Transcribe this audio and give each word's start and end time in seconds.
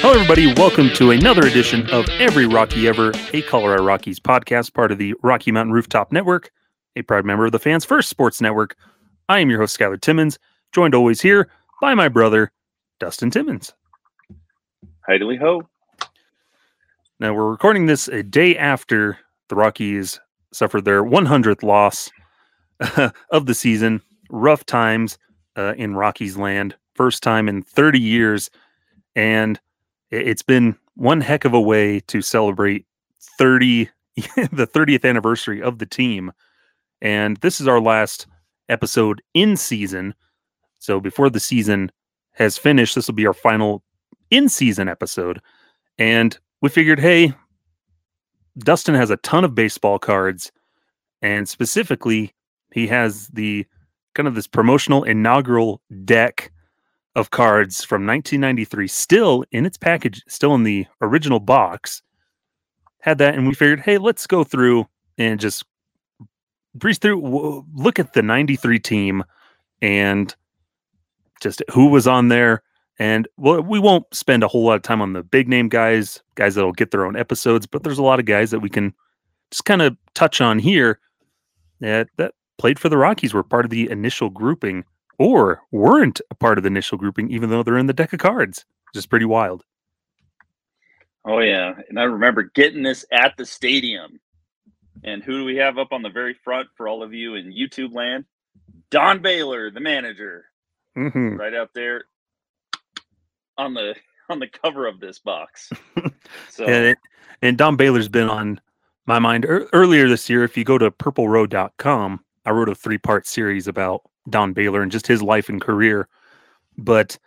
Hello, 0.00 0.14
everybody. 0.14 0.54
Welcome 0.54 0.88
to 0.94 1.10
another 1.10 1.46
edition 1.46 1.90
of 1.90 2.08
Every 2.08 2.46
Rockie 2.46 2.88
Ever, 2.88 3.12
a 3.34 3.42
Colorado 3.42 3.84
Rockies 3.84 4.18
podcast, 4.18 4.72
part 4.72 4.90
of 4.90 4.96
the 4.96 5.14
Rocky 5.22 5.52
Mountain 5.52 5.74
Rooftop 5.74 6.10
Network, 6.10 6.52
a 6.96 7.02
proud 7.02 7.26
member 7.26 7.44
of 7.44 7.52
the 7.52 7.58
Fans 7.58 7.84
First 7.84 8.08
Sports 8.08 8.40
Network. 8.40 8.76
I 9.28 9.40
am 9.40 9.50
your 9.50 9.58
host, 9.58 9.78
Skyler 9.78 10.00
Timmins, 10.00 10.38
joined 10.72 10.94
always 10.94 11.20
here 11.20 11.50
by 11.82 11.92
my 11.92 12.08
brother, 12.08 12.50
Dustin 12.98 13.30
Timmins. 13.30 13.74
Heidely 15.06 15.38
ho. 15.38 15.68
Now, 17.20 17.34
we're 17.34 17.50
recording 17.50 17.84
this 17.84 18.08
a 18.08 18.22
day 18.22 18.56
after 18.56 19.18
the 19.50 19.54
Rockies 19.54 20.18
suffered 20.50 20.86
their 20.86 21.04
100th 21.04 21.62
loss 21.62 22.10
of 23.30 23.46
the 23.46 23.54
season. 23.54 24.02
Rough 24.30 24.64
times 24.66 25.18
uh, 25.56 25.74
in 25.76 25.94
Rockies 25.94 26.36
land, 26.36 26.74
first 26.94 27.22
time 27.22 27.48
in 27.48 27.62
30 27.62 28.00
years. 28.00 28.50
And 29.14 29.60
it's 30.10 30.42
been 30.42 30.76
one 30.94 31.20
heck 31.20 31.44
of 31.44 31.54
a 31.54 31.60
way 31.60 32.00
to 32.00 32.22
celebrate 32.22 32.86
30 33.38 33.88
the 34.16 34.66
30th 34.66 35.04
anniversary 35.04 35.60
of 35.60 35.78
the 35.78 35.86
team 35.86 36.32
and 37.02 37.36
this 37.38 37.60
is 37.60 37.66
our 37.66 37.80
last 37.80 38.26
episode 38.68 39.20
in 39.34 39.56
season 39.56 40.14
so 40.78 41.00
before 41.00 41.28
the 41.28 41.40
season 41.40 41.90
has 42.32 42.56
finished 42.56 42.94
this 42.94 43.08
will 43.08 43.14
be 43.14 43.26
our 43.26 43.34
final 43.34 43.82
in 44.30 44.48
season 44.48 44.88
episode 44.88 45.40
and 45.98 46.38
we 46.62 46.68
figured 46.68 47.00
hey 47.00 47.34
dustin 48.58 48.94
has 48.94 49.10
a 49.10 49.16
ton 49.18 49.44
of 49.44 49.54
baseball 49.54 49.98
cards 49.98 50.52
and 51.20 51.48
specifically 51.48 52.32
he 52.74 52.88
has 52.88 53.28
the 53.28 53.64
kind 54.14 54.26
of 54.26 54.34
this 54.34 54.48
promotional 54.48 55.04
inaugural 55.04 55.80
deck 56.04 56.50
of 57.14 57.30
cards 57.30 57.84
from 57.84 58.04
1993 58.04 58.88
still 58.88 59.44
in 59.52 59.64
its 59.64 59.78
package, 59.78 60.24
still 60.26 60.56
in 60.56 60.64
the 60.64 60.84
original 61.00 61.38
box. 61.38 62.02
Had 63.00 63.18
that, 63.18 63.36
and 63.36 63.46
we 63.46 63.54
figured, 63.54 63.78
hey, 63.78 63.98
let's 63.98 64.26
go 64.26 64.42
through 64.42 64.88
and 65.18 65.38
just 65.38 65.64
breeze 66.74 66.98
through, 66.98 67.64
look 67.72 68.00
at 68.00 68.12
the 68.12 68.22
93 68.22 68.80
team 68.80 69.22
and 69.80 70.34
just 71.40 71.62
who 71.72 71.86
was 71.86 72.08
on 72.08 72.26
there. 72.26 72.60
And 72.98 73.28
well, 73.36 73.60
we 73.62 73.78
won't 73.78 74.12
spend 74.12 74.42
a 74.42 74.48
whole 74.48 74.64
lot 74.64 74.74
of 74.74 74.82
time 74.82 75.00
on 75.00 75.12
the 75.12 75.22
big 75.22 75.48
name 75.48 75.68
guys, 75.68 76.20
guys 76.34 76.56
that'll 76.56 76.72
get 76.72 76.90
their 76.90 77.06
own 77.06 77.14
episodes, 77.14 77.66
but 77.66 77.84
there's 77.84 77.98
a 77.98 78.02
lot 78.02 78.18
of 78.18 78.26
guys 78.26 78.50
that 78.50 78.60
we 78.60 78.68
can 78.68 78.94
just 79.52 79.64
kind 79.64 79.82
of 79.82 79.96
touch 80.14 80.40
on 80.40 80.58
here 80.58 80.98
that, 81.78 82.08
that 82.16 82.34
played 82.58 82.78
for 82.78 82.88
the 82.88 82.98
Rockies, 82.98 83.34
were 83.34 83.42
part 83.42 83.64
of 83.64 83.70
the 83.70 83.90
initial 83.90 84.30
grouping 84.30 84.84
or 85.18 85.62
weren't 85.70 86.20
a 86.30 86.34
part 86.34 86.58
of 86.58 86.64
the 86.64 86.68
initial 86.68 86.98
grouping, 86.98 87.30
even 87.30 87.50
though 87.50 87.62
they're 87.62 87.78
in 87.78 87.86
the 87.86 87.92
deck 87.92 88.12
of 88.12 88.18
cards, 88.18 88.64
which 88.86 88.98
is 88.98 89.06
pretty 89.06 89.24
wild. 89.24 89.64
Oh 91.24 91.38
yeah, 91.38 91.74
and 91.88 91.98
I 91.98 92.04
remember 92.04 92.50
getting 92.54 92.82
this 92.82 93.04
at 93.12 93.36
the 93.36 93.46
stadium. 93.46 94.20
And 95.04 95.22
who 95.22 95.38
do 95.38 95.44
we 95.44 95.56
have 95.56 95.78
up 95.78 95.92
on 95.92 96.02
the 96.02 96.10
very 96.10 96.34
front 96.34 96.68
for 96.76 96.88
all 96.88 97.02
of 97.02 97.12
you 97.12 97.34
in 97.34 97.52
YouTube 97.52 97.94
land? 97.94 98.24
Don 98.90 99.20
Baylor, 99.20 99.70
the 99.70 99.80
manager, 99.80 100.46
mm-hmm. 100.96 101.36
right 101.36 101.54
up 101.54 101.70
there 101.74 102.04
on 103.58 103.74
the 103.74 103.94
on 104.30 104.38
the 104.38 104.48
cover 104.48 104.86
of 104.86 105.00
this 105.00 105.18
box. 105.18 105.70
So 106.48 106.64
and, 106.64 106.86
it, 106.86 106.98
and 107.42 107.58
Don 107.58 107.76
Baylor's 107.76 108.08
been 108.08 108.30
on 108.30 108.60
my 109.06 109.18
mind 109.18 109.44
er, 109.44 109.68
earlier 109.72 110.08
this 110.08 110.30
year. 110.30 110.42
If 110.44 110.56
you 110.56 110.64
go 110.64 110.78
to 110.78 110.90
purplerow.com, 110.90 112.23
I 112.44 112.50
wrote 112.50 112.68
a 112.68 112.74
three 112.74 112.98
part 112.98 113.26
series 113.26 113.66
about 113.66 114.02
Don 114.28 114.52
Baylor 114.52 114.82
and 114.82 114.92
just 114.92 115.06
his 115.06 115.22
life 115.22 115.48
and 115.48 115.60
career. 115.60 116.08
But 116.76 117.18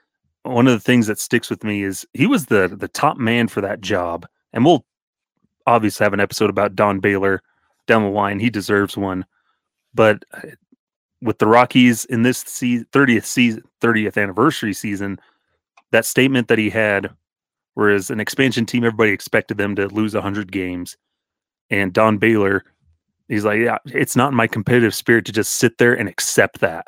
one 0.44 0.68
of 0.68 0.74
the 0.74 0.80
things 0.80 1.08
that 1.08 1.20
sticks 1.20 1.50
with 1.50 1.64
me 1.64 1.84
is 1.84 2.06
he 2.14 2.28
was 2.28 2.46
the 2.46 2.68
the 2.68 2.88
top 2.88 3.18
man 3.18 3.48
for 3.48 3.62
that 3.62 3.82
job. 3.82 4.28
And 4.54 4.66
we'll 4.66 4.86
obviously 5.66 6.04
have 6.04 6.14
an 6.14 6.20
episode 6.20 6.50
about 6.50 6.76
Don 6.76 7.00
Baylor 7.00 7.42
down 7.88 8.04
the 8.04 8.10
line. 8.10 8.40
He 8.40 8.50
deserves 8.50 8.98
one. 8.98 9.26
But 9.94 10.24
uh, 10.34 10.50
with 11.22 11.40
the 11.40 11.48
Rockies 11.48 12.06
in 12.06 12.22
this 12.22 12.44
30th 12.44 13.26
season, 13.26 13.64
30th 13.82 14.22
anniversary 14.22 14.74
season, 14.74 15.20
that 15.92 16.06
statement 16.06 16.48
that 16.48 16.60
he 16.60 16.70
had, 16.70 17.10
whereas 17.74 18.10
an 18.10 18.20
expansion 18.20 18.66
team, 18.66 18.84
everybody 18.84 19.12
expected 19.12 19.58
them 19.58 19.76
to 19.76 19.88
lose 19.88 20.14
100 20.14 20.52
games. 20.52 20.98
And 21.70 21.92
Don 21.94 22.18
Baylor 22.18 22.64
He's 23.28 23.44
like, 23.44 23.60
yeah, 23.60 23.78
it's 23.86 24.16
not 24.16 24.34
my 24.34 24.48
competitive 24.48 24.96
spirit 24.96 25.26
to 25.26 25.32
just 25.32 25.54
sit 25.54 25.78
there 25.78 25.94
and 25.94 26.08
accept 26.08 26.60
that. 26.60 26.86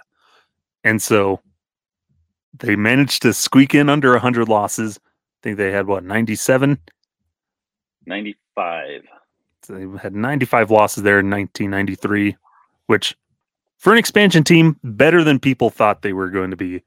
And 0.83 1.01
so 1.01 1.41
they 2.57 2.75
managed 2.75 3.21
to 3.23 3.33
squeak 3.33 3.75
in 3.75 3.89
under 3.89 4.11
100 4.11 4.47
losses. 4.47 4.97
I 5.03 5.39
think 5.43 5.57
they 5.57 5.71
had 5.71 5.87
what, 5.87 6.03
97? 6.03 6.77
95. 8.05 9.01
So 9.63 9.73
they 9.73 9.99
had 9.99 10.15
95 10.15 10.71
losses 10.71 11.03
there 11.03 11.19
in 11.19 11.29
1993, 11.29 12.37
which 12.87 13.15
for 13.77 13.93
an 13.93 13.99
expansion 13.99 14.43
team, 14.43 14.77
better 14.83 15.23
than 15.23 15.39
people 15.39 15.69
thought 15.69 16.01
they 16.01 16.13
were 16.13 16.29
going 16.29 16.51
to 16.51 16.57
be. 16.57 16.83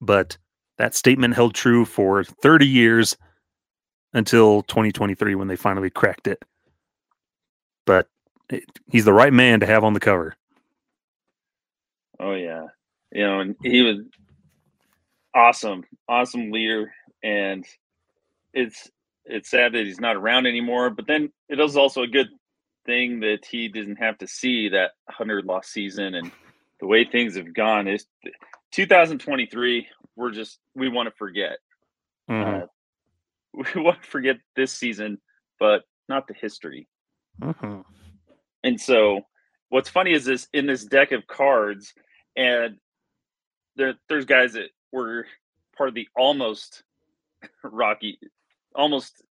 But 0.00 0.36
that 0.76 0.94
statement 0.94 1.34
held 1.34 1.54
true 1.54 1.84
for 1.84 2.24
30 2.24 2.66
years 2.66 3.16
until 4.12 4.62
2023 4.62 5.34
when 5.34 5.48
they 5.48 5.56
finally 5.56 5.90
cracked 5.90 6.26
it. 6.26 6.44
But 7.84 8.08
he's 8.88 9.04
the 9.04 9.12
right 9.12 9.32
man 9.32 9.60
to 9.60 9.66
have 9.66 9.84
on 9.84 9.94
the 9.94 10.00
cover. 10.00 10.34
Oh 12.20 12.34
yeah, 12.34 12.66
you 13.12 13.24
know, 13.24 13.40
and 13.40 13.56
he 13.62 13.82
was 13.82 13.98
awesome, 15.34 15.84
awesome 16.08 16.50
leader, 16.50 16.92
and 17.22 17.64
it's 18.52 18.90
it's 19.24 19.50
sad 19.50 19.72
that 19.72 19.84
he's 19.84 20.00
not 20.00 20.16
around 20.16 20.46
anymore. 20.46 20.90
But 20.90 21.06
then 21.06 21.30
it 21.48 21.60
is 21.60 21.76
also 21.76 22.02
a 22.02 22.08
good 22.08 22.28
thing 22.86 23.20
that 23.20 23.44
he 23.48 23.68
didn't 23.68 23.96
have 23.96 24.18
to 24.18 24.26
see 24.26 24.70
that 24.70 24.92
hundred 25.08 25.44
loss 25.44 25.68
season 25.68 26.14
and 26.14 26.30
the 26.80 26.86
way 26.86 27.04
things 27.04 27.36
have 27.36 27.54
gone. 27.54 27.86
Is 27.86 28.06
2023? 28.72 29.86
We're 30.16 30.30
just 30.30 30.58
we 30.74 30.88
want 30.88 31.08
to 31.08 31.14
forget. 31.16 31.58
Mm-hmm. 32.28 32.62
Uh, 32.62 33.64
we 33.74 33.82
want 33.82 34.02
to 34.02 34.08
forget 34.08 34.36
this 34.56 34.72
season, 34.72 35.18
but 35.60 35.82
not 36.08 36.26
the 36.26 36.34
history. 36.34 36.88
Mm-hmm. 37.40 37.80
And 38.64 38.80
so 38.80 39.22
what's 39.68 39.88
funny 39.88 40.12
is 40.12 40.24
this 40.24 40.48
in 40.52 40.66
this 40.66 40.84
deck 40.84 41.12
of 41.12 41.26
cards, 41.26 41.92
and 42.36 42.76
there 43.76 43.94
there's 44.08 44.24
guys 44.24 44.54
that 44.54 44.70
were 44.92 45.26
part 45.76 45.88
of 45.88 45.94
the 45.94 46.08
almost 46.16 46.82
Rocky, 47.62 48.18
almost 48.74 49.22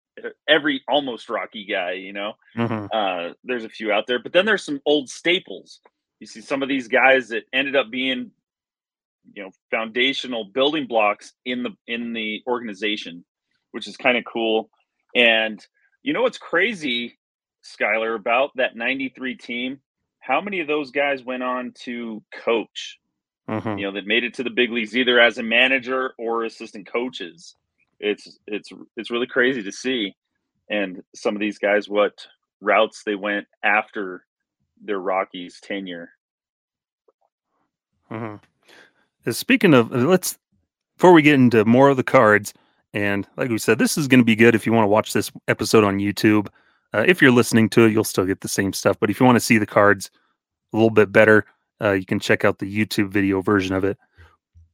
every 0.48 0.82
almost 0.88 1.28
Rocky 1.28 1.64
guy, 1.64 1.92
you 1.92 2.12
know. 2.12 2.34
Mm-hmm. 2.56 2.86
Uh, 2.92 3.34
there's 3.44 3.64
a 3.64 3.68
few 3.68 3.92
out 3.92 4.06
there, 4.06 4.18
but 4.18 4.32
then 4.32 4.46
there's 4.46 4.64
some 4.64 4.80
old 4.86 5.08
staples. 5.08 5.80
You 6.20 6.26
see 6.26 6.40
some 6.40 6.62
of 6.62 6.68
these 6.68 6.88
guys 6.88 7.28
that 7.28 7.44
ended 7.52 7.76
up 7.76 7.90
being, 7.90 8.30
you 9.34 9.42
know, 9.42 9.50
foundational 9.70 10.44
building 10.44 10.86
blocks 10.86 11.32
in 11.44 11.62
the 11.62 11.70
in 11.86 12.12
the 12.12 12.42
organization, 12.46 13.24
which 13.72 13.86
is 13.86 13.96
kind 13.96 14.16
of 14.16 14.24
cool. 14.24 14.70
And 15.14 15.64
you 16.02 16.12
know 16.12 16.22
what's 16.22 16.38
crazy 16.38 17.18
Skyler, 17.66 18.14
about 18.14 18.50
that 18.56 18.76
93 18.76 19.36
team, 19.36 19.80
how 20.20 20.40
many 20.40 20.60
of 20.60 20.66
those 20.66 20.90
guys 20.90 21.24
went 21.24 21.42
on 21.42 21.72
to 21.84 22.22
coach? 22.44 22.98
Mm-hmm. 23.48 23.78
You 23.78 23.86
know, 23.86 23.92
that 23.92 24.06
made 24.06 24.24
it 24.24 24.34
to 24.34 24.42
the 24.42 24.50
big 24.50 24.72
leagues 24.72 24.96
either 24.96 25.20
as 25.20 25.38
a 25.38 25.42
manager 25.42 26.14
or 26.18 26.44
assistant 26.44 26.86
coaches. 26.90 27.54
It's 28.00 28.38
it's 28.46 28.70
it's 28.96 29.10
really 29.10 29.26
crazy 29.26 29.62
to 29.62 29.72
see. 29.72 30.14
And 30.68 31.02
some 31.14 31.36
of 31.36 31.40
these 31.40 31.58
guys, 31.58 31.88
what 31.88 32.26
routes 32.60 33.02
they 33.04 33.14
went 33.14 33.46
after 33.62 34.24
their 34.82 34.98
Rockies 34.98 35.60
tenure. 35.60 36.10
Mm-hmm. 38.10 39.30
Speaking 39.30 39.74
of, 39.74 39.90
let's 39.90 40.38
before 40.96 41.12
we 41.12 41.22
get 41.22 41.34
into 41.34 41.64
more 41.64 41.88
of 41.88 41.96
the 41.96 42.04
cards, 42.04 42.54
and 42.94 43.26
like 43.36 43.50
we 43.50 43.58
said, 43.58 43.78
this 43.78 43.98
is 43.98 44.08
going 44.08 44.20
to 44.20 44.24
be 44.24 44.36
good 44.36 44.54
if 44.54 44.66
you 44.66 44.72
want 44.72 44.84
to 44.84 44.88
watch 44.88 45.12
this 45.12 45.30
episode 45.48 45.84
on 45.84 45.98
YouTube. 45.98 46.48
Uh, 46.94 47.04
if 47.06 47.20
you're 47.20 47.30
listening 47.30 47.68
to 47.70 47.84
it, 47.84 47.92
you'll 47.92 48.04
still 48.04 48.24
get 48.24 48.40
the 48.40 48.48
same 48.48 48.72
stuff. 48.72 48.96
But 48.98 49.10
if 49.10 49.20
you 49.20 49.26
want 49.26 49.36
to 49.36 49.40
see 49.40 49.58
the 49.58 49.66
cards 49.66 50.10
a 50.72 50.76
little 50.76 50.90
bit 50.90 51.12
better, 51.12 51.44
uh, 51.80 51.92
you 51.92 52.06
can 52.06 52.20
check 52.20 52.44
out 52.44 52.58
the 52.58 52.86
YouTube 52.86 53.10
video 53.10 53.40
version 53.40 53.74
of 53.74 53.84
it. 53.84 53.98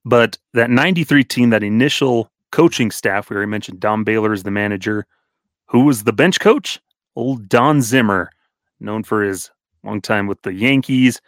But 0.04 0.38
that 0.54 0.70
93 0.70 1.24
team, 1.24 1.50
that 1.50 1.62
initial 1.62 2.30
coaching 2.50 2.90
staff, 2.90 3.30
we 3.30 3.36
already 3.36 3.50
mentioned 3.50 3.80
Don 3.80 4.04
Baylor 4.04 4.32
is 4.32 4.42
the 4.42 4.50
manager. 4.50 5.06
Who 5.66 5.84
was 5.84 6.04
the 6.04 6.12
bench 6.12 6.40
coach? 6.40 6.80
Old 7.16 7.48
Don 7.48 7.82
Zimmer, 7.82 8.30
known 8.80 9.04
for 9.04 9.22
his 9.22 9.50
long 9.84 10.00
time 10.00 10.26
with 10.26 10.42
the 10.42 10.52
Yankees. 10.52 11.20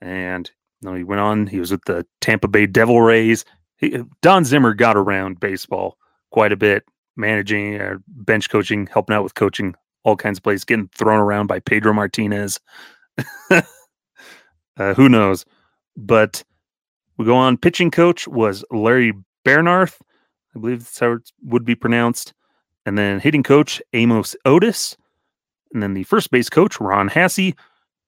And 0.00 0.50
you 0.80 0.88
know, 0.88 0.94
he 0.94 1.04
went 1.04 1.20
on, 1.20 1.46
he 1.46 1.60
was 1.60 1.70
with 1.70 1.84
the 1.86 2.06
Tampa 2.20 2.48
Bay 2.48 2.66
Devil 2.66 3.00
Rays. 3.00 3.44
He, 3.78 4.02
Don 4.22 4.44
Zimmer 4.44 4.74
got 4.74 4.96
around 4.96 5.40
baseball 5.40 5.98
quite 6.30 6.52
a 6.52 6.56
bit, 6.56 6.84
managing, 7.16 7.80
uh, 7.80 7.96
bench 8.08 8.50
coaching, 8.50 8.86
helping 8.86 9.14
out 9.14 9.22
with 9.22 9.34
coaching 9.34 9.74
all 10.06 10.16
kinds 10.16 10.38
of 10.38 10.44
plays, 10.44 10.64
getting 10.64 10.88
thrown 10.94 11.18
around 11.18 11.48
by 11.48 11.58
Pedro 11.58 11.92
Martinez. 11.92 12.60
Uh, 14.78 14.92
who 14.92 15.08
knows? 15.08 15.46
But 15.96 16.44
we 17.16 17.24
go 17.24 17.34
on. 17.34 17.56
Pitching 17.56 17.90
coach 17.90 18.28
was 18.28 18.62
Larry 18.70 19.14
Bearnarth. 19.42 19.98
I 20.54 20.58
believe 20.58 20.80
that's 20.80 20.98
how 20.98 21.12
it 21.12 21.32
would 21.42 21.64
be 21.64 21.74
pronounced. 21.74 22.34
And 22.84 22.98
then 22.98 23.18
hitting 23.18 23.42
coach, 23.42 23.80
Amos 23.94 24.36
Otis. 24.44 24.94
And 25.72 25.82
then 25.82 25.94
the 25.94 26.02
first 26.02 26.30
base 26.30 26.50
coach, 26.50 26.78
Ron 26.78 27.08
Hassey. 27.08 27.54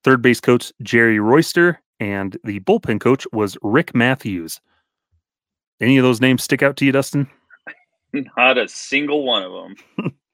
Third 0.05 0.21
base 0.21 0.43
coach, 0.43 0.71
Jerry 0.83 1.19
Royster. 1.19 1.81
And 2.01 2.37
the 2.44 2.61
bullpen 2.61 3.01
coach 3.01 3.27
was 3.33 3.56
Rick 3.62 3.94
Matthews. 3.94 4.61
Any 5.81 5.97
of 5.97 6.05
those 6.05 6.21
names 6.21 6.43
stick 6.43 6.62
out 6.62 6.77
to 6.77 6.85
you, 6.85 6.93
Dustin? 6.93 7.31
Not 8.37 8.59
a 8.59 8.69
single 8.69 9.25
one 9.25 9.43
of 9.43 9.53
them. 9.53 10.12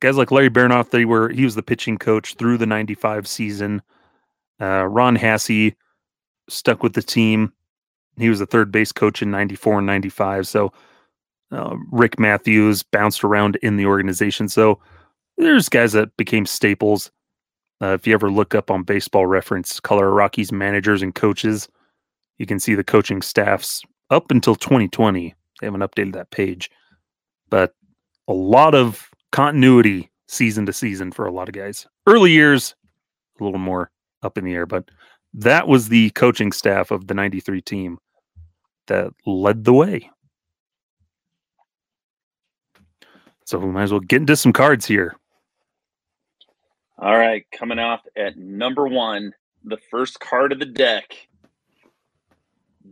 Guys 0.00 0.16
like 0.16 0.30
Larry 0.30 0.50
Bearnarth, 0.50 0.90
they 0.90 1.04
were 1.04 1.30
he 1.30 1.44
was 1.44 1.54
the 1.54 1.62
pitching 1.62 1.96
coach 1.98 2.34
through 2.34 2.58
the 2.58 2.66
95 2.66 3.26
season. 3.26 3.82
Uh, 4.60 4.86
Ron 4.86 5.16
Hassey 5.16 5.74
stuck 6.48 6.82
with 6.82 6.94
the 6.94 7.02
team. 7.02 7.52
He 8.18 8.28
was 8.28 8.38
the 8.38 8.46
third 8.46 8.72
base 8.72 8.92
coach 8.92 9.22
in 9.22 9.30
94 9.30 9.78
and 9.78 9.86
95. 9.86 10.46
So 10.46 10.72
uh, 11.52 11.76
Rick 11.90 12.18
Matthews 12.18 12.82
bounced 12.82 13.24
around 13.24 13.56
in 13.56 13.76
the 13.76 13.86
organization. 13.86 14.48
So 14.48 14.80
there's 15.36 15.68
guys 15.68 15.92
that 15.92 16.16
became 16.16 16.46
staples. 16.46 17.10
Uh, 17.82 17.88
if 17.88 18.06
you 18.06 18.14
ever 18.14 18.30
look 18.30 18.54
up 18.54 18.70
on 18.70 18.82
baseball 18.82 19.26
reference, 19.26 19.80
Colorado 19.80 20.14
Rockies 20.14 20.50
managers 20.50 21.02
and 21.02 21.14
coaches, 21.14 21.68
you 22.38 22.46
can 22.46 22.58
see 22.58 22.74
the 22.74 22.84
coaching 22.84 23.20
staffs 23.20 23.82
up 24.10 24.30
until 24.30 24.54
2020. 24.54 25.34
They 25.60 25.66
haven't 25.66 25.80
updated 25.80 26.14
that 26.14 26.30
page, 26.30 26.70
but 27.50 27.74
a 28.28 28.32
lot 28.32 28.74
of 28.74 29.10
continuity 29.36 30.10
season 30.28 30.64
to 30.64 30.72
season 30.72 31.12
for 31.12 31.26
a 31.26 31.30
lot 31.30 31.46
of 31.46 31.54
guys. 31.54 31.86
Early 32.06 32.30
years, 32.30 32.74
a 33.38 33.44
little 33.44 33.58
more 33.58 33.90
up 34.22 34.38
in 34.38 34.46
the 34.46 34.54
air, 34.54 34.64
but 34.64 34.90
that 35.34 35.68
was 35.68 35.90
the 35.90 36.08
coaching 36.10 36.52
staff 36.52 36.90
of 36.90 37.06
the 37.06 37.12
93 37.12 37.60
team 37.60 37.98
that 38.86 39.12
led 39.26 39.64
the 39.64 39.74
way. 39.74 40.10
So 43.44 43.58
we 43.58 43.66
might 43.66 43.82
as 43.82 43.90
well 43.92 44.00
get 44.00 44.22
into 44.22 44.36
some 44.36 44.54
cards 44.54 44.86
here. 44.86 45.14
All 46.98 47.18
right, 47.18 47.44
coming 47.52 47.78
off 47.78 48.00
at 48.16 48.38
number 48.38 48.88
one, 48.88 49.34
the 49.64 49.76
first 49.90 50.18
card 50.18 50.50
of 50.50 50.60
the 50.60 50.64
deck. 50.64 51.14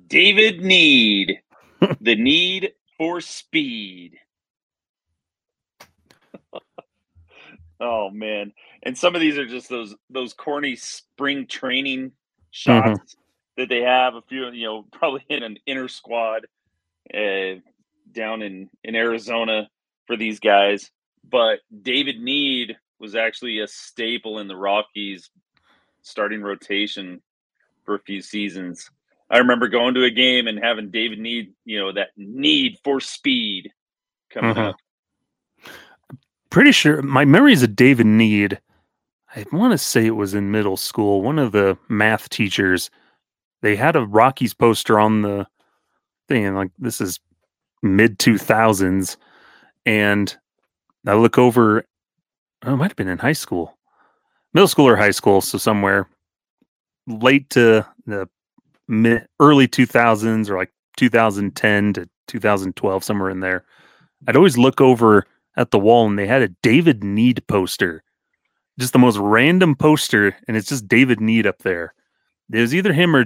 David 0.08 0.60
Nied, 0.60 1.38
the 2.02 2.16
need 2.16 2.72
for 2.98 3.22
speed. 3.22 4.18
Oh 7.80 8.10
man. 8.10 8.52
And 8.82 8.96
some 8.96 9.14
of 9.14 9.20
these 9.20 9.38
are 9.38 9.46
just 9.46 9.68
those 9.68 9.94
those 10.10 10.32
corny 10.34 10.76
spring 10.76 11.46
training 11.46 12.12
shots 12.50 12.88
mm-hmm. 12.88 13.20
that 13.60 13.68
they 13.68 13.82
have. 13.82 14.14
A 14.14 14.22
few, 14.22 14.48
you 14.50 14.66
know, 14.66 14.86
probably 14.92 15.24
in 15.28 15.42
an 15.42 15.58
inner 15.66 15.88
squad 15.88 16.46
uh, 17.12 17.60
down 18.12 18.42
in 18.42 18.70
in 18.82 18.94
Arizona 18.94 19.68
for 20.06 20.16
these 20.16 20.40
guys. 20.40 20.90
But 21.28 21.60
David 21.82 22.16
Nied 22.20 22.76
was 23.00 23.14
actually 23.14 23.60
a 23.60 23.66
staple 23.66 24.38
in 24.38 24.48
the 24.48 24.56
Rockies 24.56 25.30
starting 26.02 26.42
rotation 26.42 27.22
for 27.84 27.94
a 27.94 28.00
few 28.00 28.20
seasons. 28.20 28.90
I 29.30 29.38
remember 29.38 29.68
going 29.68 29.94
to 29.94 30.04
a 30.04 30.10
game 30.10 30.46
and 30.46 30.62
having 30.62 30.90
David 30.90 31.18
Nied, 31.18 31.52
you 31.64 31.80
know, 31.80 31.92
that 31.92 32.10
need 32.16 32.78
for 32.84 33.00
speed 33.00 33.72
coming 34.30 34.52
mm-hmm. 34.52 34.60
up. 34.60 34.76
Pretty 36.54 36.70
sure 36.70 37.02
my 37.02 37.24
memory 37.24 37.52
is 37.52 37.64
a 37.64 37.66
David 37.66 38.06
Nied. 38.06 38.58
I 39.34 39.44
want 39.50 39.72
to 39.72 39.78
say 39.78 40.06
it 40.06 40.10
was 40.10 40.34
in 40.34 40.52
middle 40.52 40.76
school. 40.76 41.20
One 41.20 41.36
of 41.40 41.50
the 41.50 41.76
math 41.88 42.28
teachers, 42.28 42.90
they 43.60 43.74
had 43.74 43.96
a 43.96 44.06
Rockies 44.06 44.54
poster 44.54 45.00
on 45.00 45.22
the 45.22 45.48
thing, 46.28 46.46
and 46.46 46.54
like 46.54 46.70
this 46.78 47.00
is 47.00 47.18
mid 47.82 48.20
two 48.20 48.38
thousands, 48.38 49.16
and 49.84 50.32
I 51.04 51.14
look 51.14 51.38
over. 51.38 51.84
Oh, 52.64 52.74
it 52.74 52.76
might 52.76 52.90
have 52.92 52.96
been 52.96 53.08
in 53.08 53.18
high 53.18 53.32
school, 53.32 53.76
middle 54.52 54.68
school 54.68 54.86
or 54.86 54.94
high 54.94 55.10
school, 55.10 55.40
so 55.40 55.58
somewhere 55.58 56.08
late 57.08 57.50
to 57.50 57.84
the 58.06 58.28
mid 58.86 59.26
early 59.40 59.66
2000s 59.66 60.48
or 60.48 60.56
like 60.56 60.70
2010 60.98 61.94
to 61.94 62.08
2012 62.28 63.02
somewhere 63.02 63.30
in 63.30 63.40
there 63.40 63.64
i'd 64.28 64.36
always 64.36 64.56
look 64.56 64.80
over 64.80 65.26
at 65.56 65.70
the 65.70 65.78
wall 65.78 66.06
and 66.06 66.18
they 66.18 66.26
had 66.26 66.42
a 66.42 66.48
david 66.62 67.00
nied 67.00 67.46
poster. 67.46 68.02
Just 68.78 68.92
the 68.92 68.98
most 68.98 69.18
random 69.18 69.74
poster 69.74 70.36
and 70.48 70.56
it's 70.56 70.68
just 70.68 70.88
david 70.88 71.18
nied 71.18 71.46
up 71.46 71.58
there. 71.58 71.94
It 72.52 72.60
was 72.60 72.74
either 72.74 72.92
him 72.92 73.16
or 73.16 73.24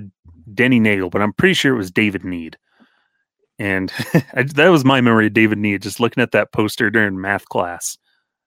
denny 0.53 0.81
Neagle, 0.81 1.11
but 1.11 1.23
i'm 1.23 1.33
pretty 1.33 1.55
sure 1.55 1.75
it 1.75 1.79
was 1.79 1.91
david 1.91 2.23
nied. 2.23 2.55
And 3.59 3.93
I, 4.35 4.45
that 4.45 4.69
was 4.69 4.85
my 4.85 5.01
memory 5.01 5.27
of 5.27 5.35
david 5.35 5.59
nied 5.59 5.83
just 5.83 6.01
looking 6.01 6.23
at 6.23 6.33
that 6.33 6.53
poster 6.53 6.91
during 6.91 7.21
math 7.21 7.47
class 7.49 7.99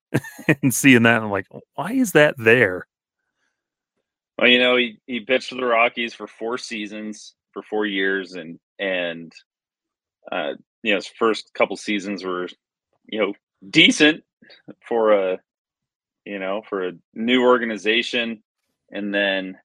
and 0.62 0.74
seeing 0.74 1.04
that 1.04 1.22
i'm 1.22 1.31
like 1.31 1.48
why 1.75 1.94
is 1.94 2.12
that 2.13 2.36
there? 2.38 2.88
Well, 4.42 4.50
you 4.50 4.57
know, 4.57 4.75
he, 4.75 4.98
he 5.06 5.19
pitched 5.19 5.50
for 5.50 5.56
the 5.56 5.66
Rockies 5.66 6.16
for 6.16 6.25
four 6.25 6.57
seasons, 6.57 7.36
for 7.51 7.62
four 7.62 7.86
years, 7.86 8.33
and 8.33 8.60
and 8.80 9.31
uh, 10.31 10.54
you 10.81 10.92
know 10.92 10.95
his 10.98 11.06
first 11.07 11.54
couple 11.54 11.78
seasons 11.78 12.24
were, 12.24 12.48
you 13.06 13.19
know, 13.19 13.33
decent 13.67 14.23
for 14.87 15.13
a, 15.13 15.39
you 16.25 16.39
know, 16.39 16.61
for 16.67 16.87
a 16.87 16.93
new 17.13 17.43
organization, 17.43 18.43
and 18.91 19.13
then 19.13 19.57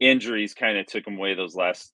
injuries 0.00 0.54
kind 0.54 0.78
of 0.78 0.86
took 0.86 1.06
him 1.06 1.16
away 1.16 1.34
those 1.34 1.54
last 1.54 1.92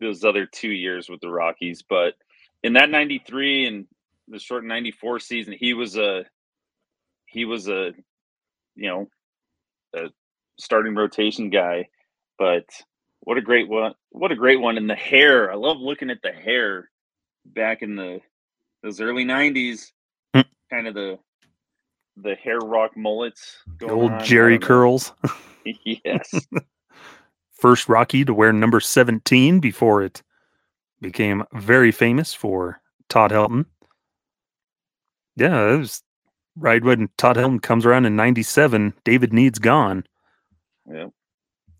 those 0.00 0.24
other 0.24 0.46
two 0.46 0.70
years 0.70 1.08
with 1.08 1.20
the 1.20 1.30
Rockies. 1.30 1.82
But 1.88 2.14
in 2.62 2.74
that 2.74 2.90
'93 2.90 3.66
and 3.66 3.86
the 4.28 4.38
short 4.38 4.64
'94 4.64 5.20
season, 5.20 5.54
he 5.58 5.74
was 5.74 5.96
a 5.96 6.24
he 7.26 7.44
was 7.44 7.68
a 7.68 7.92
you 8.74 8.88
know 8.88 9.08
a 9.94 10.08
starting 10.58 10.94
rotation 10.94 11.50
guy. 11.50 11.88
But 12.38 12.66
what 13.20 13.38
a 13.38 13.42
great 13.42 13.68
one! 13.68 13.94
What 14.10 14.32
a 14.32 14.36
great 14.36 14.60
one! 14.60 14.76
And 14.76 14.88
the 14.88 14.94
hair, 14.94 15.50
I 15.50 15.54
love 15.56 15.78
looking 15.78 16.10
at 16.10 16.22
the 16.22 16.32
hair 16.32 16.90
back 17.44 17.82
in 17.82 17.96
the 17.96 18.20
those 18.82 19.00
early 19.00 19.24
'90s, 19.24 19.54
mm. 19.54 19.90
Kind 20.70 20.86
of 20.86 20.94
the 20.94 21.18
the 22.16 22.34
hair 22.34 22.58
rock 22.58 22.96
mullets. 22.96 23.58
Old 23.82 24.12
on. 24.12 24.24
Jerry 24.24 24.58
curls. 24.58 25.12
yes. 25.84 26.32
First 27.52 27.88
Rocky 27.88 28.24
to 28.24 28.34
wear 28.34 28.52
number 28.52 28.80
17 28.80 29.60
before 29.60 30.02
it 30.02 30.22
became 31.00 31.44
very 31.54 31.92
famous 31.92 32.34
for 32.34 32.80
Todd 33.08 33.30
Helton. 33.30 33.66
Yeah, 35.36 35.74
it 35.74 35.78
was 35.78 36.02
right 36.56 36.82
when 36.82 37.08
Todd 37.18 37.36
Helton 37.36 37.62
comes 37.62 37.84
around 37.84 38.06
in 38.06 38.16
97, 38.16 38.94
David 39.04 39.32
Nied's 39.32 39.58
gone. 39.58 40.04
Yeah. 40.90 41.08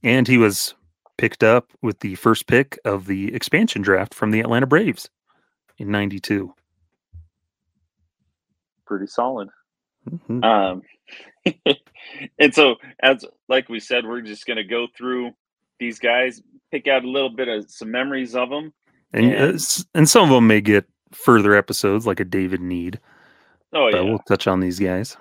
And 0.02 0.28
he 0.28 0.38
was 0.38 0.74
picked 1.16 1.42
up 1.42 1.72
with 1.82 2.00
the 2.00 2.14
first 2.16 2.46
pick 2.46 2.78
of 2.84 3.06
the 3.06 3.34
expansion 3.34 3.82
draft 3.82 4.14
from 4.14 4.30
the 4.30 4.40
Atlanta 4.40 4.66
Braves 4.66 5.08
in 5.78 5.90
92. 5.90 6.52
Pretty 8.86 9.06
solid. 9.06 9.48
Mm-hmm. 10.08 10.44
Um, 10.44 10.82
and 12.38 12.54
so, 12.54 12.76
as 13.02 13.24
like 13.48 13.68
we 13.68 13.80
said, 13.80 14.06
we're 14.06 14.20
just 14.20 14.46
going 14.46 14.56
to 14.58 14.64
go 14.64 14.86
through 14.96 15.32
these 15.78 15.98
guys, 15.98 16.42
pick 16.70 16.86
out 16.86 17.04
a 17.04 17.10
little 17.10 17.30
bit 17.30 17.48
of 17.48 17.70
some 17.70 17.90
memories 17.90 18.34
of 18.34 18.50
them. 18.50 18.72
And, 19.12 19.32
uh, 19.32 19.36
and, 19.36 19.86
and 19.94 20.08
some 20.08 20.24
of 20.24 20.30
them 20.30 20.46
may 20.46 20.60
get 20.60 20.86
further 21.12 21.54
episodes, 21.54 22.06
like 22.06 22.20
a 22.20 22.24
David 22.24 22.60
Nied. 22.60 22.98
Oh, 23.72 23.88
yeah. 23.88 24.00
We'll 24.00 24.18
touch 24.20 24.46
on 24.46 24.60
these 24.60 24.78
guys. 24.78 25.16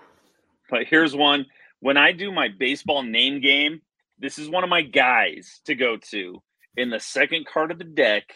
But 0.69 0.85
here's 0.87 1.15
one 1.15 1.45
when 1.79 1.97
I 1.97 2.11
do 2.11 2.31
my 2.31 2.47
baseball 2.47 3.03
name 3.03 3.41
game, 3.41 3.81
this 4.17 4.39
is 4.39 4.49
one 4.49 4.63
of 4.63 4.69
my 4.69 4.81
guys 4.81 5.61
to 5.65 5.75
go 5.75 5.97
to 6.09 6.41
in 6.77 6.89
the 6.89 6.99
second 6.99 7.45
card 7.45 7.71
of 7.71 7.77
the 7.77 7.83
deck. 7.83 8.33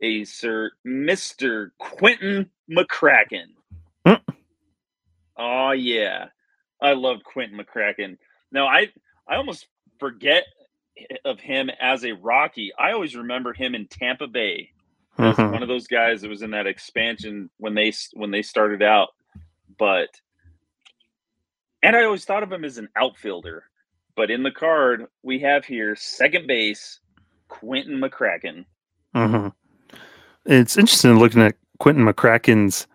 A 0.00 0.24
Sir 0.24 0.72
Mister 0.84 1.72
Quinton 1.78 2.50
McCracken. 2.70 3.46
Mm. 4.06 4.20
Oh 5.36 5.70
yeah, 5.72 6.26
I 6.80 6.92
love 6.92 7.18
Quinton 7.24 7.58
McCracken. 7.58 8.18
Now 8.52 8.66
I 8.66 8.88
I 9.28 9.36
almost 9.36 9.66
forget 9.98 10.44
of 11.24 11.40
him 11.40 11.70
as 11.80 12.04
a 12.04 12.12
Rocky. 12.12 12.72
I 12.78 12.92
always 12.92 13.16
remember 13.16 13.52
him 13.52 13.74
in 13.74 13.86
Tampa 13.86 14.26
Bay 14.26 14.72
mm-hmm. 15.18 15.52
one 15.52 15.62
of 15.62 15.68
those 15.68 15.86
guys 15.86 16.20
that 16.20 16.28
was 16.28 16.42
in 16.42 16.50
that 16.50 16.66
expansion 16.66 17.50
when 17.58 17.74
they 17.74 17.92
when 18.14 18.30
they 18.30 18.42
started 18.42 18.82
out. 18.82 19.08
But 19.78 20.08
and 21.82 21.96
I 21.96 22.04
always 22.04 22.24
thought 22.24 22.42
of 22.42 22.52
him 22.52 22.64
as 22.64 22.78
an 22.78 22.88
outfielder. 22.96 23.64
But 24.16 24.30
in 24.30 24.42
the 24.42 24.50
card, 24.50 25.06
we 25.22 25.40
have 25.40 25.64
here 25.64 25.94
second 25.94 26.46
base, 26.46 27.00
Quinton 27.48 28.00
McCracken. 28.00 28.64
Mm-hmm. 29.14 29.48
It's 30.46 30.76
interesting 30.76 31.18
looking 31.18 31.42
at 31.42 31.56
Quinton 31.78 32.04
McCracken's 32.04 32.86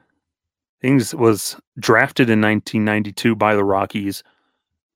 things 0.82 1.14
was 1.14 1.56
drafted 1.80 2.30
in 2.30 2.42
1992 2.42 3.36
by 3.36 3.56
the 3.56 3.64
Rockies 3.64 4.24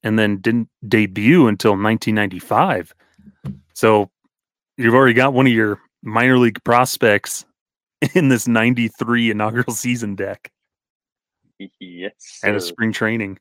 and 0.04 0.18
then 0.18 0.38
didn't 0.38 0.70
debut 0.88 1.48
until 1.48 1.72
1995. 1.72 2.94
So 3.74 4.10
you've 4.78 4.94
already 4.96 5.14
got 5.14 5.34
one 5.34 5.48
of 5.48 5.54
your 5.54 5.80
minor 6.02 6.38
league 6.38 6.64
prospects 6.64 7.46
in 8.16 8.30
this 8.30 8.48
93 8.48 9.32
inaugural 9.32 9.74
season 9.74 10.16
deck 10.16 10.52
Yes. 11.80 12.40
and 12.44 12.56
a 12.56 12.62
spring 12.62 12.92
training. 12.92 13.40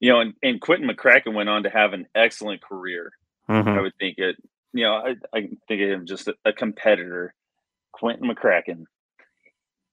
You 0.00 0.10
know, 0.12 0.20
and, 0.20 0.34
and 0.42 0.60
Quinton 0.60 0.88
McCracken 0.88 1.34
went 1.34 1.48
on 1.48 1.62
to 1.62 1.70
have 1.70 1.92
an 1.92 2.06
excellent 2.14 2.60
career. 2.62 3.10
Mhm. 3.48 3.68
I 3.68 3.80
would 3.80 3.94
think 3.98 4.18
it. 4.18 4.36
You 4.72 4.84
know, 4.84 4.94
I, 4.94 5.14
I 5.36 5.48
think 5.68 5.82
of 5.82 5.88
him 5.88 6.04
just 6.06 6.28
a, 6.28 6.34
a 6.44 6.52
competitor, 6.52 7.34
Quinton 7.94 8.28
McCracken, 8.28 8.84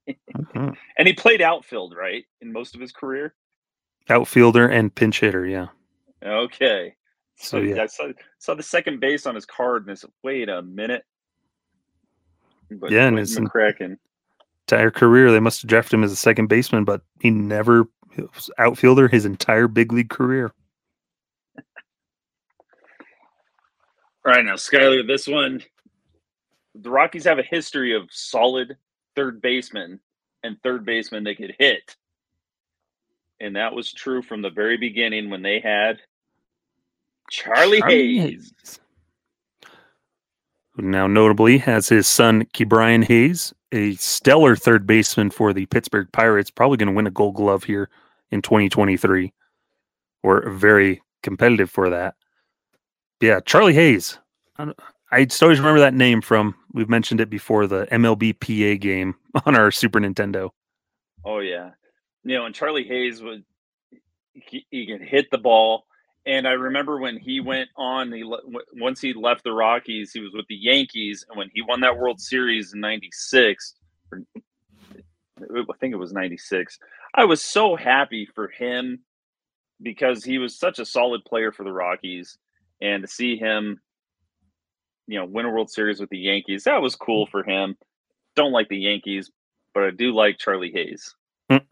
Mhm. 0.10 0.76
and 0.98 1.08
he 1.08 1.14
played 1.14 1.42
outfield 1.42 1.96
right 1.96 2.26
in 2.42 2.52
most 2.52 2.74
of 2.76 2.82
his 2.82 2.92
career. 2.92 3.34
Outfielder 4.10 4.68
and 4.68 4.94
pinch 4.94 5.20
hitter. 5.20 5.46
Yeah. 5.46 5.68
Okay, 6.24 6.96
So, 7.36 7.60
so 7.60 7.64
yeah. 7.64 7.84
I 7.84 7.86
saw, 7.86 8.12
saw 8.40 8.54
the 8.56 8.64
second 8.64 9.00
base 9.00 9.26
on 9.26 9.36
his 9.36 9.46
card, 9.46 9.84
and 9.84 9.92
I 9.92 9.94
said, 9.96 10.10
"Wait 10.24 10.50
a 10.50 10.62
minute." 10.62 11.04
But 12.72 12.92
Yeah, 12.92 13.06
and 13.08 13.16
Quinton 13.16 13.20
it's 13.20 13.36
in- 13.38 13.48
McCracken. 13.48 13.98
Entire 14.68 14.92
career, 14.92 15.32
they 15.32 15.40
must 15.40 15.62
have 15.62 15.70
drafted 15.70 15.94
him 15.94 16.04
as 16.04 16.12
a 16.12 16.16
second 16.16 16.48
baseman, 16.48 16.84
but 16.86 17.02
he 17.20 17.30
never 17.30 17.86
outfielder 18.58 19.08
his 19.08 19.26
entire 19.26 19.68
big 19.68 19.92
league 19.92 20.10
career. 20.10 20.52
All 24.26 24.34
right, 24.34 24.46
now 24.46 24.54
Skyler, 24.56 25.06
this 25.06 25.28
one, 25.28 25.62
the 26.76 26.90
Rockies 26.90 27.26
have 27.26 27.40
a 27.40 27.44
history 27.44 27.96
of 27.96 28.08
solid 28.12 28.78
third 29.16 29.42
basemen 29.42 30.00
and 30.44 30.58
third 30.64 30.86
basemen 30.86 31.24
they 31.24 31.36
could 31.36 31.56
hit, 31.60 31.96
and 33.40 33.56
that 33.56 33.74
was 33.74 33.92
true 33.92 34.22
from 34.22 34.42
the 34.42 34.50
very 34.50 34.78
beginning 34.78 35.30
when 35.30 35.42
they 35.42 35.60
had 35.60 36.00
Charlie, 37.30 37.80
Charlie 37.80 38.18
Hayes. 38.18 38.54
Hayes, 38.62 38.80
who 40.72 40.82
now 40.84 41.08
notably 41.08 41.58
has 41.58 41.90
his 41.90 42.08
son 42.08 42.46
Ke'Bryan 42.54 43.04
Hayes, 43.04 43.54
a 43.72 43.94
stellar 43.96 44.56
third 44.56 44.88
baseman 44.88 45.30
for 45.30 45.54
the 45.54 45.66
Pittsburgh 45.68 46.08
Pirates, 46.12 46.50
probably 46.52 46.78
going 46.78 46.88
to 46.88 46.96
win 46.96 47.08
a 47.08 47.12
Gold 47.12 47.36
Glove 47.36 47.64
here 47.66 47.90
in 48.32 48.42
2023, 48.42 49.34
or 50.24 50.50
very 50.50 51.02
competitive 51.24 51.70
for 51.70 51.90
that. 51.90 52.16
Yeah, 53.20 53.40
Charlie 53.42 53.74
Hayes. 53.74 54.18
I 54.58 54.66
don't- 54.66 54.80
I 55.14 55.26
just 55.26 55.44
always 55.44 55.60
remember 55.60 55.82
that 55.82 55.94
name 55.94 56.22
from 56.22 56.56
we've 56.74 56.90
mentioned 56.90 57.22
it 57.22 57.30
before 57.30 57.68
the 57.68 57.88
MLB 57.92 58.40
PA 58.40 58.80
game 58.80 59.16
on 59.46 59.56
our 59.56 59.72
Super 59.72 60.00
Nintendo. 60.00 60.50
Oh 61.26 61.40
yeah, 61.40 61.72
you 62.24 62.36
know, 62.36 62.46
and 62.46 62.56
Charlie 62.56 62.88
Hayes 62.88 63.22
would 63.22 63.44
he, 64.34 64.66
he 64.70 64.88
could 64.88 65.02
hit 65.02 65.30
the 65.32 65.38
ball. 65.38 65.86
And 66.26 66.48
I 66.48 66.52
remember 66.52 67.00
when 67.00 67.18
he 67.18 67.40
went 67.40 67.70
on, 67.76 68.12
he 68.12 68.24
once 68.74 69.02
he 69.02 69.14
left 69.14 69.44
the 69.44 69.54
Rockies, 69.54 70.12
he 70.14 70.20
was 70.20 70.32
with 70.34 70.46
the 70.48 70.56
Yankees, 70.56 71.26
and 71.28 71.38
when 71.38 71.50
he 71.54 71.64
won 71.64 71.82
that 71.82 71.98
World 71.98 72.22
Series 72.22 72.74
in 72.74 72.80
'96, 72.80 73.74
or 74.12 74.22
I 75.42 75.78
think 75.80 75.94
it 75.94 75.98
was 75.98 76.14
'96, 76.14 76.78
I 77.16 77.26
was 77.26 77.42
so 77.42 77.76
happy 77.76 78.28
for 78.36 78.50
him 78.50 79.00
because 79.82 80.24
he 80.24 80.38
was 80.38 80.60
such 80.60 80.78
a 80.78 80.86
solid 80.86 81.26
player 81.26 81.52
for 81.52 81.64
the 81.64 81.72
Rockies, 81.72 82.38
and 82.82 83.02
to 83.02 83.08
see 83.08 83.36
him, 83.36 83.82
you 85.12 85.20
know, 85.20 85.26
win 85.26 85.46
a 85.46 85.50
World 85.50 85.70
Series 85.70 86.00
with 86.00 86.10
the 86.10 86.18
Yankees, 86.18 86.64
that 86.64 86.82
was 86.82 86.96
cool 86.96 87.26
for 87.26 87.44
him. 87.44 87.76
Don't 88.38 88.54
like 88.54 88.70
the 88.70 88.78
Yankees, 88.78 89.30
but 89.74 89.84
I 89.84 89.92
do 89.92 90.16
like 90.16 90.38
Charlie 90.38 90.72
Hayes. 90.74 91.14
Mm. 91.52 91.66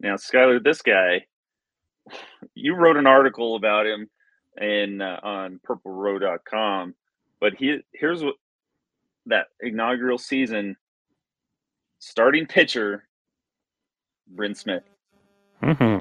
Now, 0.00 0.14
Skyler, 0.14 0.64
this 0.64 0.80
guy, 0.80 1.26
you 2.54 2.74
wrote 2.74 2.96
an 2.96 3.06
article 3.06 3.56
about 3.56 3.86
him 3.86 4.08
in 4.58 5.02
uh, 5.02 5.20
on 5.22 5.60
purplerow.com, 5.68 6.94
but 7.42 7.52
he 7.52 7.80
here's 7.92 8.24
what 8.24 8.36
that 9.26 9.48
inaugural 9.60 10.16
season 10.16 10.76
starting 11.98 12.46
pitcher 12.46 13.06
Bryn 14.28 14.54
Smith. 14.54 14.84
hmm 15.62 15.72
Who? 15.72 16.00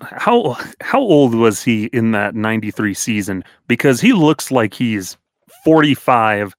How 0.00 0.56
how 0.80 1.00
old 1.00 1.34
was 1.34 1.62
he 1.62 1.86
in 1.86 2.12
that 2.12 2.34
'93 2.34 2.94
season? 2.94 3.44
Because 3.68 4.00
he 4.00 4.12
looks 4.12 4.50
like 4.50 4.72
he's 4.72 5.16
45 5.64 6.54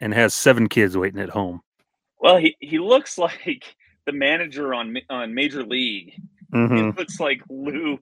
and 0.00 0.12
has 0.12 0.34
seven 0.34 0.68
kids 0.68 0.96
waiting 0.96 1.20
at 1.20 1.30
home. 1.30 1.62
Well, 2.20 2.36
he, 2.38 2.56
he 2.60 2.78
looks 2.78 3.16
like 3.18 3.76
the 4.06 4.12
manager 4.12 4.74
on 4.74 4.96
on 5.08 5.34
Major 5.34 5.62
League. 5.62 6.14
hmm 6.52 6.76
He 6.76 6.82
looks 6.82 7.20
like 7.20 7.42
Lou. 7.48 7.98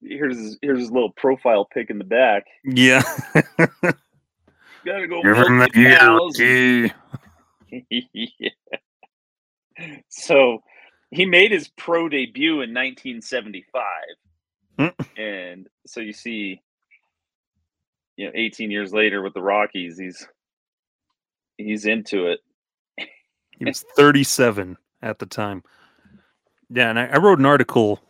Here's 0.00 0.38
his, 0.38 0.58
here's 0.62 0.78
his 0.78 0.90
little 0.90 1.12
profile 1.12 1.66
pic 1.66 1.90
in 1.90 1.98
the 1.98 2.04
back. 2.04 2.44
Yeah. 2.64 3.02
Gotta 4.84 5.06
go. 5.06 5.22
You're 5.22 5.36
from 5.36 5.58
the. 5.58 5.68
Yeah. 7.70 8.48
So 10.08 10.62
he 11.10 11.24
made 11.24 11.52
his 11.52 11.68
pro 11.68 12.08
debut 12.08 12.62
in 12.62 12.74
1975. 12.74 13.84
Mm. 14.78 14.94
and 15.16 15.68
so 15.86 16.00
you 16.00 16.12
see, 16.12 16.60
you 18.16 18.26
know, 18.26 18.32
18 18.34 18.70
years 18.70 18.92
later 18.92 19.22
with 19.22 19.34
the 19.34 19.42
Rockies, 19.42 19.98
he's 19.98 20.26
he's 21.56 21.84
into 21.84 22.26
it. 22.26 22.40
He 23.58 23.64
was 23.64 23.84
37 23.96 24.76
at 25.02 25.18
the 25.18 25.26
time. 25.26 25.64
Yeah, 26.70 26.90
and 26.90 26.98
I, 26.98 27.06
I 27.06 27.16
wrote 27.16 27.40
an 27.40 27.46
article 27.46 28.00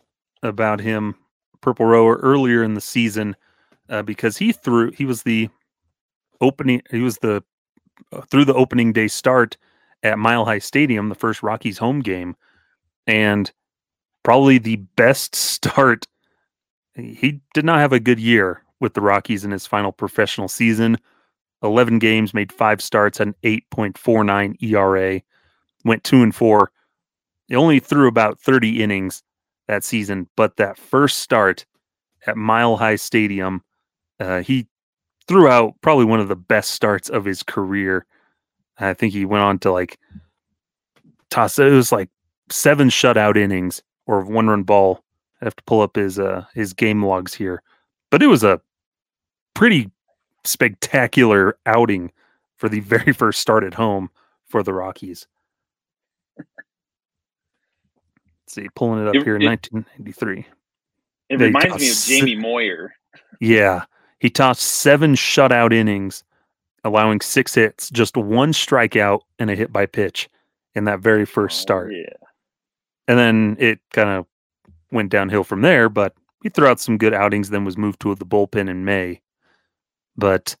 about 0.43 0.79
him, 0.79 1.15
Purple 1.61 1.87
Rower, 1.87 2.17
earlier 2.17 2.63
in 2.63 2.75
the 2.75 2.81
season 2.81 3.35
uh, 3.89 4.03
because 4.03 4.37
he 4.37 4.51
threw. 4.51 4.91
He 4.91 5.05
was 5.05 5.23
the 5.23 5.49
opening. 6.41 6.81
He 6.91 6.99
was 6.99 7.17
the 7.17 7.43
uh, 8.11 8.21
through 8.21 8.45
the 8.45 8.53
opening 8.53 8.93
day 8.93 9.07
start 9.07 9.57
at 10.03 10.19
Mile 10.19 10.45
High 10.45 10.59
Stadium, 10.59 11.09
the 11.09 11.15
first 11.15 11.43
Rockies 11.43 11.77
home 11.77 12.01
game, 12.01 12.35
and 13.09 13.51
probably 14.23 14.59
the 14.59 14.77
best 14.95 15.35
start. 15.35 16.07
He 16.95 17.41
did 17.53 17.65
not 17.65 17.79
have 17.79 17.93
a 17.93 17.99
good 17.99 18.19
year 18.19 18.63
with 18.79 18.93
the 18.93 19.01
Rockies 19.01 19.43
in 19.43 19.51
his 19.51 19.65
final 19.65 19.91
professional 19.91 20.47
season. 20.47 20.97
11 21.61 21.99
games, 21.99 22.33
made 22.33 22.53
five 22.53 22.81
starts, 22.81 23.19
an 23.19 23.35
8.49 23.43 24.63
ERA, 24.63 25.21
went 25.83 26.03
two 26.05 26.23
and 26.23 26.33
four. 26.33 26.71
He 27.47 27.55
only 27.55 27.79
threw 27.79 28.07
about 28.07 28.39
30 28.39 28.81
innings 28.81 29.23
that 29.67 29.83
season, 29.83 30.29
but 30.37 30.55
that 30.55 30.77
first 30.77 31.17
start 31.17 31.65
at 32.25 32.37
Mile 32.37 32.77
High 32.77 32.95
Stadium, 32.95 33.61
uh, 34.21 34.41
he 34.41 34.67
threw 35.27 35.49
out 35.49 35.73
probably 35.81 36.05
one 36.05 36.21
of 36.21 36.29
the 36.29 36.35
best 36.35 36.71
starts 36.71 37.09
of 37.09 37.25
his 37.25 37.43
career. 37.43 38.05
I 38.77 38.93
think 38.93 39.11
he 39.11 39.25
went 39.25 39.43
on 39.43 39.59
to 39.59 39.71
like 39.71 39.99
toss 41.29 41.59
it 41.59 41.71
was 41.71 41.91
like 41.91 42.09
seven 42.51 42.89
shutout 42.89 43.37
innings 43.37 43.81
or 44.05 44.21
one 44.23 44.47
run 44.47 44.63
ball. 44.63 45.03
I 45.41 45.45
have 45.45 45.55
to 45.55 45.63
pull 45.63 45.81
up 45.81 45.95
his 45.95 46.19
uh 46.19 46.45
his 46.53 46.73
game 46.73 47.03
logs 47.03 47.33
here. 47.33 47.61
But 48.11 48.21
it 48.23 48.27
was 48.27 48.43
a 48.43 48.59
pretty 49.53 49.89
spectacular 50.43 51.57
outing 51.65 52.11
for 52.57 52.69
the 52.69 52.79
very 52.81 53.13
first 53.13 53.39
start 53.39 53.63
at 53.63 53.73
home 53.75 54.09
for 54.47 54.63
the 54.63 54.73
Rockies. 54.73 55.27
Let's 56.37 56.47
see, 58.47 58.67
pulling 58.75 59.01
it 59.03 59.07
up 59.09 59.15
It- 59.15 59.23
here 59.23 59.35
in 59.35 59.41
it- 59.43 59.45
1993. 59.47 60.45
It 61.29 61.37
They 61.37 61.45
reminds 61.45 61.77
me 61.79 61.89
of 61.91 61.97
Jamie 62.21 62.35
Moyer. 62.35 62.95
Yeah, 63.39 63.83
he 64.19 64.31
tossed 64.31 64.63
seven 64.63 65.13
shutout 65.13 65.71
innings, 65.71 66.23
allowing 66.83 67.21
six 67.21 67.53
hits, 67.53 67.91
just 67.91 68.17
one 68.17 68.51
strikeout 68.51 69.19
and 69.37 69.51
a 69.51 69.55
hit 69.55 69.71
by 69.71 69.85
pitch 69.85 70.27
in 70.73 70.85
that 70.85 70.99
very 71.01 71.25
first 71.25 71.59
Oh, 71.59 71.61
start. 71.61 71.93
yeah. 71.93 72.07
And 73.09 73.17
then 73.17 73.57
it 73.59 73.79
kind 73.91 74.09
of 74.09 74.27
went 74.91 75.09
downhill 75.09 75.43
from 75.43 75.63
there, 75.63 75.89
but 75.89 76.13
he 76.43 76.49
threw 76.49 76.67
out 76.67 76.79
some 76.79 76.99
good 76.99 77.11
outings, 77.11 77.49
then 77.49 77.65
was 77.65 77.75
moved 77.75 77.99
to 78.01 78.13
the 78.13 78.25
bullpen 78.25 78.69
in 78.69 78.85
May. 78.85 79.19
But 80.15 80.55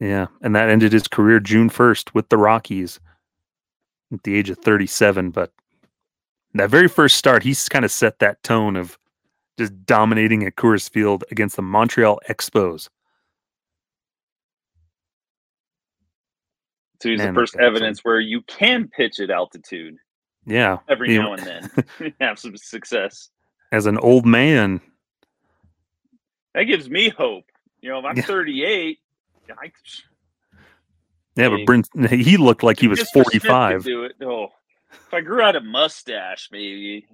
yeah, 0.00 0.26
and 0.42 0.56
that 0.56 0.68
ended 0.68 0.92
his 0.92 1.06
career 1.06 1.38
June 1.38 1.70
1st 1.70 2.14
with 2.14 2.30
the 2.30 2.36
Rockies 2.36 2.98
at 4.12 4.24
the 4.24 4.34
age 4.34 4.50
of 4.50 4.58
37. 4.58 5.30
But 5.30 5.52
that 6.54 6.68
very 6.68 6.88
first 6.88 7.14
start, 7.14 7.44
he's 7.44 7.68
kind 7.68 7.84
of 7.84 7.92
set 7.92 8.18
that 8.18 8.42
tone 8.42 8.74
of 8.74 8.98
just 9.56 9.86
dominating 9.86 10.44
at 10.44 10.56
Coors 10.56 10.90
Field 10.90 11.22
against 11.30 11.54
the 11.54 11.62
Montreal 11.62 12.18
Expos. 12.28 12.88
So 17.00 17.10
he's 17.10 17.18
Man, 17.18 17.34
the 17.34 17.40
first 17.40 17.54
evidence 17.54 18.00
where 18.00 18.18
you 18.18 18.42
can 18.48 18.88
pitch 18.88 19.20
at 19.20 19.30
altitude 19.30 19.96
Yeah, 20.46 20.78
every 20.88 21.10
he- 21.12 21.18
now 21.18 21.32
and 21.34 21.42
then, 21.42 22.14
have 22.20 22.38
some 22.38 22.56
success. 22.56 23.30
as 23.72 23.86
an 23.86 23.98
old 23.98 24.24
man. 24.26 24.80
That 26.54 26.64
gives 26.64 26.88
me 26.88 27.08
hope. 27.10 27.44
You 27.80 27.90
know, 27.90 27.98
if 27.98 28.04
I'm 28.06 28.16
Yeah. 28.16 28.22
38, 28.22 28.98
I, 29.50 29.72
Yeah, 31.36 31.48
but 31.50 31.66
Brent, 31.66 31.88
he 32.10 32.36
looked 32.36 32.62
like 32.62 32.78
he 32.80 32.88
was 32.88 33.00
Mr. 33.00 33.06
Smith 33.08 33.24
could 33.26 33.42
45. 33.42 33.84
Do 33.84 34.04
it. 34.04 34.12
Oh, 34.22 34.48
if 34.92 35.12
I 35.12 35.20
grew 35.20 35.42
out 35.42 35.56
a 35.56 35.60
mustache, 35.60 36.48
maybe 36.50 37.06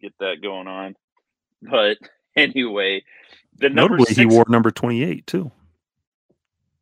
get 0.00 0.14
that 0.18 0.42
going 0.42 0.66
on. 0.66 0.96
But 1.62 1.98
anyway, 2.34 3.04
the 3.58 3.68
number 3.68 3.96
Notably, 3.96 4.06
six, 4.06 4.18
he 4.18 4.26
wore 4.26 4.44
number 4.48 4.70
28 4.70 5.26
too. 5.26 5.50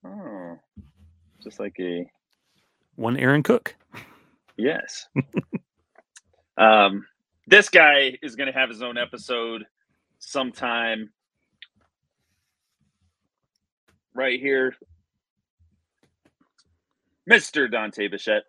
oh, 0.06 0.58
just 1.42 1.60
like 1.60 1.76
a 1.80 2.06
One 2.96 3.16
Aaron 3.18 3.42
Cook. 3.42 3.76
yes. 4.56 5.06
Um, 6.56 7.06
this 7.46 7.68
guy 7.68 8.18
is 8.22 8.36
going 8.36 8.52
to 8.52 8.58
have 8.58 8.68
his 8.68 8.82
own 8.82 8.96
episode 8.98 9.64
sometime. 10.18 11.10
Right 14.14 14.38
here, 14.40 14.76
Mr. 17.28 17.70
Dante 17.70 18.06
Bichette. 18.08 18.44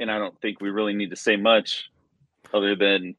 And 0.00 0.10
I 0.10 0.18
don't 0.18 0.38
think 0.40 0.60
we 0.60 0.70
really 0.70 0.94
need 0.94 1.10
to 1.10 1.16
say 1.16 1.36
much 1.36 1.88
other 2.52 2.74
than 2.74 3.14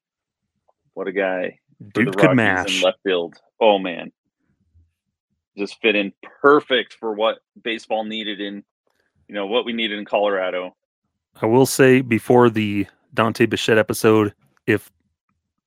what 0.94 1.08
a 1.08 1.14
guy 1.14 1.60
Dude 1.94 2.08
the 2.08 2.18
could 2.18 2.36
mash. 2.36 2.78
in 2.78 2.84
left 2.84 3.00
field. 3.04 3.36
Oh 3.62 3.80
man, 3.80 4.12
just 5.58 5.80
fit 5.82 5.96
in 5.96 6.12
perfect 6.42 6.94
for 7.00 7.14
what 7.14 7.38
baseball 7.62 8.04
needed 8.04 8.42
in, 8.42 8.64
you 9.28 9.36
know, 9.36 9.46
what 9.46 9.66
we 9.66 9.74
needed 9.74 10.00
in 10.00 10.06
Colorado. 10.06 10.76
I 11.42 11.46
will 11.46 11.66
say 11.66 12.02
before 12.02 12.50
the 12.50 12.88
Dante 13.14 13.46
Bichette 13.46 13.78
episode, 13.78 14.34
if 14.68 14.92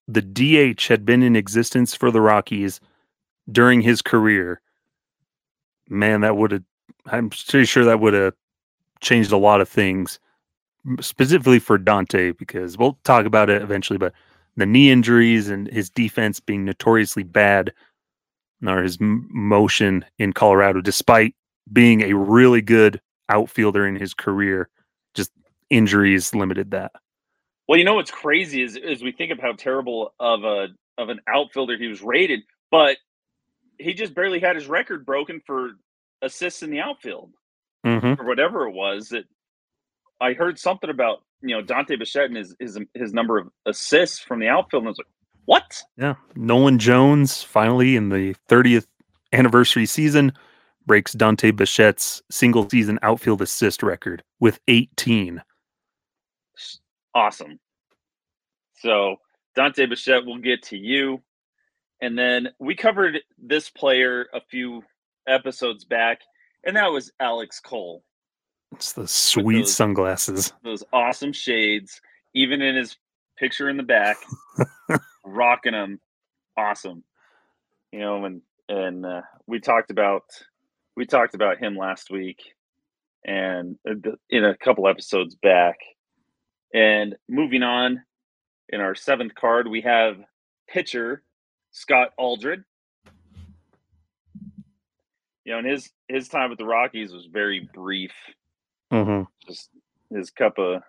the 0.07 0.23
DH 0.23 0.87
had 0.87 1.05
been 1.05 1.23
in 1.23 1.37
existence 1.37 1.95
for 1.95 2.11
the 2.11 2.21
Rockies 2.21 2.81
during 3.51 3.81
his 3.81 4.01
career, 4.01 4.61
man, 5.89 6.23
that 6.23 6.37
would 6.37 6.53
have, 6.53 6.63
I'm 7.07 7.31
pretty 7.31 7.65
sure 7.65 7.85
that 7.85 8.01
would 8.01 8.15
have 8.15 8.35
changed 9.01 9.33
a 9.33 9.37
lot 9.37 9.61
of 9.61 9.69
things, 9.69 10.19
specifically 11.01 11.59
for 11.59 11.79
Dante, 11.79 12.33
because 12.33 12.79
we'll 12.79 12.99
talk 13.05 13.27
about 13.27 13.51
it 13.51 13.63
eventually, 13.63 13.99
but 13.99 14.13
the 14.57 14.67
knee 14.67 14.91
injuries 14.91 15.49
and 15.49 15.69
his 15.69 15.91
defense 15.91 16.41
being 16.41 16.65
notoriously 16.65 17.23
bad, 17.23 17.73
or 18.67 18.83
his 18.83 18.99
motion 19.01 20.05
in 20.19 20.33
Colorado, 20.33 20.81
despite 20.81 21.35
being 21.73 22.03
a 22.03 22.15
really 22.15 22.61
good 22.61 23.01
outfielder 23.29 23.87
in 23.87 23.97
his 23.97 24.15
career, 24.15 24.69
just 25.15 25.33
injuries 25.71 26.35
limited 26.35 26.71
that. 26.73 26.93
Well, 27.67 27.79
you 27.79 27.85
know 27.85 27.95
what's 27.95 28.11
crazy 28.11 28.63
is 28.63 28.77
is 28.77 29.03
we 29.03 29.13
think 29.13 29.31
of 29.31 29.39
how 29.39 29.53
terrible 29.53 30.15
of 30.19 30.45
a 30.45 30.69
of 30.97 31.09
an 31.11 31.21
outfielder 31.29 31.77
he 31.77 31.87
was 31.87 32.03
rated, 32.03 32.41
but 32.71 32.97
he 33.79 33.95
just 33.95 34.15
barely 34.15 34.41
had 34.41 34.57
his 34.57 34.67
record 34.67 35.05
broken 35.07 35.41
for 35.47 35.73
assists 36.23 36.63
in 36.63 36.71
the 36.71 36.81
outfield 36.81 37.33
Mm-hmm. 37.87 38.21
or 38.21 38.27
whatever 38.27 38.67
it 38.67 38.73
was. 38.75 39.11
That 39.11 39.25
I 40.21 40.33
heard 40.33 40.59
something 40.59 40.91
about 40.91 41.23
you 41.43 41.55
know 41.55 41.63
Dante 41.63 41.97
Bichette 41.97 42.25
and 42.25 42.37
his 42.37 42.57
his 42.59 42.79
his 42.95 43.13
number 43.13 43.39
of 43.39 43.49
assists 43.67 44.19
from 44.19 44.41
the 44.41 44.49
outfield, 44.49 44.83
and 44.83 44.89
I 44.89 44.91
was 44.91 44.99
like, 44.99 45.07
what? 45.45 45.83
Yeah. 45.97 46.15
Nolan 46.35 46.79
Jones 46.79 47.43
finally 47.43 47.97
in 47.97 48.09
the 48.09 48.35
30th 48.49 48.87
anniversary 49.33 49.87
season 49.87 50.33
breaks 50.89 51.13
Dante 51.13 51.53
Bichette's 51.53 52.21
single 52.33 52.69
season 52.69 52.99
outfield 53.03 53.41
assist 53.43 53.85
record 53.85 54.25
with 54.41 54.59
18. 54.67 55.41
Awesome. 57.15 57.61
So 58.75 59.17
Dante 59.55 59.87
Bichette, 59.87 60.27
we'll 60.27 60.39
get 60.39 60.63
to 60.65 60.77
you, 60.77 61.23
and 62.01 62.19
then 62.19 62.49
we 62.59 62.75
covered 62.75 63.21
this 63.41 63.71
player 63.71 64.27
a 64.35 64.41
few 64.41 64.83
episodes 65.29 65.85
back, 65.85 66.21
and 66.65 66.77
that 66.77 66.91
was 66.91 67.13
Alex 67.21 67.61
Cole. 67.61 68.03
It's 68.73 68.93
the 68.93 69.07
sweet 69.09 69.61
those- 69.61 69.75
sunglasses. 69.77 70.53
those 70.65 70.85
awesome 70.93 71.33
shades, 71.33 72.01
even 72.35 72.61
in 72.63 72.77
his 72.77 72.97
picture 73.39 73.69
in 73.69 73.77
the 73.77 73.83
back, 73.83 74.17
rocking 75.25 75.73
them, 75.73 76.01
awesome. 76.57 77.03
You 77.93 78.01
know, 78.01 78.25
and 78.25 78.43
and 78.69 79.05
uh, 79.07 79.23
we 79.47 79.61
talked 79.61 79.91
about 79.91 80.25
we 80.99 81.07
talked 81.07 81.37
about 81.37 81.59
him 81.59 81.77
last 81.77 82.11
week, 82.11 82.43
and 83.25 83.77
uh, 83.89 84.11
in 84.29 84.45
a 84.45 84.57
couple 84.57 84.89
episodes 84.89 85.37
back. 85.37 85.77
And 86.75 87.15
moving 87.29 87.63
on, 87.63 88.03
in 88.69 88.81
our 88.81 88.97
seventh 88.97 89.37
card, 89.37 89.69
we 89.69 89.83
have 89.83 90.17
pitcher 90.69 91.23
Scott 91.71 92.11
Aldred. 92.19 92.65
You 95.45 95.53
know, 95.53 95.59
and 95.59 95.69
his 95.69 95.89
his 96.09 96.29
time 96.29 96.51
with 96.51 96.59
the 96.59 96.67
Rockies 96.67 97.13
was 97.13 97.27
very 97.33 97.67
brief 97.73 98.13
hmm 98.91 99.23
just 99.47 99.71
his 100.11 100.31
cup 100.31 100.59
of 100.59 100.83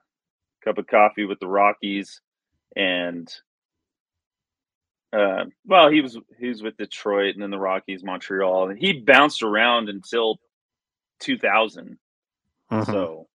cup 0.63 0.79
of 0.79 0.87
coffee 0.87 1.25
with 1.25 1.39
the 1.39 1.47
Rockies, 1.47 2.19
and 2.75 3.31
uh, 5.13 5.45
well, 5.65 5.89
he 5.89 6.01
was 6.01 6.17
he 6.37 6.47
was 6.47 6.61
with 6.61 6.77
Detroit 6.77 7.33
and 7.33 7.41
then 7.41 7.51
the 7.51 7.59
Rockies, 7.59 8.03
Montreal, 8.03 8.69
and 8.69 8.79
he 8.79 8.93
bounced 8.93 9.41
around 9.41 9.89
until 9.89 10.39
2000. 11.19 11.97
Mhm. 12.71 12.85
So 12.85 13.27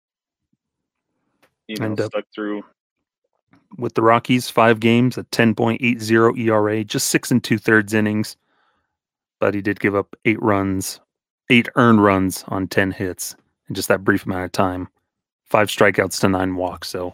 you 1.67 1.77
know, 1.77 1.85
And, 1.85 1.99
uh, 1.99 2.07
stuck 2.07 2.25
through. 2.33 2.63
With 3.77 3.95
the 3.95 4.03
Rockies, 4.03 4.49
five 4.49 4.79
games, 4.79 5.17
a 5.17 5.23
10.80 5.23 6.37
ERA, 6.37 6.83
just 6.83 7.07
six 7.07 7.31
and 7.31 7.43
two 7.43 7.57
thirds 7.57 7.93
innings. 7.93 8.37
But 9.39 9.53
he 9.55 9.61
did 9.61 9.79
give 9.79 9.95
up 9.95 10.15
eight 10.25 10.41
runs, 10.41 10.99
eight 11.49 11.69
earned 11.75 12.03
runs 12.03 12.43
on 12.47 12.67
10 12.67 12.91
hits 12.91 13.35
in 13.67 13.75
just 13.75 13.87
that 13.87 14.03
brief 14.03 14.25
amount 14.25 14.45
of 14.45 14.51
time. 14.51 14.87
Five 15.45 15.69
strikeouts 15.69 16.19
to 16.21 16.29
nine 16.29 16.55
walks. 16.55 16.89
So 16.89 17.13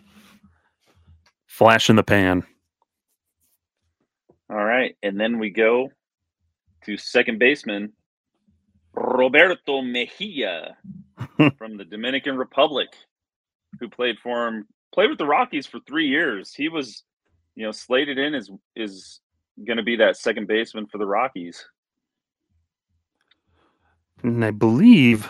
flash 1.46 1.90
in 1.90 1.96
the 1.96 2.04
pan. 2.04 2.44
All 4.50 4.64
right, 4.64 4.96
and 5.04 5.20
then 5.20 5.40
we 5.40 5.50
go 5.50 5.92
to 6.86 6.98
second 6.98 7.40
baseman 7.40 7.94
Roberto 8.94 9.82
Mejia 9.82 10.76
from 11.58 11.78
the 11.78 11.86
Dominican 11.86 12.38
Republic, 12.38 12.90
who 13.80 13.88
played 13.88 14.18
for 14.20 14.48
him, 14.48 14.68
played 14.92 15.10
with 15.10 15.20
the 15.20 15.26
Rockies 15.26 15.68
for 15.68 15.80
three 15.82 16.08
years. 16.08 16.54
He 16.54 16.70
was, 16.70 17.04
you 17.56 17.66
know, 17.66 17.72
slated 17.72 18.18
in 18.18 18.34
as 18.34 18.50
is 18.76 19.22
going 19.66 19.78
to 19.78 19.84
be 19.84 19.96
that 19.98 20.18
second 20.18 20.48
baseman 20.48 20.88
for 20.88 20.98
the 20.98 21.06
Rockies. 21.06 21.64
And 24.24 24.44
I 24.44 24.52
believe 24.52 25.30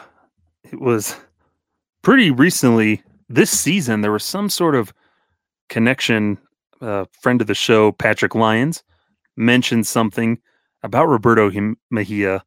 it 0.64 0.80
was 0.80 1.16
pretty 2.02 2.32
recently 2.32 3.04
this 3.28 3.52
season, 3.52 4.02
there 4.02 4.12
was 4.12 4.24
some 4.24 4.50
sort 4.50 4.76
of 4.76 4.94
connection. 5.70 6.38
Uh, 6.82 7.06
friend 7.12 7.42
of 7.42 7.48
the 7.48 7.54
show, 7.54 7.92
Patrick 7.92 8.34
Lyons, 8.34 8.84
mentioned 9.40 9.88
something 9.88 10.38
about 10.84 11.08
Roberto 11.08 11.50
Him- 11.50 11.78
Mejia, 11.90 12.44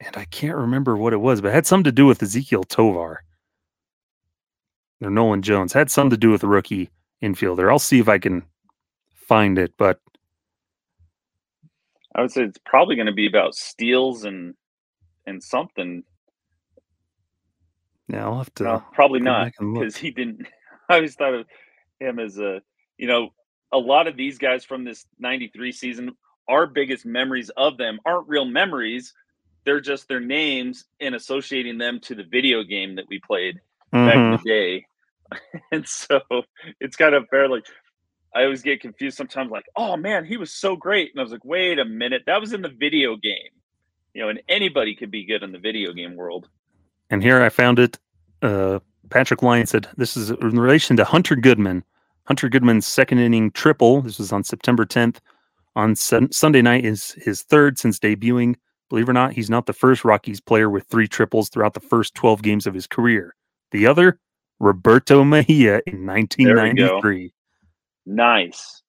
and 0.00 0.16
I 0.16 0.24
can't 0.26 0.56
remember 0.56 0.96
what 0.96 1.12
it 1.12 1.18
was, 1.20 1.40
but 1.40 1.48
it 1.48 1.54
had 1.54 1.66
something 1.66 1.84
to 1.84 1.92
do 1.92 2.06
with 2.06 2.18
Ezequiel 2.20 2.68
Tovar 2.68 3.22
or 5.00 5.10
Nolan 5.10 5.42
Jones. 5.42 5.72
Had 5.72 5.90
something 5.90 6.10
to 6.10 6.16
do 6.16 6.30
with 6.30 6.42
the 6.42 6.48
rookie 6.48 6.90
infielder. 7.22 7.70
I'll 7.70 7.78
see 7.78 8.00
if 8.00 8.08
I 8.08 8.18
can 8.18 8.42
find 9.14 9.58
it, 9.58 9.72
but 9.78 10.00
I 12.14 12.20
would 12.20 12.30
say 12.30 12.42
it's 12.42 12.58
probably 12.66 12.96
going 12.96 13.06
to 13.06 13.12
be 13.12 13.26
about 13.26 13.54
steals 13.54 14.24
and 14.24 14.54
and 15.26 15.42
something. 15.42 16.04
yeah, 18.08 18.24
I'll 18.24 18.38
have 18.38 18.54
to. 18.56 18.64
No, 18.64 18.84
probably 18.92 19.20
not 19.20 19.46
back 19.46 19.54
and 19.58 19.72
look. 19.72 19.82
because 19.82 19.96
he 19.96 20.10
didn't. 20.10 20.46
I 20.88 20.96
always 20.96 21.14
thought 21.14 21.34
of 21.34 21.46
him 21.98 22.18
as 22.18 22.38
a, 22.38 22.60
you 22.98 23.08
know, 23.08 23.30
a 23.72 23.78
lot 23.78 24.06
of 24.06 24.16
these 24.16 24.36
guys 24.36 24.64
from 24.64 24.84
this 24.84 25.06
'93 25.18 25.72
season. 25.72 26.12
Our 26.48 26.66
biggest 26.66 27.06
memories 27.06 27.50
of 27.56 27.76
them 27.78 27.98
aren't 28.04 28.28
real 28.28 28.44
memories; 28.44 29.12
they're 29.64 29.80
just 29.80 30.08
their 30.08 30.20
names 30.20 30.84
and 31.00 31.14
associating 31.14 31.78
them 31.78 32.00
to 32.00 32.14
the 32.14 32.24
video 32.24 32.62
game 32.62 32.96
that 32.96 33.06
we 33.08 33.18
played 33.26 33.60
back 33.92 34.14
in 34.16 34.20
Mhm. 34.20 34.42
the 34.42 34.48
day. 34.48 34.86
and 35.72 35.88
so 35.88 36.20
it's 36.80 36.96
kind 36.96 37.14
of 37.14 37.26
fair. 37.30 37.48
Like 37.48 37.64
I 38.34 38.42
always 38.44 38.62
get 38.62 38.80
confused 38.80 39.16
sometimes. 39.16 39.50
Like, 39.50 39.64
oh 39.76 39.96
man, 39.96 40.24
he 40.24 40.36
was 40.36 40.52
so 40.52 40.76
great, 40.76 41.10
and 41.12 41.20
I 41.20 41.22
was 41.22 41.32
like, 41.32 41.44
wait 41.44 41.78
a 41.78 41.84
minute, 41.84 42.22
that 42.26 42.40
was 42.40 42.52
in 42.52 42.62
the 42.62 42.68
video 42.68 43.16
game. 43.16 43.50
You 44.12 44.22
know, 44.22 44.28
and 44.28 44.40
anybody 44.48 44.94
could 44.94 45.10
be 45.10 45.24
good 45.24 45.42
in 45.42 45.50
the 45.52 45.58
video 45.58 45.92
game 45.92 46.14
world. 46.14 46.48
And 47.10 47.22
here 47.22 47.42
I 47.42 47.48
found 47.48 47.78
it. 47.78 47.98
Uh, 48.42 48.78
Patrick 49.10 49.42
Lyon 49.42 49.66
said 49.66 49.88
this 49.96 50.16
is 50.16 50.30
in 50.30 50.58
relation 50.58 50.96
to 50.96 51.04
Hunter 51.04 51.36
Goodman. 51.36 51.84
Hunter 52.26 52.48
Goodman's 52.48 52.86
second 52.86 53.18
inning 53.18 53.50
triple. 53.50 54.02
This 54.02 54.18
was 54.18 54.32
on 54.32 54.44
September 54.44 54.84
10th. 54.86 55.18
On 55.76 55.96
sun- 55.96 56.32
Sunday 56.32 56.62
night 56.62 56.84
is 56.84 57.12
his 57.12 57.42
third 57.42 57.78
since 57.78 57.98
debuting. 57.98 58.56
Believe 58.88 59.08
it 59.08 59.10
or 59.10 59.14
not, 59.14 59.32
he's 59.32 59.50
not 59.50 59.66
the 59.66 59.72
first 59.72 60.04
Rockies 60.04 60.40
player 60.40 60.70
with 60.70 60.86
three 60.86 61.08
triples 61.08 61.48
throughout 61.48 61.74
the 61.74 61.80
first 61.80 62.14
12 62.14 62.42
games 62.42 62.66
of 62.66 62.74
his 62.74 62.86
career. 62.86 63.34
The 63.72 63.86
other, 63.86 64.20
Roberto 64.60 65.24
Mejia 65.24 65.80
in 65.86 66.06
1993. 66.06 67.34
Nice. 68.06 68.82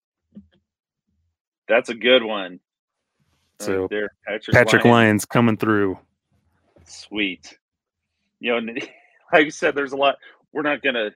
That's 1.68 1.90
a 1.90 1.96
good 1.96 2.24
one. 2.24 2.60
So, 3.60 3.88
there, 3.90 4.10
Patrick, 4.28 4.54
Patrick 4.54 4.84
Lyon. 4.84 4.94
Lyons 4.94 5.26
coming 5.26 5.58
through. 5.58 5.98
Sweet. 6.86 7.58
You 8.40 8.62
know, 8.62 8.74
like 9.34 9.48
I 9.48 9.50
said, 9.50 9.76
there's 9.76 9.94
a 9.94 9.98
lot. 9.98 10.18
We're 10.52 10.62
not 10.62 10.84
gonna 10.84 11.12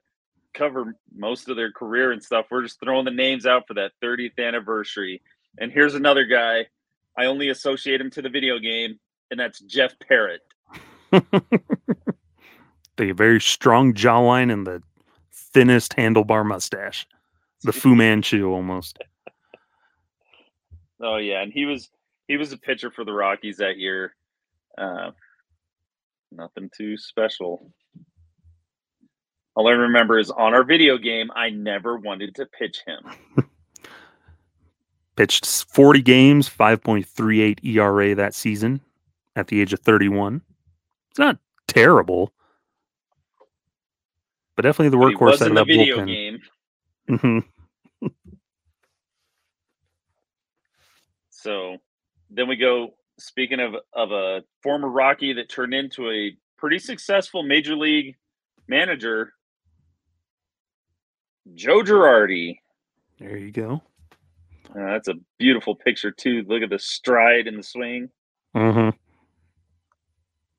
cover 0.53 0.95
most 1.15 1.49
of 1.49 1.57
their 1.57 1.71
career 1.71 2.11
and 2.11 2.23
stuff. 2.23 2.47
We're 2.49 2.63
just 2.63 2.79
throwing 2.79 3.05
the 3.05 3.11
names 3.11 3.45
out 3.45 3.67
for 3.67 3.75
that 3.75 3.91
30th 4.01 4.39
anniversary. 4.39 5.21
And 5.57 5.71
here's 5.71 5.95
another 5.95 6.25
guy. 6.25 6.67
I 7.17 7.25
only 7.25 7.49
associate 7.49 7.99
him 7.99 8.11
to 8.11 8.21
the 8.21 8.29
video 8.29 8.59
game, 8.59 8.99
and 9.31 9.39
that's 9.39 9.59
Jeff 9.61 9.93
Parrott. 9.99 10.41
the 11.11 13.11
very 13.11 13.41
strong 13.41 13.93
jawline 13.93 14.53
and 14.53 14.65
the 14.65 14.81
thinnest 15.33 15.95
handlebar 15.95 16.45
mustache. 16.45 17.07
The 17.63 17.73
Fu 17.73 17.95
Manchu 17.95 18.51
almost. 18.51 18.99
Oh 21.01 21.15
yeah, 21.15 21.41
and 21.41 21.53
he 21.53 21.65
was 21.65 21.89
he 22.27 22.35
was 22.35 22.51
a 22.51 22.57
pitcher 22.57 22.91
for 22.91 23.05
the 23.05 23.13
Rockies 23.13 23.57
that 23.57 23.77
year. 23.77 24.13
Uh, 24.77 25.11
nothing 26.29 26.69
too 26.75 26.97
special. 26.97 27.71
All 29.55 29.69
I 29.69 29.71
remember 29.71 30.19
is 30.19 30.29
on 30.29 30.53
our 30.53 30.63
video 30.63 30.97
game, 30.97 31.31
I 31.35 31.49
never 31.49 31.97
wanted 31.97 32.35
to 32.35 32.45
pitch 32.47 32.81
him. 32.85 32.99
Pitched 35.19 35.45
40 35.45 36.01
games, 36.01 36.49
5.38 36.49 37.65
ERA 37.65 38.15
that 38.15 38.33
season 38.33 38.79
at 39.35 39.47
the 39.47 39.59
age 39.59 39.73
of 39.73 39.81
31. 39.81 40.41
It's 41.09 41.19
not 41.19 41.37
terrible, 41.67 42.31
but 44.55 44.61
definitely 44.61 44.97
the 44.97 45.05
workhorse 45.05 45.41
out 45.41 45.49
of 45.49 45.55
that 45.55 45.67
video 45.67 45.97
bullpen. 45.97 46.07
game. 46.07 46.39
Mm-hmm. 47.09 48.07
so 51.29 51.75
then 52.29 52.47
we 52.47 52.55
go. 52.55 52.93
Speaking 53.17 53.59
of 53.59 53.75
of 53.91 54.13
a 54.13 54.41
former 54.63 54.87
Rocky 54.87 55.33
that 55.33 55.49
turned 55.49 55.73
into 55.73 56.09
a 56.09 56.37
pretty 56.57 56.79
successful 56.79 57.43
major 57.43 57.75
league 57.75 58.15
manager, 58.69 59.33
Joe 61.55 61.81
Girardi. 61.81 62.59
There 63.19 63.35
you 63.35 63.51
go. 63.51 63.83
Uh, 64.69 64.91
that's 64.91 65.07
a 65.07 65.15
beautiful 65.37 65.75
picture 65.75 66.11
too. 66.11 66.43
Look 66.47 66.61
at 66.61 66.69
the 66.69 66.79
stride 66.79 67.47
and 67.47 67.57
the 67.57 67.63
swing. 67.63 68.09
Mm-hmm. 68.55 68.95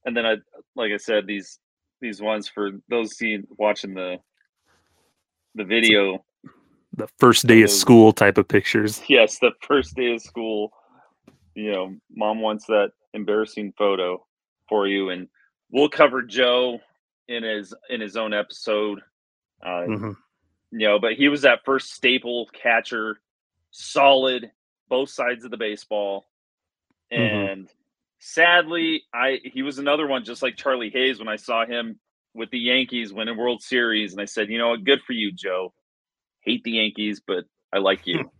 And 0.05 0.16
then 0.16 0.27
I, 0.27 0.37
like 0.75 0.92
I 0.92 0.96
said, 0.96 1.27
these 1.27 1.59
these 2.01 2.20
ones 2.20 2.49
for 2.49 2.70
those 2.88 3.16
seeing 3.16 3.46
watching 3.59 3.94
the 3.94 4.16
the 5.55 5.64
video. 5.64 6.25
The 6.96 7.09
first 7.18 7.46
day 7.46 7.62
of 7.62 7.70
school 7.70 8.12
type 8.12 8.37
of 8.37 8.49
pictures. 8.49 9.01
Yes, 9.09 9.38
the 9.38 9.53
first 9.62 9.94
day 9.94 10.12
of 10.14 10.20
school. 10.20 10.73
You 11.55 11.73
know, 11.73 11.96
mom 12.11 12.40
wants 12.40 12.66
that 12.66 12.92
embarrassing 13.14 13.75
photo 13.77 14.25
for 14.68 14.87
you, 14.88 15.11
and 15.11 15.29
we'll 15.70 15.88
cover 15.88 16.23
Joe 16.23 16.81
in 17.29 17.42
his 17.42 17.75
in 17.90 18.01
his 18.01 18.16
own 18.16 18.35
episode. 18.35 19.01
Uh, 19.64 19.85
mm-hmm 19.87 20.12
you 20.73 20.87
know, 20.87 20.99
but 20.99 21.14
he 21.14 21.29
was 21.29 21.42
that 21.42 21.64
first 21.64 21.92
staple 21.92 22.49
catcher, 22.53 23.20
solid, 23.70 24.50
both 24.88 25.11
sides 25.11 25.44
of 25.44 25.50
the 25.50 25.56
baseball. 25.56 26.26
Mm-hmm. 27.12 27.22
And 27.22 27.64
mm-hmm. 27.64 27.72
sadly, 28.18 29.02
I 29.12 29.38
he 29.42 29.62
was 29.62 29.78
another 29.78 30.06
one 30.06 30.24
just 30.24 30.42
like 30.42 30.56
Charlie 30.56 30.90
Hayes 30.90 31.18
when 31.18 31.28
I 31.28 31.37
saw 31.37 31.66
him 31.66 31.98
with 32.35 32.50
the 32.50 32.59
Yankees 32.59 33.12
winning 33.12 33.37
World 33.37 33.62
Series, 33.62 34.12
and 34.12 34.20
I 34.20 34.26
said, 34.26 34.50
you 34.50 34.59
know 34.59 34.70
what, 34.70 34.85
good 34.85 35.00
for 35.06 35.12
you, 35.12 35.33
Joe. 35.33 35.72
Hate 36.42 36.62
the 36.64 36.72
Yankees, 36.72 37.20
but 37.26 37.44
I 37.72 37.78
like 37.78 38.06
you. 38.06 38.30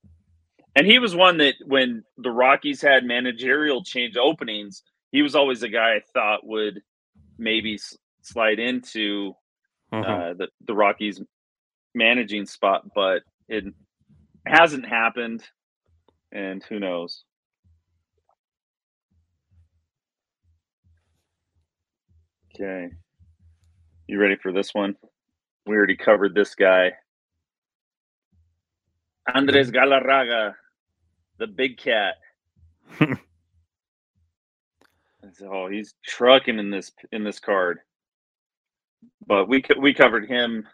and 0.76 0.86
he 0.86 0.98
was 0.98 1.14
one 1.14 1.38
that 1.38 1.54
when 1.64 2.04
the 2.16 2.30
Rockies 2.30 2.80
had 2.80 3.04
managerial 3.04 3.82
change 3.82 4.16
openings, 4.16 4.82
he 5.10 5.22
was 5.22 5.34
always 5.34 5.62
a 5.62 5.68
guy 5.68 5.94
I 5.94 6.00
thought 6.14 6.46
would 6.46 6.82
maybe 7.38 7.78
slide 8.22 8.58
into 8.58 9.34
uh-huh. 9.92 10.10
uh, 10.10 10.34
the 10.34 10.48
the 10.64 10.74
Rockies 10.74 11.20
managing 11.94 12.46
spot, 12.46 12.82
but 12.94 13.22
it 13.48 13.64
hasn't 14.46 14.86
happened, 14.86 15.42
and 16.32 16.62
who 16.64 16.78
knows. 16.78 17.24
Okay. 22.54 22.88
You 24.06 24.20
ready 24.20 24.36
for 24.36 24.52
this 24.52 24.72
one? 24.72 24.96
We 25.66 25.76
already 25.76 25.96
covered 25.96 26.34
this 26.34 26.54
guy. 26.54 26.92
Andres 29.34 29.70
Galarraga, 29.70 30.54
the 31.38 31.48
big 31.48 31.76
cat. 31.76 32.14
oh, 35.44 35.68
he's 35.68 35.94
trucking 36.06 36.58
in 36.58 36.70
this 36.70 36.92
in 37.12 37.24
this 37.24 37.40
card. 37.40 37.80
But 39.26 39.48
we 39.48 39.64
we 39.80 39.92
covered 39.92 40.28
him 40.28 40.66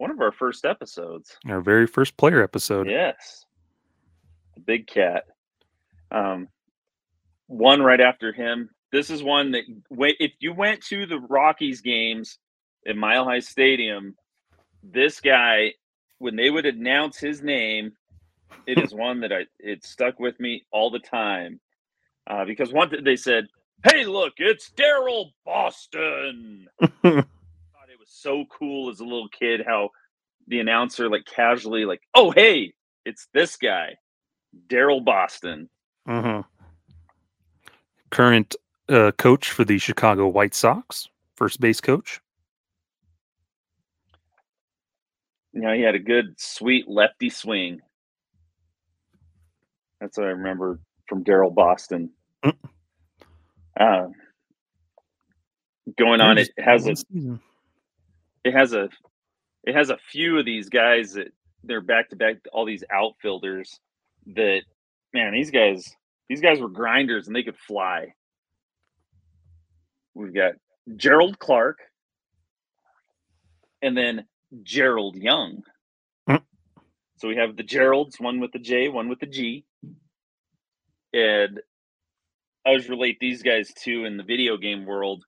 one 0.00 0.10
of 0.10 0.20
our 0.20 0.32
first 0.32 0.64
episodes. 0.64 1.36
Our 1.46 1.60
very 1.60 1.86
first 1.86 2.16
player 2.16 2.42
episode. 2.42 2.88
Yes. 2.88 3.44
The 4.54 4.60
big 4.62 4.86
cat. 4.86 5.24
Um, 6.10 6.48
one 7.48 7.82
right 7.82 8.00
after 8.00 8.32
him. 8.32 8.70
This 8.92 9.10
is 9.10 9.22
one 9.22 9.52
that 9.52 9.64
if 9.90 10.32
you 10.40 10.54
went 10.54 10.82
to 10.86 11.04
the 11.04 11.18
Rockies 11.18 11.82
games 11.82 12.38
at 12.88 12.96
Mile 12.96 13.26
High 13.26 13.40
Stadium, 13.40 14.16
this 14.82 15.20
guy, 15.20 15.74
when 16.18 16.34
they 16.34 16.48
would 16.48 16.64
announce 16.64 17.18
his 17.18 17.42
name, 17.42 17.92
it 18.66 18.78
is 18.78 18.94
one 18.94 19.20
that 19.20 19.32
I 19.32 19.46
it 19.58 19.84
stuck 19.84 20.18
with 20.18 20.40
me 20.40 20.64
all 20.72 20.90
the 20.90 20.98
time. 20.98 21.60
Uh, 22.26 22.46
because 22.46 22.72
one 22.72 22.90
they 23.04 23.16
said, 23.16 23.48
Hey, 23.84 24.06
look, 24.06 24.32
it's 24.38 24.70
Daryl 24.70 25.32
Boston. 25.44 26.68
so 28.20 28.44
cool 28.46 28.90
as 28.90 29.00
a 29.00 29.04
little 29.04 29.28
kid 29.28 29.62
how 29.66 29.90
the 30.46 30.60
announcer 30.60 31.08
like 31.08 31.24
casually 31.24 31.84
like, 31.84 32.00
"Oh, 32.14 32.30
hey, 32.30 32.74
it's 33.04 33.28
this 33.32 33.56
guy, 33.56 33.96
Daryl 34.68 35.04
Boston." 35.04 35.68
Mm-hmm. 36.08 36.40
Current 38.10 38.56
uh, 38.88 39.12
coach 39.12 39.50
for 39.50 39.64
the 39.64 39.78
Chicago 39.78 40.26
White 40.26 40.54
Sox, 40.54 41.08
first 41.36 41.60
base 41.60 41.80
coach. 41.80 42.20
You 45.52 45.62
know, 45.62 45.72
he 45.72 45.82
had 45.82 45.94
a 45.94 46.00
good, 46.00 46.34
sweet 46.38 46.88
lefty 46.88 47.30
swing. 47.30 47.80
That's 50.00 50.16
what 50.16 50.26
I 50.26 50.30
remember 50.30 50.80
from 51.08 51.24
Daryl 51.24 51.54
Boston. 51.54 52.10
Mm. 52.44 52.56
Uh, 53.78 54.06
going 55.98 56.20
on, 56.20 56.38
it 56.38 56.50
has 56.58 56.86
a 56.86 56.94
it 58.44 58.54
has 58.54 58.72
a 58.72 58.88
it 59.64 59.74
has 59.74 59.90
a 59.90 59.98
few 60.10 60.38
of 60.38 60.44
these 60.44 60.68
guys 60.68 61.12
that 61.14 61.28
they're 61.64 61.80
back 61.80 62.08
to 62.10 62.16
back 62.16 62.36
all 62.52 62.64
these 62.64 62.84
outfielders 62.90 63.78
that 64.26 64.62
man 65.12 65.32
these 65.32 65.50
guys 65.50 65.94
these 66.28 66.40
guys 66.40 66.60
were 66.60 66.68
grinders 66.68 67.26
and 67.26 67.34
they 67.34 67.42
could 67.42 67.58
fly. 67.58 68.14
We've 70.14 70.34
got 70.34 70.52
jerald 70.96 71.38
clark 71.38 71.78
and 73.82 73.96
then 73.96 74.24
gerald 74.62 75.16
young. 75.16 75.62
Mm. 76.28 76.42
so 77.16 77.28
we 77.28 77.36
have 77.36 77.56
the 77.56 77.64
geralds 77.64 78.20
one 78.20 78.40
with 78.40 78.52
the 78.52 78.58
j 78.58 78.88
one 78.88 79.08
with 79.08 79.20
the 79.20 79.26
g. 79.26 79.64
And 81.12 81.60
i 82.64 82.70
always 82.70 82.88
relate 82.88 83.18
these 83.20 83.42
guys 83.42 83.72
too 83.74 84.04
in 84.04 84.16
the 84.16 84.22
video 84.22 84.56
game 84.56 84.86
world 84.86 85.24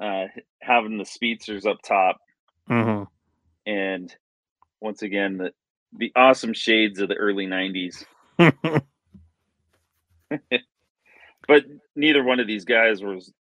uh 0.00 0.24
having 0.62 0.98
the 0.98 1.04
speedsters 1.04 1.66
up 1.66 1.76
top 1.86 2.16
Mm-hmm. 2.70 3.04
And 3.70 4.14
once 4.80 5.02
again, 5.02 5.38
the 5.38 5.52
the 5.96 6.12
awesome 6.16 6.52
shades 6.52 7.00
of 7.00 7.08
the 7.08 7.14
early 7.14 7.46
'90s. 7.46 8.04
but 8.38 8.82
neither 11.94 12.24
one 12.24 12.40
of 12.40 12.46
these 12.46 12.64
guys 12.64 13.02
was 13.02 13.32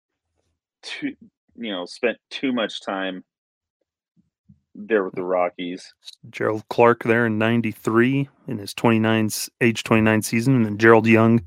too, 0.83 1.15
you 1.57 1.73
know, 1.73 1.87
spent 1.87 2.19
too 2.31 2.53
much 2.53 2.83
time 2.83 3.25
there 4.75 5.05
with 5.05 5.15
the 5.15 5.23
Rockies. 5.23 5.95
Jerald 6.31 6.65
Clark 6.69 7.05
there 7.05 7.27
in 7.27 7.39
93 7.39 8.29
in 8.49 8.59
his 8.59 8.75
29 8.75 9.29
age 9.61 9.85
29 9.85 10.23
season 10.23 10.57
and 10.57 10.65
then 10.65 10.79
Gerald 10.79 11.07
Young 11.07 11.45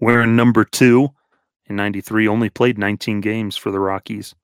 wearing 0.00 0.36
number 0.36 0.64
2 0.64 1.08
in 1.66 1.76
93 1.76 2.28
only 2.28 2.48
played 2.48 2.78
19 2.78 3.20
games 3.20 3.56
for 3.56 3.70
the 3.70 3.80
Rockies. 3.80 4.34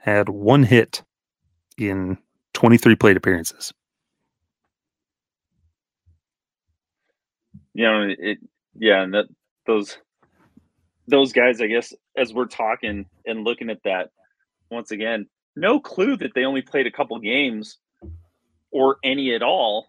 Had 0.00 0.28
one 0.28 0.64
hit 0.64 1.02
in 1.78 2.18
23 2.54 2.96
plate 2.96 3.16
appearances. 3.16 3.72
You 7.74 7.84
know, 7.84 8.08
it, 8.18 8.38
yeah, 8.74 9.02
and 9.02 9.14
that 9.14 9.26
those 9.66 9.96
those 11.08 11.32
guys, 11.32 11.60
I 11.60 11.66
guess, 11.66 11.92
as 12.16 12.32
we're 12.32 12.46
talking 12.46 13.06
and 13.26 13.44
looking 13.44 13.70
at 13.70 13.82
that, 13.84 14.10
once 14.70 14.90
again, 14.90 15.26
no 15.56 15.80
clue 15.80 16.16
that 16.18 16.32
they 16.34 16.44
only 16.44 16.62
played 16.62 16.86
a 16.86 16.90
couple 16.90 17.18
games 17.18 17.78
or 18.70 18.96
any 19.02 19.34
at 19.34 19.42
all 19.42 19.88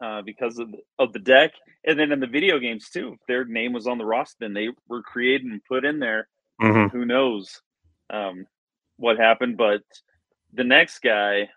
uh, 0.00 0.22
because 0.22 0.58
of 0.58 0.70
the, 0.70 0.78
of 0.98 1.12
the 1.12 1.18
deck, 1.18 1.52
and 1.84 1.98
then 1.98 2.12
in 2.12 2.20
the 2.20 2.26
video 2.26 2.58
games 2.58 2.90
too. 2.90 3.14
If 3.14 3.26
their 3.26 3.44
name 3.44 3.72
was 3.72 3.86
on 3.86 3.98
the 3.98 4.04
roster, 4.04 4.36
then 4.40 4.54
they 4.54 4.68
were 4.88 5.02
created 5.02 5.46
and 5.46 5.64
put 5.64 5.84
in 5.84 5.98
there. 5.98 6.28
Mm-hmm. 6.60 6.96
Who 6.96 7.04
knows? 7.04 7.60
Um, 8.10 8.46
what 8.98 9.18
happened, 9.18 9.56
but 9.56 9.82
the 10.56 10.64
next 10.64 11.00
guy, 11.00 11.48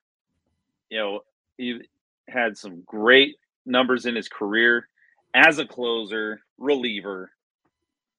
you 0.89 0.99
know, 0.99 1.21
he 1.57 1.81
had 2.27 2.57
some 2.57 2.83
great 2.85 3.37
numbers 3.65 4.05
in 4.05 4.15
his 4.15 4.27
career 4.27 4.89
as 5.33 5.57
a 5.57 5.65
closer, 5.65 6.41
reliever, 6.57 7.31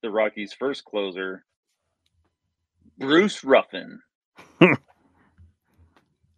the 0.03 0.11
Rockies' 0.11 0.53
first 0.53 0.85
closer, 0.85 1.45
Bruce 2.99 3.45
Ruffin. 3.45 4.01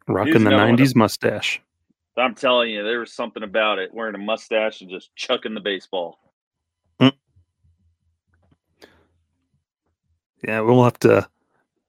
Rocking 0.08 0.44
the 0.44 0.50
'90s 0.50 0.96
mustache. 0.96 1.62
I'm 2.16 2.34
telling 2.34 2.70
you, 2.70 2.82
there 2.82 2.98
was 3.00 3.14
something 3.14 3.42
about 3.42 3.78
it, 3.78 3.94
wearing 3.94 4.14
a 4.14 4.18
mustache 4.18 4.80
and 4.80 4.90
just 4.90 5.14
chucking 5.16 5.54
the 5.54 5.60
baseball. 5.60 6.18
Mm. 7.00 7.12
Yeah, 10.46 10.60
we'll 10.60 10.84
have 10.84 10.98
to. 11.00 11.26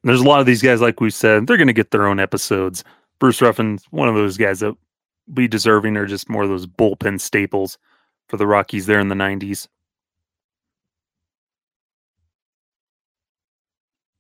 There's 0.04 0.22
a 0.22 0.28
lot 0.28 0.42
of 0.42 0.46
these 0.46 0.62
guys, 0.62 0.82
like 0.82 1.00
we 1.00 1.10
said, 1.10 1.48
they're 1.48 1.58
going 1.58 1.68
to 1.68 1.74
get 1.74 1.92
their 1.92 2.08
own 2.08 2.20
episodes. 2.20 2.84
Bruce 3.20 3.42
Ruffin's 3.42 3.86
one 3.92 4.10
of 4.10 4.16
those 4.16 4.38
guys 4.38 4.60
that 4.60 4.76
be 5.34 5.48
deserving 5.48 5.96
or 5.96 6.06
just 6.06 6.30
more 6.30 6.44
of 6.44 6.50
those 6.50 6.68
bullpen 6.68 7.22
staples 7.22 7.78
for 8.28 8.38
the 8.38 8.48
Rockies 8.48 8.86
there 8.86 9.00
in 9.00 9.08
the 9.08 9.16
90s. 9.16 9.68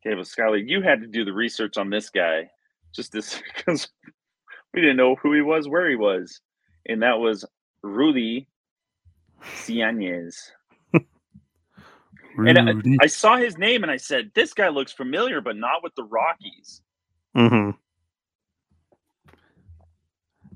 Okay, 0.05 0.15
but 0.15 0.25
Skyler, 0.25 0.61
you 0.65 0.81
had 0.81 1.01
to 1.01 1.07
do 1.07 1.23
the 1.23 1.33
research 1.33 1.77
on 1.77 1.89
this 1.89 2.09
guy 2.09 2.49
just 2.93 3.11
this 3.11 3.41
because 3.55 3.89
we 4.73 4.81
didn't 4.81 4.97
know 4.97 5.15
who 5.15 5.33
he 5.33 5.41
was, 5.41 5.67
where 5.67 5.89
he 5.89 5.95
was. 5.95 6.41
And 6.87 7.01
that 7.01 7.19
was 7.19 7.45
Rudy 7.81 8.47
Seanez. 9.41 10.35
And 12.37 12.97
I, 13.01 13.03
I, 13.03 13.07
saw 13.07 13.37
his 13.37 13.57
name 13.57 13.83
and 13.83 13.91
I 13.91 13.97
said, 13.97 14.31
this 14.33 14.53
guy 14.53 14.69
looks 14.69 14.91
familiar, 14.91 15.41
but 15.41 15.55
not 15.55 15.83
with 15.83 15.93
the 15.95 16.03
Rockies. 16.03 16.81
Mm-hmm. 17.35 17.71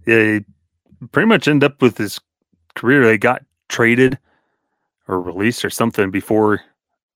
Yeah, 0.06 0.24
he 0.24 0.46
pretty 1.12 1.28
much 1.28 1.48
end 1.48 1.64
up 1.64 1.82
with 1.82 1.98
his 1.98 2.20
career. 2.76 3.06
They 3.06 3.18
got 3.18 3.44
traded 3.70 4.18
or 5.08 5.22
released 5.22 5.66
or 5.66 5.70
something 5.70 6.12
before 6.12 6.62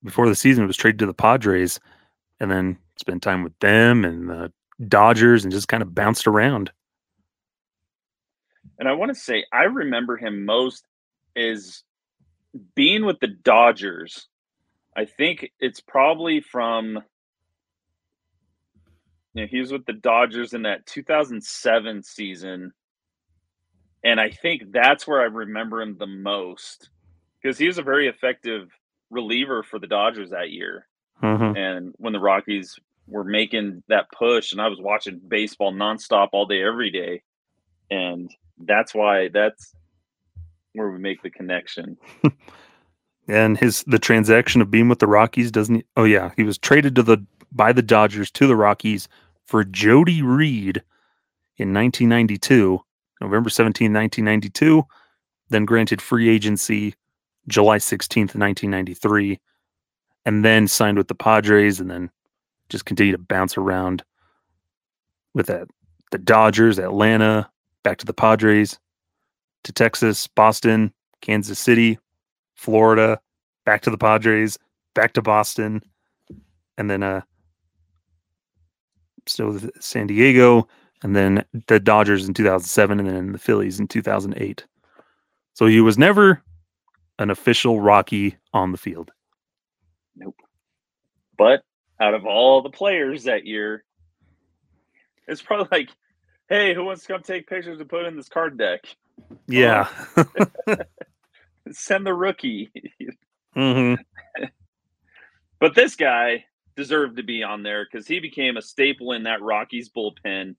before 0.03 0.27
the 0.27 0.35
season 0.35 0.65
was 0.65 0.75
traded 0.75 0.99
to 0.99 1.05
the 1.05 1.13
Padres, 1.13 1.79
and 2.39 2.49
then 2.49 2.77
spent 2.97 3.21
time 3.21 3.43
with 3.43 3.57
them 3.59 4.03
and 4.03 4.29
the 4.29 4.51
Dodgers 4.87 5.43
and 5.43 5.51
just 5.51 5.67
kind 5.67 5.83
of 5.83 5.93
bounced 5.93 6.27
around. 6.27 6.71
And 8.79 8.89
I 8.89 8.93
want 8.93 9.09
to 9.09 9.15
say 9.15 9.45
I 9.53 9.63
remember 9.63 10.17
him 10.17 10.43
most 10.43 10.85
is 11.35 11.83
being 12.75 13.05
with 13.05 13.19
the 13.19 13.27
Dodgers. 13.27 14.27
I 14.95 15.05
think 15.05 15.51
it's 15.59 15.79
probably 15.79 16.41
from 16.41 16.99
you 19.33 19.43
know, 19.43 19.47
he 19.49 19.59
was 19.59 19.71
with 19.71 19.85
the 19.85 19.93
Dodgers 19.93 20.53
in 20.53 20.63
that 20.63 20.85
2007 20.85 22.03
season. 22.03 22.73
And 24.03 24.19
I 24.19 24.29
think 24.29 24.71
that's 24.71 25.07
where 25.07 25.21
I 25.21 25.25
remember 25.25 25.81
him 25.81 25.97
the 25.97 26.07
most 26.07 26.89
because 27.41 27.57
he 27.57 27.67
was 27.67 27.77
a 27.77 27.83
very 27.83 28.07
effective 28.07 28.69
reliever 29.09 29.63
for 29.63 29.79
the 29.79 29.87
Dodgers 29.87 30.31
that 30.31 30.51
year. 30.51 30.87
Mm-hmm. 31.23 31.55
And 31.55 31.93
when 31.97 32.13
the 32.13 32.19
Rockies 32.19 32.77
were 33.07 33.23
making 33.23 33.83
that 33.87 34.11
push, 34.11 34.51
and 34.51 34.61
I 34.61 34.67
was 34.67 34.79
watching 34.81 35.21
baseball 35.25 35.71
nonstop 35.71 36.29
all 36.33 36.45
day, 36.45 36.63
every 36.63 36.89
day, 36.89 37.21
and 37.89 38.29
that's 38.57 38.93
why 38.93 39.29
that's 39.29 39.73
where 40.73 40.89
we 40.89 40.97
make 40.97 41.21
the 41.21 41.29
connection. 41.29 41.97
and 43.31 43.57
his 43.57 43.83
the 43.87 43.99
transaction 43.99 44.61
of 44.61 44.69
being 44.69 44.89
with 44.89 44.99
the 44.99 45.07
Rockies 45.07 45.51
doesn't. 45.51 45.85
Oh 45.95 46.03
yeah, 46.03 46.31
he 46.35 46.43
was 46.43 46.57
traded 46.57 46.95
to 46.95 47.03
the 47.03 47.25
by 47.51 47.71
the 47.71 47.81
Dodgers 47.81 48.29
to 48.31 48.45
the 48.45 48.55
Rockies 48.55 49.07
for 49.45 49.63
Jody 49.63 50.21
Reed 50.21 50.83
in 51.57 51.73
1992, 51.73 52.79
November 53.21 53.49
17, 53.49 53.93
1992. 53.93 54.83
Then 55.49 55.65
granted 55.65 56.01
free 56.01 56.29
agency 56.29 56.95
July 57.47 57.77
16th, 57.77 58.35
1993, 58.35 59.39
and 60.25 60.45
then 60.45 60.67
signed 60.67 60.97
with 60.97 61.07
the 61.07 61.15
Padres, 61.15 61.79
and 61.79 61.89
then 61.89 62.09
just 62.69 62.85
continue 62.85 63.11
to 63.11 63.17
bounce 63.17 63.57
around 63.57 64.03
with 65.33 65.47
that 65.47 65.67
the 66.11 66.17
Dodgers, 66.17 66.77
Atlanta, 66.77 67.49
back 67.83 67.97
to 67.97 68.05
the 68.05 68.13
Padres, 68.13 68.77
to 69.63 69.71
Texas, 69.71 70.27
Boston, 70.27 70.93
Kansas 71.21 71.59
City, 71.59 71.97
Florida, 72.61 73.19
back 73.65 73.81
to 73.81 73.89
the 73.89 73.97
Padres, 73.97 74.59
back 74.93 75.13
to 75.13 75.21
Boston, 75.21 75.81
and 76.77 76.91
then 76.91 77.01
uh 77.01 77.21
still 79.25 79.59
San 79.79 80.05
Diego, 80.05 80.67
and 81.01 81.15
then 81.15 81.43
the 81.67 81.79
Dodgers 81.79 82.27
in 82.27 82.35
2007, 82.35 82.99
and 82.99 83.09
then 83.09 83.31
the 83.31 83.39
Phillies 83.39 83.79
in 83.79 83.87
2008. 83.87 84.63
So 85.53 85.65
he 85.65 85.81
was 85.81 85.97
never 85.97 86.43
an 87.17 87.31
official 87.31 87.81
Rocky 87.81 88.37
on 88.53 88.71
the 88.71 88.77
field. 88.77 89.11
Nope. 90.15 90.35
But 91.37 91.63
out 91.99 92.13
of 92.13 92.27
all 92.27 92.61
the 92.61 92.69
players 92.69 93.23
that 93.23 93.45
year, 93.45 93.83
it's 95.27 95.41
probably 95.41 95.67
like, 95.71 95.89
hey, 96.47 96.75
who 96.75 96.85
wants 96.85 97.01
to 97.01 97.07
come 97.13 97.23
take 97.23 97.47
pictures 97.47 97.79
and 97.79 97.89
put 97.89 98.05
in 98.05 98.15
this 98.15 98.29
card 98.29 98.55
deck? 98.55 98.81
Yeah. 99.47 99.87
Send 101.73 102.05
the 102.05 102.13
rookie. 102.13 102.71
mm-hmm. 103.55 104.01
but 105.59 105.75
this 105.75 105.95
guy 105.95 106.45
deserved 106.75 107.17
to 107.17 107.23
be 107.23 107.43
on 107.43 107.63
there 107.63 107.85
because 107.85 108.07
he 108.07 108.19
became 108.19 108.57
a 108.57 108.61
staple 108.61 109.11
in 109.11 109.23
that 109.23 109.41
Rockies 109.41 109.89
bullpen. 109.89 110.55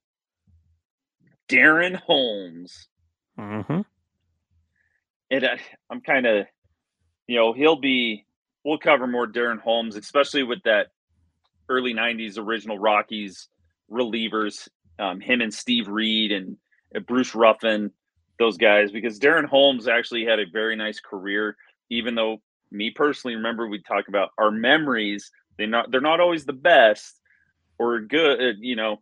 Darren 1.48 1.96
Holmes. 1.96 2.88
Mm-hmm. 3.38 3.80
And 5.30 5.44
I, 5.44 5.58
I'm 5.90 6.00
kind 6.00 6.26
of, 6.26 6.46
you 7.26 7.36
know, 7.36 7.52
he'll 7.52 7.80
be. 7.80 8.26
We'll 8.64 8.78
cover 8.78 9.08
more 9.08 9.26
Darren 9.26 9.58
Holmes, 9.58 9.96
especially 9.96 10.44
with 10.44 10.62
that 10.62 10.92
early 11.68 11.94
90s 11.94 12.38
original 12.38 12.78
Rockies 12.78 13.48
relievers, 13.90 14.68
um, 15.00 15.20
him 15.20 15.40
and 15.40 15.52
Steve 15.52 15.88
Reed 15.88 16.30
and 16.30 16.56
Bruce 17.06 17.34
Ruffin, 17.34 17.90
those 18.42 18.58
guys, 18.58 18.90
because 18.90 19.18
Darren 19.18 19.44
Holmes 19.44 19.86
actually 19.86 20.24
had 20.24 20.40
a 20.40 20.46
very 20.52 20.76
nice 20.76 21.00
career, 21.00 21.56
even 21.90 22.14
though 22.14 22.38
me 22.70 22.90
personally 22.90 23.36
remember 23.36 23.68
we 23.68 23.80
talk 23.82 24.08
about 24.08 24.30
our 24.38 24.50
memories. 24.50 25.30
They're 25.58 25.66
not 25.66 25.90
they're 25.90 26.00
not 26.00 26.20
always 26.20 26.44
the 26.44 26.52
best 26.52 27.20
or 27.78 28.00
good, 28.00 28.40
uh, 28.40 28.58
you 28.58 28.76
know, 28.76 29.00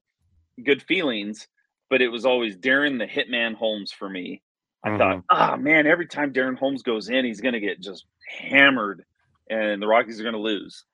good 0.63 0.83
feelings, 0.83 1.49
but 1.89 2.03
it 2.03 2.09
was 2.09 2.27
always 2.27 2.57
Darren 2.57 2.99
the 2.99 3.07
Hitman 3.07 3.55
Holmes 3.55 3.93
for 3.93 4.09
me. 4.09 4.43
I 4.85 4.89
mm-hmm. 4.89 4.99
thought, 4.99 5.25
ah, 5.31 5.53
oh, 5.53 5.57
man, 5.57 5.87
every 5.87 6.07
time 6.07 6.33
Darren 6.33 6.59
Holmes 6.59 6.83
goes 6.83 7.09
in, 7.09 7.25
he's 7.25 7.41
going 7.41 7.55
to 7.55 7.61
get 7.61 7.81
just 7.81 8.05
hammered 8.29 9.05
and 9.49 9.81
the 9.81 9.87
Rockies 9.87 10.21
are 10.21 10.23
going 10.23 10.35
to 10.35 10.41
lose. 10.41 10.85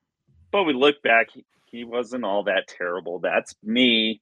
But 0.51 0.65
we 0.65 0.73
look 0.73 1.03
back, 1.03 1.29
he 1.67 1.85
wasn't 1.85 2.25
all 2.25 2.45
that 2.45 2.69
terrible. 2.69 3.19
That's 3.19 3.55
me 3.63 4.21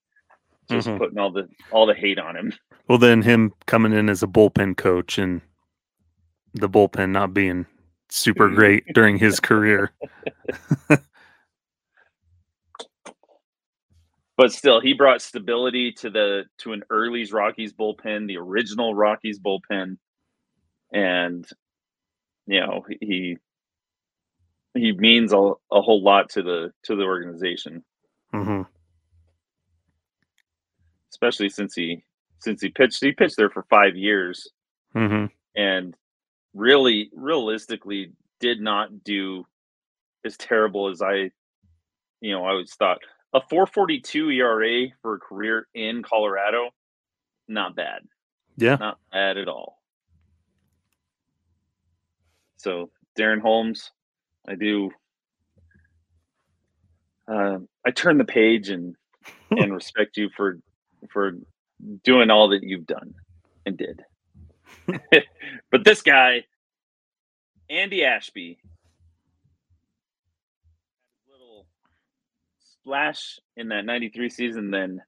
just 0.70 0.88
mm-hmm. 0.88 0.98
putting 0.98 1.18
all 1.18 1.30
the 1.30 1.48
all 1.70 1.86
the 1.86 1.94
hate 1.94 2.18
on 2.18 2.36
him. 2.36 2.52
Well, 2.88 2.98
then 2.98 3.22
him 3.22 3.52
coming 3.66 3.92
in 3.92 4.08
as 4.08 4.22
a 4.22 4.26
bullpen 4.26 4.76
coach 4.76 5.18
and 5.18 5.40
the 6.52 6.68
bullpen 6.68 7.10
not 7.10 7.34
being 7.34 7.66
super 8.08 8.48
great 8.48 8.84
during 8.94 9.18
his 9.18 9.40
career. 9.44 9.92
but 14.36 14.52
still, 14.52 14.80
he 14.80 14.92
brought 14.92 15.22
stability 15.22 15.92
to 15.92 16.10
the 16.10 16.44
to 16.58 16.72
an 16.72 16.82
early's 16.90 17.32
Rockies 17.32 17.72
bullpen, 17.72 18.26
the 18.28 18.36
original 18.36 18.94
Rockies 18.94 19.38
bullpen, 19.38 19.96
and 20.92 21.46
you 22.46 22.60
know 22.60 22.84
he 23.00 23.38
he 24.74 24.92
means 24.92 25.32
a, 25.32 25.52
a 25.72 25.80
whole 25.80 26.02
lot 26.02 26.30
to 26.30 26.42
the 26.42 26.72
to 26.84 26.96
the 26.96 27.04
organization. 27.04 27.84
Mm-hmm. 28.34 28.62
Especially 31.24 31.48
since 31.48 31.74
he 31.74 32.04
since 32.40 32.60
he 32.60 32.68
pitched 32.68 33.02
he 33.02 33.12
pitched 33.12 33.38
there 33.38 33.48
for 33.48 33.62
five 33.70 33.96
years, 33.96 34.46
mm-hmm. 34.94 35.26
and 35.56 35.94
really 36.52 37.08
realistically 37.14 38.12
did 38.40 38.60
not 38.60 39.02
do 39.04 39.46
as 40.26 40.36
terrible 40.36 40.90
as 40.90 41.00
I, 41.00 41.30
you 42.20 42.32
know, 42.32 42.44
I 42.44 42.50
always 42.50 42.74
thought. 42.74 42.98
A 43.32 43.40
442 43.40 44.32
ERA 44.32 44.88
for 45.00 45.14
a 45.14 45.18
career 45.18 45.66
in 45.72 46.02
Colorado, 46.02 46.68
not 47.48 47.74
bad. 47.74 48.02
Yeah. 48.58 48.76
Not 48.76 48.98
bad 49.10 49.38
at 49.38 49.48
all. 49.48 49.80
So 52.58 52.90
Darren 53.18 53.40
Holmes, 53.40 53.92
I 54.46 54.56
do. 54.56 54.90
Uh, 57.26 57.60
I 57.86 57.90
turn 57.92 58.18
the 58.18 58.24
page 58.24 58.68
and 58.68 58.94
and 59.50 59.72
respect 59.72 60.18
you 60.18 60.28
for 60.36 60.58
for 61.12 61.32
doing 62.02 62.30
all 62.30 62.48
that 62.50 62.62
you've 62.62 62.86
done 62.86 63.14
and 63.66 63.76
did. 63.76 64.02
but 65.70 65.84
this 65.84 66.02
guy, 66.02 66.44
Andy 67.70 68.04
Ashby, 68.04 68.58
little 71.30 71.66
splash 72.58 73.38
in 73.56 73.68
that 73.68 73.84
93 73.84 74.30
season, 74.30 74.70
then 74.70 75.00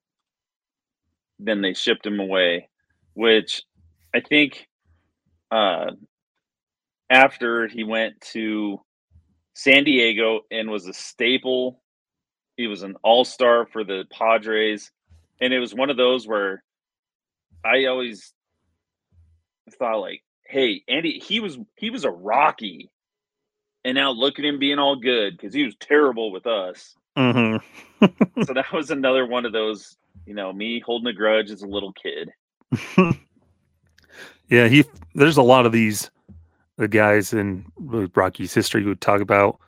then 1.38 1.60
they 1.60 1.74
shipped 1.74 2.06
him 2.06 2.18
away, 2.18 2.70
which 3.12 3.62
I 4.14 4.20
think 4.20 4.66
uh, 5.50 5.90
after 7.10 7.68
he 7.68 7.84
went 7.84 8.18
to 8.32 8.80
San 9.56 9.84
Diego 9.84 10.40
and 10.50 10.70
was 10.70 10.86
a 10.86 10.92
staple. 10.92 11.82
He 12.58 12.66
was 12.66 12.82
an 12.82 12.96
all 13.02 13.24
star 13.24 13.66
for 13.66 13.84
the 13.84 14.04
Padres. 14.10 14.90
And 15.40 15.52
it 15.52 15.58
was 15.58 15.74
one 15.74 15.90
of 15.90 15.96
those 15.96 16.26
where 16.26 16.62
I 17.64 17.86
always 17.86 18.32
thought 19.78 20.00
like, 20.00 20.22
hey, 20.44 20.82
Andy, 20.88 21.18
he 21.18 21.40
was 21.40 21.58
he 21.76 21.90
was 21.90 22.04
a 22.04 22.10
Rocky. 22.10 22.90
And 23.84 23.94
now 23.94 24.10
look 24.10 24.38
at 24.38 24.44
him 24.44 24.58
being 24.58 24.78
all 24.78 24.96
good 24.96 25.36
because 25.36 25.54
he 25.54 25.62
was 25.64 25.76
terrible 25.78 26.32
with 26.32 26.46
us. 26.46 26.96
Mm-hmm. 27.16 28.42
so 28.42 28.52
that 28.52 28.72
was 28.72 28.90
another 28.90 29.24
one 29.24 29.46
of 29.46 29.52
those, 29.52 29.96
you 30.26 30.34
know, 30.34 30.52
me 30.52 30.80
holding 30.80 31.06
a 31.06 31.12
grudge 31.12 31.50
as 31.50 31.62
a 31.62 31.68
little 31.68 31.92
kid. 31.92 32.30
yeah, 34.48 34.68
he 34.68 34.84
there's 35.14 35.36
a 35.36 35.42
lot 35.42 35.66
of 35.66 35.72
these 35.72 36.10
the 36.76 36.88
guys 36.88 37.32
in 37.32 37.64
Rocky's 37.78 38.52
history 38.52 38.82
who 38.82 38.88
would 38.88 39.00
talk 39.00 39.20
about, 39.20 39.58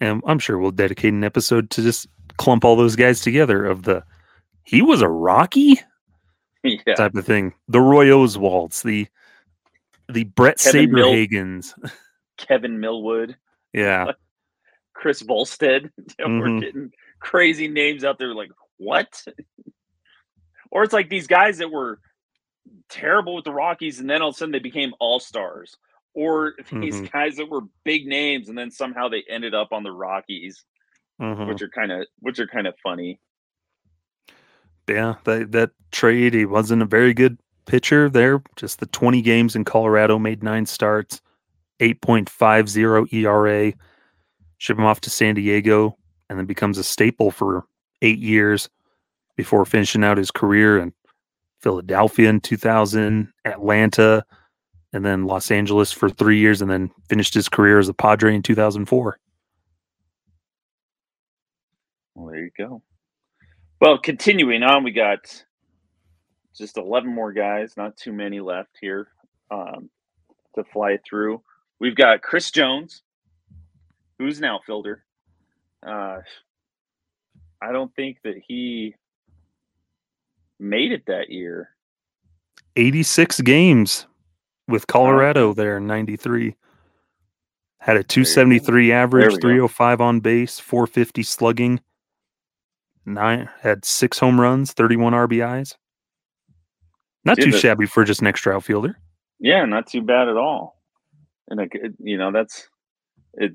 and 0.00 0.22
I'm 0.26 0.38
sure 0.38 0.58
we'll 0.58 0.70
dedicate 0.70 1.12
an 1.12 1.24
episode 1.24 1.70
to 1.70 1.82
just 1.82 2.06
clump 2.36 2.64
all 2.64 2.76
those 2.76 2.96
guys 2.96 3.20
together 3.20 3.64
of 3.64 3.82
the 3.82 4.04
he 4.66 4.82
was 4.82 5.00
a 5.00 5.08
Rocky 5.08 5.80
yeah. 6.62 6.94
type 6.96 7.14
of 7.14 7.24
thing. 7.24 7.54
The 7.68 7.80
Roy 7.80 8.06
Oswalds, 8.08 8.82
the 8.82 9.06
the 10.12 10.24
Bret 10.24 10.58
Kevin 10.58 10.92
Mil- 10.92 11.08
Saberhagens. 11.12 11.72
Kevin 12.36 12.78
Millwood, 12.80 13.36
yeah. 13.72 14.12
Chris 14.94 15.22
Volstad. 15.22 15.90
We're 16.18 16.26
Mhm. 16.26 16.60
getting 16.60 16.90
crazy 17.20 17.66
names 17.68 18.04
out 18.04 18.18
there 18.18 18.34
like, 18.34 18.50
what? 18.76 19.24
or 20.70 20.82
it's 20.84 20.92
like 20.92 21.08
these 21.08 21.26
guys 21.26 21.58
that 21.58 21.70
were 21.70 21.98
terrible 22.88 23.34
with 23.34 23.44
the 23.44 23.52
Rockies 23.52 24.00
and 24.00 24.08
then 24.10 24.20
all 24.22 24.28
of 24.30 24.34
a 24.34 24.38
sudden 24.38 24.52
they 24.52 24.58
became 24.58 24.92
all 25.00 25.18
stars. 25.20 25.76
Or 26.14 26.54
these 26.72 27.00
Mhm. 27.00 27.12
guys 27.12 27.36
that 27.36 27.48
were 27.50 27.60
big 27.84 28.06
names 28.06 28.48
and 28.48 28.56
then 28.56 28.70
somehow 28.70 29.08
they 29.08 29.22
ended 29.28 29.54
up 29.54 29.72
on 29.72 29.82
the 29.82 29.92
Rockies, 29.92 30.64
Mhm. 31.20 31.46
which 31.48 31.62
are 31.62 31.68
kind 31.68 31.92
of 31.92 32.06
which 32.20 32.38
are 32.38 32.46
kind 32.46 32.66
of 32.66 32.74
funny. 32.82 33.20
Yeah, 34.88 35.14
that 35.24 35.52
that 35.52 35.70
trade, 35.90 36.34
he 36.34 36.46
wasn't 36.46 36.82
a 36.82 36.86
very 36.86 37.12
good 37.12 37.38
pitcher 37.66 38.08
there. 38.08 38.42
Just 38.56 38.80
the 38.80 38.86
20 38.86 39.20
games 39.22 39.56
in 39.56 39.64
Colorado, 39.64 40.18
made 40.18 40.42
nine 40.42 40.66
starts, 40.66 41.20
8.50 41.80 43.12
ERA. 43.12 43.72
Ship 44.58 44.78
him 44.78 44.84
off 44.84 45.00
to 45.02 45.10
San 45.10 45.34
Diego, 45.34 45.96
and 46.30 46.38
then 46.38 46.46
becomes 46.46 46.78
a 46.78 46.84
staple 46.84 47.30
for 47.30 47.66
eight 48.00 48.18
years 48.18 48.70
before 49.36 49.64
finishing 49.66 50.02
out 50.02 50.16
his 50.16 50.30
career 50.30 50.78
in 50.78 50.92
Philadelphia 51.60 52.30
in 52.30 52.40
2000, 52.40 53.32
Atlanta, 53.44 54.24
and 54.92 55.04
then 55.04 55.26
Los 55.26 55.50
Angeles 55.50 55.92
for 55.92 56.08
three 56.08 56.38
years, 56.38 56.62
and 56.62 56.70
then 56.70 56.90
finished 57.08 57.34
his 57.34 57.48
career 57.48 57.78
as 57.78 57.88
a 57.88 57.94
Padre 57.94 58.34
in 58.34 58.42
2004. 58.42 59.18
Well, 62.14 62.26
there 62.32 62.44
you 62.44 62.50
go. 62.56 62.82
Well, 63.80 63.98
continuing 63.98 64.62
on, 64.62 64.84
we 64.84 64.90
got 64.90 65.44
just 66.56 66.78
11 66.78 67.12
more 67.14 67.32
guys, 67.32 67.74
not 67.76 67.96
too 67.96 68.12
many 68.12 68.40
left 68.40 68.70
here 68.80 69.08
um, 69.50 69.90
to 70.54 70.64
fly 70.72 70.98
through. 71.06 71.42
We've 71.78 71.94
got 71.94 72.22
Chris 72.22 72.50
Jones, 72.50 73.02
who's 74.18 74.38
an 74.38 74.44
outfielder. 74.44 75.04
Uh, 75.86 76.20
I 77.60 77.72
don't 77.72 77.94
think 77.94 78.18
that 78.24 78.36
he 78.46 78.94
made 80.58 80.92
it 80.92 81.04
that 81.06 81.28
year. 81.28 81.70
86 82.76 83.42
games 83.42 84.06
with 84.68 84.86
Colorado 84.86 85.52
there 85.52 85.76
in 85.76 85.86
93. 85.86 86.56
Had 87.78 87.98
a 87.98 88.02
273 88.02 88.90
average, 88.90 89.40
305 89.40 90.00
on 90.00 90.20
base, 90.20 90.58
450 90.58 91.22
slugging. 91.22 91.80
Nine 93.06 93.48
had 93.60 93.84
six 93.84 94.18
home 94.18 94.40
runs, 94.40 94.72
31 94.72 95.12
RBIs. 95.12 95.76
Not 97.24 97.36
Dude, 97.36 97.52
too 97.52 97.58
shabby 97.58 97.86
for 97.86 98.04
just 98.04 98.20
an 98.20 98.26
extra 98.26 98.54
outfielder. 98.54 98.98
Yeah, 99.38 99.64
not 99.64 99.86
too 99.86 100.02
bad 100.02 100.28
at 100.28 100.36
all. 100.36 100.80
And 101.48 101.60
it- 101.60 101.94
you 102.00 102.18
know, 102.18 102.32
that's 102.32 102.68
it. 103.34 103.54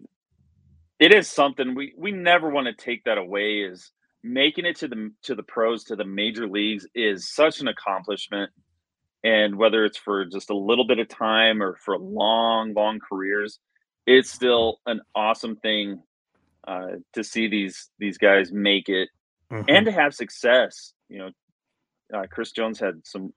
It 0.99 1.13
is 1.13 1.27
something 1.27 1.75
we 1.75 1.93
we 1.97 2.11
never 2.11 2.49
want 2.49 2.67
to 2.67 2.73
take 2.73 3.03
that 3.05 3.17
away. 3.17 3.61
Is 3.61 3.91
making 4.23 4.65
it 4.65 4.77
to 4.77 4.87
the 4.87 5.11
to 5.23 5.35
the 5.35 5.43
pros 5.43 5.83
to 5.85 5.95
the 5.95 6.05
major 6.05 6.47
leagues 6.47 6.87
is 6.95 7.33
such 7.33 7.59
an 7.59 7.67
accomplishment, 7.67 8.51
and 9.23 9.57
whether 9.57 9.83
it's 9.83 9.97
for 9.97 10.25
just 10.25 10.49
a 10.49 10.55
little 10.55 10.85
bit 10.85 10.99
of 10.99 11.09
time 11.09 11.61
or 11.61 11.75
for 11.77 11.97
long 11.97 12.73
long 12.73 12.99
careers, 12.99 13.59
it's 14.05 14.29
still 14.29 14.79
an 14.85 15.01
awesome 15.15 15.55
thing 15.57 16.01
uh, 16.67 16.97
to 17.13 17.23
see 17.23 17.47
these 17.47 17.89
these 17.99 18.17
guys 18.17 18.51
make 18.51 18.87
it 18.87 19.09
and 19.51 19.85
to 19.85 19.91
have 19.91 20.13
success. 20.13 20.93
You 21.09 21.17
know, 21.19 21.29
uh, 22.13 22.27
Chris 22.29 22.51
Jones 22.51 22.79
had 22.79 23.01
some, 23.05 23.33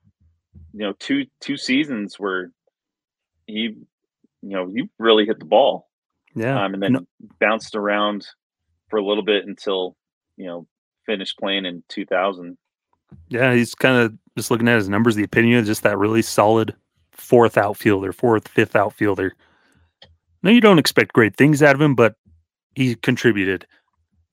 you 0.73 0.79
know, 0.79 0.93
two 0.99 1.25
two 1.41 1.57
seasons 1.57 2.15
where 2.19 2.51
he, 3.47 3.61
you 3.61 3.75
know, 4.41 4.67
he 4.67 4.89
really 4.99 5.25
hit 5.25 5.39
the 5.39 5.45
ball, 5.45 5.89
yeah. 6.35 6.63
um, 6.63 6.73
and 6.73 6.81
then 6.83 6.93
No- 6.93 7.07
bounced 7.39 7.75
around 7.75 8.25
for 8.89 8.97
a 8.97 9.05
little 9.05 9.23
bit 9.23 9.45
until 9.45 9.95
you 10.37 10.45
know 10.45 10.67
finished 11.05 11.37
playing 11.37 11.65
in 11.65 11.83
2000. 11.89 12.57
Yeah, 13.29 13.53
he's 13.53 13.75
kind 13.75 13.97
of 13.97 14.17
just 14.37 14.51
looking 14.51 14.67
at 14.67 14.77
his 14.77 14.89
numbers, 14.89 15.15
the 15.15 15.23
opinion 15.23 15.59
of 15.59 15.65
just 15.65 15.83
that 15.83 15.97
really 15.97 16.21
solid 16.21 16.75
fourth 17.11 17.57
outfielder, 17.57 18.11
fourth, 18.11 18.47
fifth 18.47 18.75
outfielder. 18.75 19.33
No, 20.43 20.51
you 20.51 20.61
don't 20.61 20.79
expect 20.79 21.13
great 21.13 21.35
things 21.35 21.63
out 21.63 21.75
of 21.75 21.81
him, 21.81 21.95
but 21.95 22.15
he 22.75 22.95
contributed, 22.95 23.65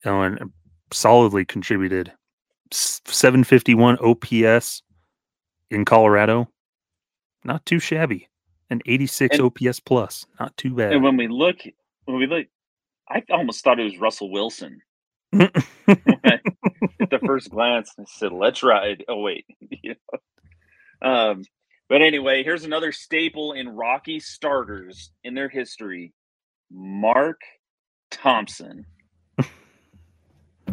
you 0.04 0.10
know, 0.10 0.22
and 0.22 0.52
solidly 0.92 1.44
contributed. 1.44 2.12
751 2.72 3.98
OPS 3.98 4.82
in 5.70 5.84
Colorado, 5.84 6.48
not 7.44 7.64
too 7.66 7.78
shabby. 7.78 8.28
An 8.70 8.80
86 8.86 9.36
And- 9.38 9.44
OPS 9.46 9.80
plus, 9.80 10.24
not 10.40 10.56
too 10.56 10.74
bad. 10.74 10.92
And 10.94 11.02
when 11.02 11.16
we 11.18 11.28
look, 11.28 11.56
when 12.06 12.16
we 12.16 12.26
look, 12.26 12.46
I 13.08 13.22
almost 13.30 13.62
thought 13.62 13.78
it 13.78 13.84
was 13.84 13.98
Russell 13.98 14.30
Wilson. 14.30 14.80
At 15.38 15.52
the 15.86 17.20
first 17.24 17.50
glance, 17.50 17.92
I 17.98 18.04
said, 18.06 18.32
"Let's 18.32 18.62
ride." 18.62 19.04
Oh 19.08 19.20
wait, 19.20 19.44
You 19.82 19.94
know? 21.02 21.08
um, 21.10 21.44
but 21.90 22.00
anyway, 22.00 22.42
here's 22.44 22.64
another 22.64 22.92
staple 22.92 23.52
in 23.52 23.68
Rocky 23.68 24.20
starters 24.20 25.10
in 25.24 25.34
their 25.34 25.48
history: 25.50 26.14
Mark 26.70 27.40
Thompson. 28.10 28.86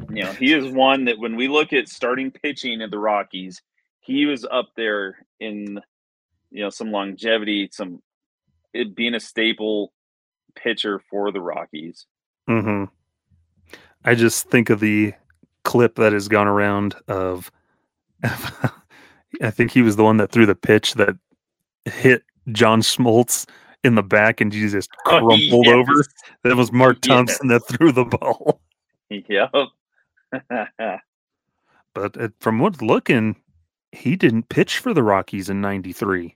You 0.10 0.24
know, 0.24 0.32
he 0.34 0.54
is 0.54 0.72
one 0.72 1.06
that 1.06 1.20
when 1.20 1.36
we 1.36 1.48
look 1.48 1.74
at 1.74 1.88
starting 1.88 2.32
pitching 2.32 2.82
at 2.82 2.92
the 2.92 3.00
Rockies, 3.00 3.62
he 4.00 4.26
was 4.26 4.46
up 4.50 4.70
there 4.76 5.26
in 5.40 5.80
you 6.52 6.64
know 6.64 6.70
some 6.70 6.92
longevity, 6.92 7.70
some 7.72 8.02
it 8.74 8.96
being 8.96 9.16
a 9.16 9.20
staple 9.20 9.94
pitcher 10.56 11.02
for 11.10 11.32
the 11.32 11.42
Rockies. 11.42 12.06
hmm 12.48 12.86
I 14.06 14.16
just 14.16 14.50
think 14.50 14.70
of 14.70 14.80
the 14.80 15.14
clip 15.64 15.96
that 15.96 16.14
has 16.14 16.28
gone 16.30 16.48
around 16.48 16.96
of, 17.10 17.52
I 18.24 19.52
think 19.52 19.72
he 19.72 19.82
was 19.82 19.96
the 19.98 20.04
one 20.06 20.18
that 20.18 20.32
threw 20.32 20.46
the 20.46 20.56
pitch 20.56 20.94
that 20.94 21.16
hit 21.86 22.24
John 22.54 22.82
Schmaltz 22.82 23.46
in 23.84 23.96
the 23.96 24.04
back 24.04 24.40
and 24.42 24.54
he 24.54 24.68
just 24.70 24.90
Oh, 25.06 25.20
crumpled 25.20 25.66
yes. 25.66 25.76
over. 25.76 26.06
That 26.44 26.56
was 26.56 26.72
Mark 26.72 26.98
Yes. 27.04 27.08
Thompson 27.08 27.48
that 27.50 27.68
threw 27.68 27.92
the 27.92 28.06
ball. 28.06 28.62
Yep. 29.10 29.52
But 31.96 32.22
uh, 32.22 32.30
from 32.40 32.60
what's 32.60 32.82
looking, 32.82 33.36
he 33.92 34.16
didn't 34.16 34.50
pitch 34.50 34.78
for 34.78 34.94
the 34.94 35.04
Rockies 35.04 35.50
in 35.50 35.60
'93. 35.62 36.36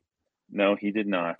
no, 0.52 0.76
he 0.76 0.92
did 0.92 1.08
not. 1.08 1.38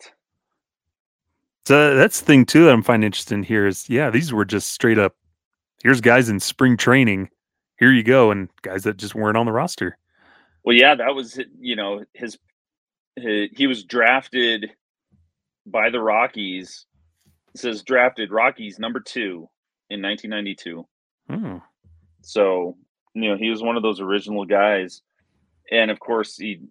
So 1.66 1.96
that's 1.96 2.20
the 2.20 2.26
thing 2.26 2.46
too 2.46 2.66
that 2.66 2.74
I'm 2.74 2.84
finding 2.84 3.06
interesting 3.08 3.42
here 3.44 3.66
is 3.66 3.90
yeah, 3.90 4.10
these 4.10 4.32
were 4.34 4.46
just 4.46 4.72
straight 4.72 5.00
up. 5.00 5.16
Here's 5.82 6.02
guys 6.02 6.30
in 6.30 6.40
spring 6.40 6.78
training. 6.78 7.30
Here 7.80 7.92
you 7.92 8.04
go, 8.04 8.32
and 8.32 8.50
guys 8.62 8.84
that 8.84 8.98
just 8.98 9.16
weren't 9.16 9.38
on 9.38 9.46
the 9.46 9.52
roster. 9.52 9.98
Well, 10.64 10.76
yeah, 10.76 10.96
that 10.96 11.16
was 11.16 11.40
you 11.60 11.76
know 11.76 12.04
his, 12.14 12.38
hi- 13.20 13.50
he 13.52 13.66
was 13.68 13.84
drafted 13.84 14.72
by 15.66 15.90
the 15.90 16.00
Rockies. 16.02 16.86
It 17.56 17.60
says 17.62 17.82
drafted 17.84 18.32
Rockies 18.32 18.78
number 18.80 19.00
two 19.00 19.50
in 19.90 20.02
1992. 20.02 20.86
Hmm. 21.30 21.58
So 22.24 22.78
you 23.14 23.30
know 23.30 23.38
he 23.38 23.50
was 23.50 23.62
one 23.62 23.78
of 23.78 23.84
those 23.84 24.00
original 24.02 24.46
guys, 24.46 25.02
and 25.72 25.92
of 25.92 26.00
course 26.00 26.36
he 26.38 26.62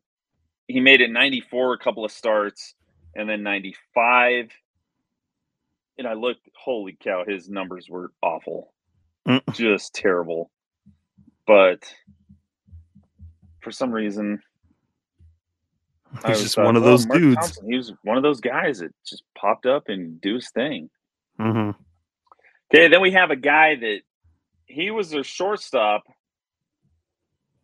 he 0.66 0.80
made 0.80 1.00
it 1.00 1.10
94 1.10 1.74
a 1.74 1.78
couple 1.78 2.04
of 2.04 2.10
starts, 2.10 2.74
and 3.14 3.28
then 3.28 3.42
95. 3.42 4.50
And 5.98 6.08
I 6.08 6.14
looked, 6.14 6.48
holy 6.56 6.96
cow, 6.98 7.24
his 7.26 7.48
numbers 7.50 7.88
were 7.88 8.10
awful, 8.22 8.72
Mm. 9.28 9.42
just 9.54 9.94
terrible. 9.94 10.50
but 11.46 11.92
for 13.60 13.70
some 13.70 13.92
reason, 13.92 14.40
he's 16.26 16.42
just 16.42 16.56
one 16.58 16.76
of 16.76 16.82
those 16.82 17.06
oh, 17.10 17.14
dudes. 17.14 17.36
Thompson, 17.36 17.70
he 17.70 17.76
was 17.76 17.92
one 18.02 18.16
of 18.16 18.22
those 18.22 18.40
guys 18.40 18.78
that 18.80 18.92
just 19.04 19.22
popped 19.36 19.66
up 19.66 19.88
and 19.88 20.20
do 20.20 20.34
his 20.36 20.50
thing. 20.50 20.90
Mm-hmm. 21.38 21.70
Okay, 22.74 22.88
then 22.88 23.00
we 23.00 23.12
have 23.12 23.30
a 23.30 23.36
guy 23.36 23.76
that 23.76 24.00
he 24.66 24.90
was 24.90 25.10
their 25.10 25.24
shortstop 25.24 26.04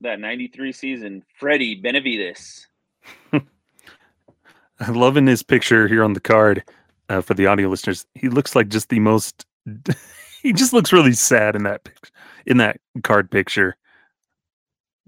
that 0.01 0.21
93 0.21 0.73
season, 0.73 1.25
Freddie 1.39 1.75
Benavides. 1.75 2.67
I'm 3.33 4.95
loving 4.95 5.27
his 5.27 5.43
picture 5.43 5.89
here 5.89 6.05
on 6.05 6.13
the 6.13 6.21
card 6.21 6.63
uh, 7.09 7.21
for 7.21 7.35
the 7.35 7.47
audio 7.47 7.69
listeners. 7.69 8.07
He 8.15 8.29
looks 8.29 8.55
like 8.55 8.69
just 8.69 8.89
the 8.89 9.01
most. 9.01 9.47
he 10.43 10.53
just 10.53 10.73
looks 10.73 10.93
really 10.93 11.13
sad 11.13 11.57
in 11.57 11.65
that 11.65 11.85
picture, 11.85 12.13
in 12.47 12.59
that 12.59 12.81
card 13.03 13.31
picture. 13.31 13.77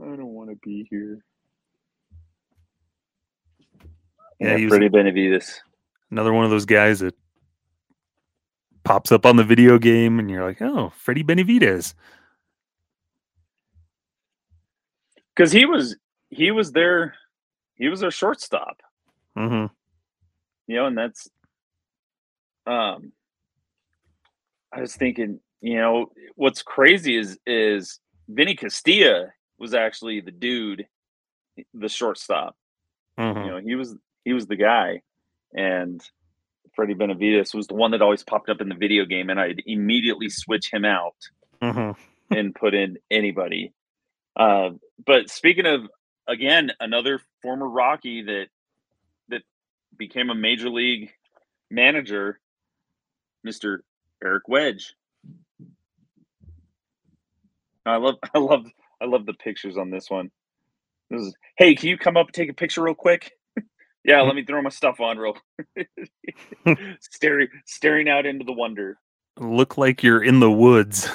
I 0.00 0.06
don't 0.06 0.34
want 0.34 0.50
to 0.50 0.56
be 0.56 0.86
here. 0.90 1.18
Yeah, 4.40 4.56
yeah 4.56 4.68
Freddie 4.68 4.88
Benavides. 4.88 5.60
Another 6.10 6.32
one 6.32 6.44
of 6.44 6.50
those 6.50 6.64
guys 6.64 7.00
that 7.00 7.14
pops 8.84 9.12
up 9.12 9.26
on 9.26 9.36
the 9.36 9.44
video 9.44 9.78
game, 9.78 10.18
and 10.18 10.30
you're 10.30 10.44
like, 10.44 10.62
"Oh, 10.62 10.92
Freddie 10.96 11.22
Benavides." 11.22 11.94
Because 15.34 15.52
he 15.52 15.64
was 15.64 15.96
he 16.28 16.50
was 16.50 16.72
their 16.72 17.14
he 17.76 17.88
was 17.88 18.00
their 18.00 18.10
shortstop. 18.10 18.82
Mm-hmm. 19.36 19.72
You 20.66 20.76
know, 20.76 20.86
and 20.86 20.98
that's 20.98 21.28
um 22.66 23.12
I 24.72 24.80
was 24.80 24.94
thinking, 24.94 25.40
you 25.60 25.76
know, 25.78 26.10
what's 26.36 26.62
crazy 26.62 27.16
is 27.16 27.38
is 27.46 28.00
Vinny 28.28 28.54
Castilla 28.54 29.28
was 29.58 29.74
actually 29.74 30.20
the 30.20 30.30
dude, 30.30 30.86
the 31.74 31.88
shortstop. 31.88 32.56
Mm-hmm. 33.18 33.44
You 33.44 33.50
know, 33.50 33.60
he 33.60 33.74
was 33.74 33.94
he 34.24 34.32
was 34.32 34.46
the 34.46 34.56
guy, 34.56 35.02
and 35.54 36.02
Freddie 36.74 36.94
Benavides 36.94 37.54
was 37.54 37.66
the 37.66 37.74
one 37.74 37.90
that 37.90 38.02
always 38.02 38.22
popped 38.22 38.48
up 38.48 38.60
in 38.60 38.68
the 38.68 38.74
video 38.74 39.04
game, 39.04 39.30
and 39.30 39.40
I'd 39.40 39.62
immediately 39.66 40.28
switch 40.28 40.70
him 40.72 40.84
out 40.84 41.16
mm-hmm. 41.62 42.00
and 42.34 42.54
put 42.54 42.74
in 42.74 42.98
anybody. 43.10 43.72
Uh, 44.36 44.70
but 45.04 45.30
speaking 45.30 45.66
of 45.66 45.82
again, 46.28 46.70
another 46.80 47.20
former 47.42 47.68
Rocky 47.68 48.22
that 48.22 48.46
that 49.28 49.42
became 49.96 50.30
a 50.30 50.34
major 50.34 50.70
league 50.70 51.10
manager, 51.70 52.40
Mr. 53.46 53.78
Eric 54.22 54.48
Wedge. 54.48 54.94
I 57.84 57.96
love 57.96 58.16
I 58.34 58.38
love 58.38 58.66
I 59.00 59.06
love 59.06 59.26
the 59.26 59.34
pictures 59.34 59.76
on 59.76 59.90
this 59.90 60.08
one. 60.08 60.30
This 61.10 61.22
is 61.22 61.34
hey, 61.56 61.74
can 61.74 61.88
you 61.88 61.98
come 61.98 62.16
up 62.16 62.28
and 62.28 62.34
take 62.34 62.50
a 62.50 62.54
picture 62.54 62.82
real 62.82 62.94
quick? 62.94 63.32
Yeah, 64.04 64.22
let 64.22 64.34
me 64.34 64.44
throw 64.44 64.62
my 64.62 64.70
stuff 64.70 65.00
on 65.00 65.18
real 65.18 65.36
staring 67.00 67.48
staring 67.66 68.08
out 68.08 68.26
into 68.26 68.44
the 68.44 68.52
wonder. 68.52 68.98
Look 69.38 69.78
like 69.78 70.02
you're 70.02 70.22
in 70.22 70.40
the 70.40 70.50
woods, 70.50 71.08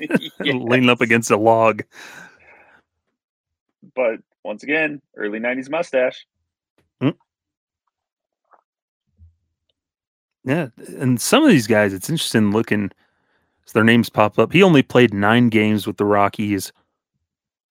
yes. 0.00 0.30
leaning 0.40 0.88
up 0.88 1.00
against 1.00 1.30
a 1.30 1.36
log. 1.36 1.82
But 3.94 4.20
once 4.44 4.62
again, 4.62 5.00
early 5.16 5.38
'90s 5.38 5.70
mustache. 5.70 6.26
Hmm. 7.00 7.10
Yeah, 10.44 10.68
and 10.98 11.20
some 11.20 11.44
of 11.44 11.50
these 11.50 11.66
guys, 11.66 11.92
it's 11.92 12.10
interesting 12.10 12.50
looking. 12.50 12.90
As 13.66 13.72
their 13.72 13.84
names 13.84 14.08
pop 14.08 14.38
up. 14.38 14.52
He 14.52 14.62
only 14.62 14.82
played 14.82 15.12
nine 15.14 15.48
games 15.48 15.86
with 15.86 15.96
the 15.96 16.04
Rockies. 16.04 16.72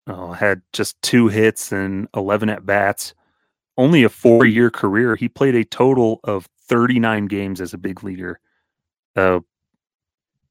Oh, 0.06 0.32
had 0.32 0.62
just 0.72 1.00
two 1.02 1.28
hits 1.28 1.72
and 1.72 2.08
eleven 2.14 2.48
at 2.50 2.66
bats. 2.66 3.14
Only 3.78 4.02
a 4.02 4.08
four-year 4.08 4.70
career. 4.70 5.16
He 5.16 5.28
played 5.28 5.54
a 5.54 5.64
total 5.64 6.20
of 6.24 6.48
thirty-nine 6.66 7.26
games 7.26 7.60
as 7.60 7.72
a 7.72 7.78
big 7.78 8.02
leaguer. 8.02 8.40
Uh, 9.16 9.40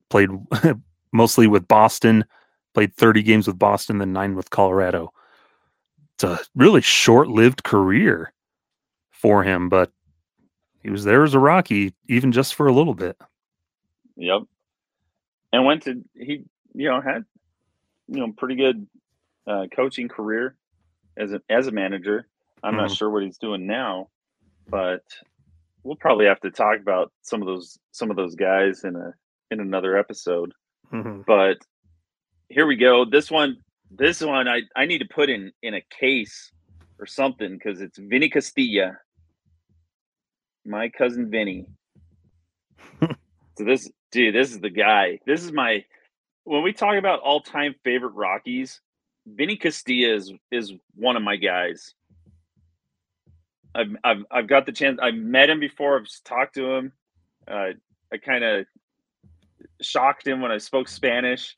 played 0.09 0.29
mostly 1.11 1.45
with 1.45 1.67
Boston. 1.67 2.25
Played 2.73 2.95
thirty 2.95 3.21
games 3.21 3.45
with 3.45 3.59
Boston, 3.59 3.97
then 3.97 4.13
nine 4.13 4.35
with 4.35 4.49
Colorado. 4.49 5.11
It's 6.15 6.23
a 6.23 6.39
really 6.55 6.81
short-lived 6.81 7.63
career 7.63 8.33
for 9.11 9.43
him, 9.43 9.69
but 9.69 9.91
he 10.81 10.89
was 10.89 11.03
there 11.03 11.23
as 11.23 11.33
a 11.33 11.39
Rocky, 11.39 11.93
even 12.07 12.31
just 12.31 12.55
for 12.55 12.67
a 12.67 12.73
little 12.73 12.93
bit. 12.93 13.17
Yep. 14.15 14.43
And 15.51 15.65
went 15.65 15.83
to 15.83 16.01
he, 16.15 16.43
you 16.73 16.89
know, 16.89 17.01
had 17.01 17.25
you 18.07 18.21
know 18.21 18.31
pretty 18.31 18.55
good 18.55 18.87
uh, 19.45 19.65
coaching 19.75 20.07
career 20.07 20.55
as 21.17 21.33
a 21.33 21.41
as 21.49 21.67
a 21.67 21.71
manager. 21.71 22.25
I'm 22.63 22.73
mm-hmm. 22.73 22.81
not 22.81 22.91
sure 22.91 23.09
what 23.09 23.23
he's 23.23 23.37
doing 23.37 23.67
now, 23.67 24.09
but 24.69 25.03
we'll 25.83 25.95
probably 25.95 26.25
have 26.25 26.39
to 26.41 26.51
talk 26.51 26.79
about 26.79 27.11
some 27.21 27.41
of 27.41 27.47
those 27.47 27.77
some 27.91 28.09
of 28.09 28.17
those 28.17 28.35
guys 28.35 28.83
in 28.83 28.95
a 28.95 29.13
in 29.51 29.59
another 29.59 29.97
episode. 29.97 30.51
Mm-hmm. 30.91 31.21
But 31.25 31.57
here 32.49 32.65
we 32.65 32.75
go. 32.75 33.05
This 33.05 33.29
one, 33.29 33.57
this 33.91 34.21
one, 34.21 34.47
I 34.47 34.61
I 34.75 34.85
need 34.85 34.99
to 34.99 35.07
put 35.07 35.29
in 35.29 35.51
in 35.61 35.73
a 35.73 35.81
case 35.89 36.51
or 36.99 37.05
something 37.05 37.53
because 37.53 37.81
it's 37.81 37.97
Vinny 37.97 38.29
Castilla 38.29 38.97
my 40.67 40.89
cousin 40.89 41.29
Vinny. 41.31 41.65
so 43.01 43.63
this 43.63 43.89
dude, 44.11 44.35
this 44.35 44.51
is 44.51 44.59
the 44.59 44.69
guy. 44.69 45.19
This 45.25 45.43
is 45.43 45.51
my 45.51 45.83
when 46.43 46.63
we 46.63 46.73
talk 46.73 46.97
about 46.97 47.21
all 47.21 47.41
time 47.41 47.73
favorite 47.83 48.13
Rockies, 48.13 48.81
Vinny 49.25 49.55
Castilla 49.55 50.15
is 50.15 50.33
is 50.51 50.73
one 50.95 51.15
of 51.15 51.23
my 51.23 51.37
guys. 51.37 51.93
I've 53.77 53.95
I've 54.03 54.25
I've 54.31 54.47
got 54.47 54.65
the 54.65 54.71
chance. 54.71 54.99
I've 55.01 55.15
met 55.15 55.49
him 55.49 55.59
before. 55.59 55.99
I've 55.99 56.07
talked 56.25 56.55
to 56.55 56.73
him. 56.73 56.91
Uh, 57.47 57.69
I 58.11 58.17
kind 58.17 58.43
of 58.43 58.65
shocked 59.81 60.27
him 60.27 60.41
when 60.41 60.51
I 60.51 60.57
spoke 60.57 60.87
Spanish, 60.87 61.55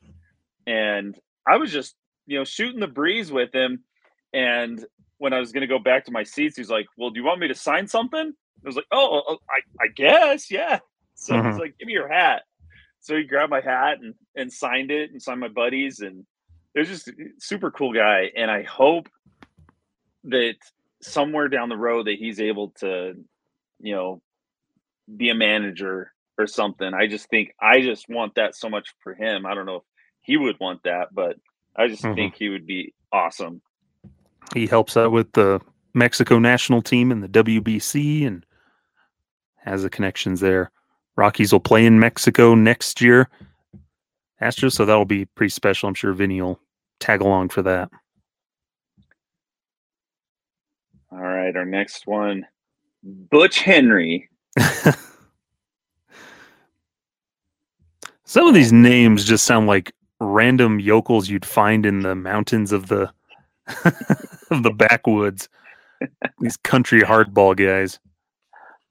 and 0.68 1.18
I 1.48 1.58
was 1.58 1.72
just 1.72 1.96
you 2.28 2.38
know 2.38 2.44
shooting 2.44 2.80
the 2.80 2.88
breeze 2.88 3.32
with 3.32 3.54
him. 3.54 3.84
And 4.34 4.86
when 5.18 5.34
I 5.34 5.40
was 5.40 5.52
going 5.52 5.62
to 5.62 5.68
go 5.68 5.80
back 5.80 6.06
to 6.06 6.12
my 6.12 6.24
seats, 6.24 6.58
he's 6.58 6.70
like, 6.70 6.88
"Well, 6.98 7.10
do 7.10 7.20
you 7.20 7.26
want 7.26 7.40
me 7.40 7.48
to 7.48 7.56
sign 7.56 7.88
something?" 7.88 8.34
I 8.64 8.68
was 8.68 8.76
like, 8.76 8.86
oh, 8.92 9.22
oh, 9.28 9.38
I, 9.50 9.84
I 9.84 9.88
guess, 9.96 10.52
yeah. 10.52 10.80
So 11.16 11.34
mm-hmm. 11.34 11.50
he's 11.50 11.60
like, 11.60 11.78
give 11.78 11.86
me 11.86 11.92
your 11.92 12.08
hat. 12.08 12.44
So 13.02 13.18
he 13.18 13.26
grabbed 13.26 13.50
my 13.50 13.60
hat 13.60 14.00
and, 14.00 14.14
and 14.38 14.54
signed 14.54 14.90
it 14.90 15.12
and 15.12 15.22
signed 15.22 15.42
my 15.42 15.50
buddies. 15.50 16.00
And 16.00 16.26
it 16.74 16.80
was 16.80 16.88
just 16.88 17.12
super 17.40 17.72
cool 17.72 17.92
guy. 17.92 18.32
And 18.38 18.50
I 18.50 18.64
hope 18.64 19.10
that 20.24 20.56
somewhere 21.02 21.48
down 21.48 21.70
the 21.70 21.78
road 21.78 22.08
that 22.08 22.18
he's 22.18 22.40
able 22.40 22.70
to, 22.80 23.14
you 23.80 23.96
know, 23.96 24.22
be 25.16 25.30
a 25.30 25.36
manager 25.36 26.12
or 26.38 26.48
something. 26.48 26.94
I 26.94 27.08
just 27.08 27.30
think 27.30 27.54
I 27.62 27.82
just 27.82 28.08
want 28.10 28.36
that 28.36 28.56
so 28.56 28.70
much 28.70 28.90
for 29.04 29.14
him. 29.14 29.46
I 29.46 29.54
don't 29.54 29.66
know 29.66 29.78
if 29.78 29.84
he 30.22 30.38
would 30.38 30.60
want 30.60 30.84
that, 30.84 31.14
but 31.14 31.38
I 31.76 31.88
just 31.88 32.04
mm-hmm. 32.04 32.16
think 32.16 32.36
he 32.36 32.50
would 32.50 32.66
be 32.66 32.94
awesome. 33.12 33.62
He 34.54 34.68
helps 34.68 34.98
out 34.98 35.12
with 35.12 35.32
the 35.34 35.60
Mexico 35.94 36.40
national 36.40 36.82
team 36.82 37.12
and 37.12 37.24
the 37.24 37.28
WBC 37.28 38.26
and 38.26 38.46
has 39.58 39.84
the 39.84 39.90
connections 39.90 40.40
there. 40.40 40.72
Rockies 41.16 41.52
will 41.52 41.60
play 41.60 41.86
in 41.86 42.00
Mexico 42.00 42.56
next 42.56 43.02
year. 43.02 43.30
Astros, 44.42 44.74
so 44.74 44.86
that'll 44.86 45.06
be 45.06 45.26
pretty 45.26 45.50
special. 45.50 45.90
I'm 45.90 45.94
sure 45.94 46.14
Vinny 46.14 46.42
will 46.42 46.60
tag 47.00 47.22
along 47.22 47.50
for 47.50 47.62
that. 47.64 47.90
All 51.12 51.20
right, 51.20 51.56
our 51.56 51.66
next 51.66 52.06
one, 52.06 52.46
Butch 53.04 53.60
Henry. 53.62 54.30
Some 58.26 58.46
of 58.48 58.54
these 58.54 58.72
names 58.72 59.26
just 59.26 59.46
sound 59.46 59.66
like 59.66 59.92
random 60.20 60.80
yokels 60.80 61.30
you'd 61.30 61.46
find 61.46 61.86
in 61.86 62.02
the 62.02 62.14
mountains 62.14 62.72
of 62.72 62.88
the 62.88 63.12
of 64.52 64.64
the 64.64 64.72
backwoods. 64.72 65.50
These 66.40 66.58
country 66.58 67.02
hardball 67.02 67.58
guys. 67.58 68.00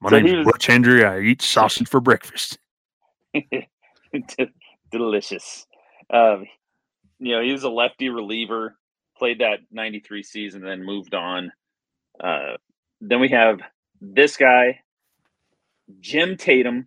My 0.00 0.10
so 0.10 0.18
name's 0.20 0.38
was, 0.38 0.46
Butch 0.46 0.66
Hendry. 0.66 1.04
I 1.04 1.20
eat 1.20 1.42
sausage 1.42 1.88
for 1.88 2.00
breakfast. 2.00 2.58
Delicious. 4.90 5.66
Um, 6.10 6.46
you 7.18 7.32
know, 7.34 7.42
he 7.42 7.52
was 7.52 7.64
a 7.64 7.68
lefty 7.68 8.08
reliever, 8.08 8.76
played 9.16 9.40
that 9.40 9.60
93 9.70 10.22
season, 10.22 10.62
then 10.62 10.84
moved 10.84 11.14
on. 11.14 11.52
Uh, 12.22 12.56
then 13.00 13.20
we 13.20 13.28
have 13.28 13.60
this 14.00 14.36
guy, 14.36 14.80
Jim 16.00 16.36
Tatum, 16.36 16.86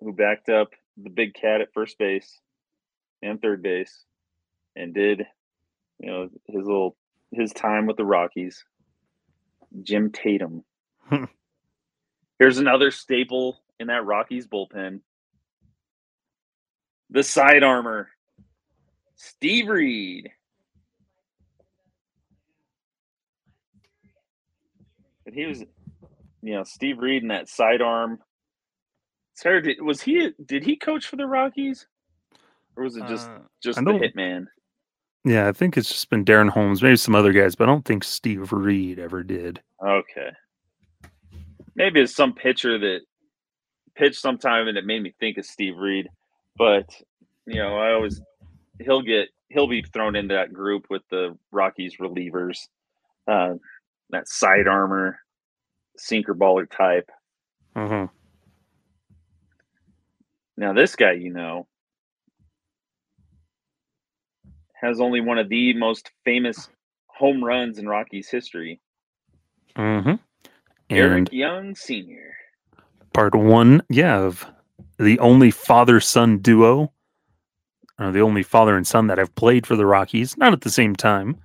who 0.00 0.12
backed 0.12 0.48
up 0.48 0.70
the 0.96 1.10
big 1.10 1.34
cat 1.34 1.60
at 1.60 1.72
first 1.72 1.98
base 1.98 2.40
and 3.22 3.40
third 3.40 3.62
base 3.62 4.04
and 4.76 4.94
did, 4.94 5.22
you 5.98 6.10
know, 6.10 6.28
his 6.46 6.66
little 6.66 6.96
his 7.32 7.52
time 7.52 7.86
with 7.86 7.96
the 7.96 8.04
Rockies. 8.04 8.64
Jim 9.82 10.10
Tatum. 10.12 10.64
Here's 12.38 12.58
another 12.58 12.90
staple 12.90 13.60
in 13.80 13.88
that 13.88 14.04
Rockies 14.04 14.46
bullpen. 14.46 15.00
The 17.10 17.22
side 17.22 17.62
armor, 17.62 18.08
Steve 19.16 19.68
Reed. 19.68 20.30
He 25.34 25.46
was, 25.46 25.60
you 26.42 26.54
know, 26.54 26.64
Steve 26.64 26.98
Reed 26.98 27.22
and 27.22 27.30
that 27.30 27.48
sidearm. 27.48 28.18
Sarah, 29.34 29.62
did, 29.62 29.80
was 29.82 30.00
he? 30.00 30.30
Did 30.46 30.64
he 30.64 30.76
coach 30.76 31.06
for 31.06 31.16
the 31.16 31.26
Rockies, 31.26 31.86
or 32.76 32.84
was 32.84 32.96
it 32.96 33.06
just 33.08 33.28
Uh, 33.28 33.40
just 33.62 33.78
I 33.78 33.82
the 33.84 33.92
don't- 33.92 34.00
hitman? 34.02 34.46
yeah, 35.24 35.48
I 35.48 35.52
think 35.52 35.76
it's 35.76 35.88
just 35.88 36.08
been 36.10 36.24
Darren 36.24 36.50
Holmes, 36.50 36.82
maybe 36.82 36.96
some 36.96 37.14
other 37.14 37.32
guys, 37.32 37.54
but 37.56 37.64
I 37.64 37.72
don't 37.72 37.84
think 37.84 38.04
Steve 38.04 38.52
Reed 38.52 38.98
ever 38.98 39.22
did. 39.22 39.60
Okay. 39.84 40.30
Maybe 41.74 42.00
it's 42.00 42.14
some 42.14 42.32
pitcher 42.34 42.78
that 42.78 43.00
pitched 43.96 44.20
sometime 44.20 44.68
and 44.68 44.78
it 44.78 44.86
made 44.86 45.02
me 45.02 45.12
think 45.18 45.38
of 45.38 45.44
Steve 45.44 45.76
Reed. 45.76 46.08
But, 46.56 46.88
you 47.46 47.56
know, 47.56 47.76
I 47.76 47.92
always 47.92 48.20
he'll 48.80 49.02
get 49.02 49.28
he'll 49.48 49.66
be 49.66 49.82
thrown 49.82 50.14
into 50.14 50.34
that 50.34 50.52
group 50.52 50.86
with 50.90 51.02
the 51.10 51.36
Rockies 51.50 51.96
relievers. 51.96 52.58
Uh, 53.26 53.54
that 54.10 54.28
side 54.28 54.68
armor, 54.68 55.18
sinker 55.96 56.34
baller 56.34 56.70
type. 56.70 57.10
Uh-huh. 57.76 58.08
Now 60.56 60.72
this 60.72 60.94
guy, 60.96 61.12
you 61.12 61.32
know, 61.32 61.66
has 64.74 65.00
only 65.00 65.20
one 65.20 65.38
of 65.38 65.48
the 65.48 65.72
most 65.74 66.10
famous 66.24 66.68
home 67.06 67.42
runs 67.42 67.78
in 67.78 67.88
Rockies 67.88 68.28
history. 68.28 68.80
Mm-hmm. 69.76 70.14
Eric 70.90 71.32
Young 71.32 71.74
Sr. 71.74 72.36
part 73.12 73.34
one, 73.34 73.82
yeah, 73.88 74.18
of 74.18 74.46
the 74.98 75.18
only 75.18 75.50
father 75.50 75.98
son 76.00 76.38
duo, 76.38 76.92
or 77.98 78.12
the 78.12 78.20
only 78.20 78.42
father 78.42 78.76
and 78.76 78.86
son 78.86 79.06
that 79.06 79.18
have 79.18 79.34
played 79.34 79.66
for 79.66 79.74
the 79.76 79.86
Rockies, 79.86 80.36
not 80.36 80.52
at 80.52 80.60
the 80.60 80.70
same 80.70 80.94
time. 80.94 81.36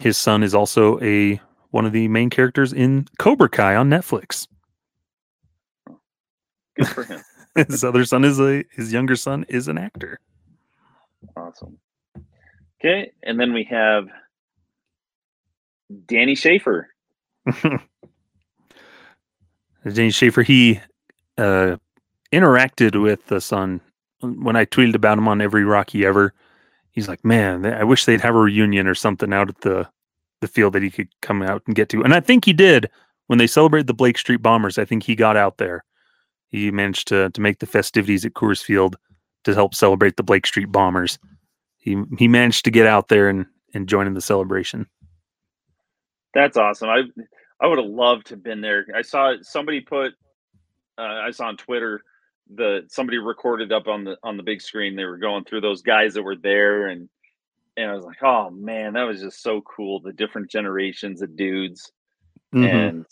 His 0.00 0.16
son 0.16 0.42
is 0.42 0.54
also 0.54 0.98
a 1.00 1.40
one 1.72 1.84
of 1.84 1.92
the 1.92 2.06
main 2.08 2.30
characters 2.30 2.72
in 2.72 3.08
Cobra 3.18 3.48
Kai 3.48 3.74
on 3.74 3.90
Netflix. 3.90 4.46
Good 6.76 6.88
for 6.88 7.02
him. 7.02 7.20
His 7.68 7.84
other 7.84 8.06
son 8.06 8.24
is 8.24 8.40
a 8.40 8.64
his 8.70 8.94
younger 8.94 9.14
son 9.14 9.44
is 9.46 9.68
an 9.68 9.76
actor. 9.76 10.18
Awesome. 11.36 11.76
Okay, 12.80 13.12
and 13.22 13.38
then 13.38 13.52
we 13.52 13.64
have 13.64 14.08
Danny 16.06 16.34
Sheaffer. 16.34 16.86
Danny 19.84 20.08
Sheaffer, 20.08 20.46
he 20.46 20.80
uh, 21.36 21.76
interacted 22.32 23.02
with 23.02 23.26
the 23.26 23.38
son 23.38 23.82
when 24.20 24.56
I 24.56 24.64
tweeted 24.64 24.94
about 24.94 25.18
him 25.18 25.28
on 25.28 25.42
every 25.42 25.64
Rockie 25.64 26.06
ever. 26.06 26.32
He's 26.90 27.06
like, 27.06 27.22
man, 27.22 27.66
I 27.66 27.84
wish 27.84 28.06
they'd 28.06 28.22
have 28.22 28.34
a 28.34 28.38
reunion 28.38 28.86
or 28.86 28.94
something 28.94 29.34
out 29.34 29.50
at 29.50 29.60
the 29.60 29.88
the 30.42 30.48
field 30.48 30.74
that 30.74 30.82
he 30.82 30.90
could 30.90 31.08
come 31.22 31.40
out 31.42 31.62
and 31.66 31.74
get 31.74 31.88
to. 31.88 32.02
And 32.02 32.12
I 32.12 32.20
think 32.20 32.44
he 32.44 32.52
did 32.52 32.90
when 33.28 33.38
they 33.38 33.46
celebrated 33.46 33.86
the 33.86 33.94
Blake 33.94 34.18
Street 34.18 34.42
Bombers. 34.42 34.76
I 34.76 34.84
think 34.84 35.04
he 35.04 35.14
got 35.14 35.38
out 35.38 35.56
there. 35.56 35.84
He 36.50 36.70
managed 36.70 37.08
to 37.08 37.30
to 37.30 37.40
make 37.40 37.60
the 37.60 37.66
festivities 37.66 38.26
at 38.26 38.34
Coors 38.34 38.62
Field 38.62 38.96
to 39.44 39.54
help 39.54 39.74
celebrate 39.74 40.18
the 40.18 40.22
Blake 40.22 40.46
Street 40.46 40.70
Bombers. 40.70 41.18
He 41.78 41.96
he 42.18 42.28
managed 42.28 42.66
to 42.66 42.70
get 42.70 42.86
out 42.86 43.08
there 43.08 43.28
and 43.30 43.46
and 43.72 43.88
join 43.88 44.06
in 44.06 44.12
the 44.12 44.20
celebration. 44.20 44.86
That's 46.34 46.58
awesome. 46.58 46.90
I 46.90 47.04
I 47.60 47.66
would 47.66 47.78
have 47.78 47.88
loved 47.88 48.26
to 48.26 48.34
have 48.34 48.42
been 48.42 48.60
there. 48.60 48.86
I 48.94 49.00
saw 49.00 49.34
somebody 49.40 49.80
put 49.80 50.12
uh, 50.98 51.22
I 51.24 51.30
saw 51.30 51.46
on 51.46 51.56
Twitter 51.56 52.02
the 52.54 52.84
somebody 52.88 53.16
recorded 53.16 53.72
up 53.72 53.86
on 53.86 54.04
the 54.04 54.18
on 54.22 54.36
the 54.36 54.42
big 54.42 54.60
screen. 54.60 54.96
They 54.96 55.04
were 55.04 55.18
going 55.18 55.44
through 55.44 55.62
those 55.62 55.80
guys 55.80 56.12
that 56.14 56.22
were 56.22 56.36
there 56.36 56.88
and 56.88 57.08
and 57.76 57.90
I 57.90 57.94
was 57.94 58.04
like, 58.04 58.22
oh 58.22 58.50
man, 58.50 58.94
that 58.94 59.04
was 59.04 59.20
just 59.20 59.42
so 59.42 59.60
cool. 59.62 60.00
The 60.00 60.12
different 60.12 60.50
generations 60.50 61.22
of 61.22 61.36
dudes. 61.36 61.90
Mhm. 62.54 62.70
And 62.70 63.06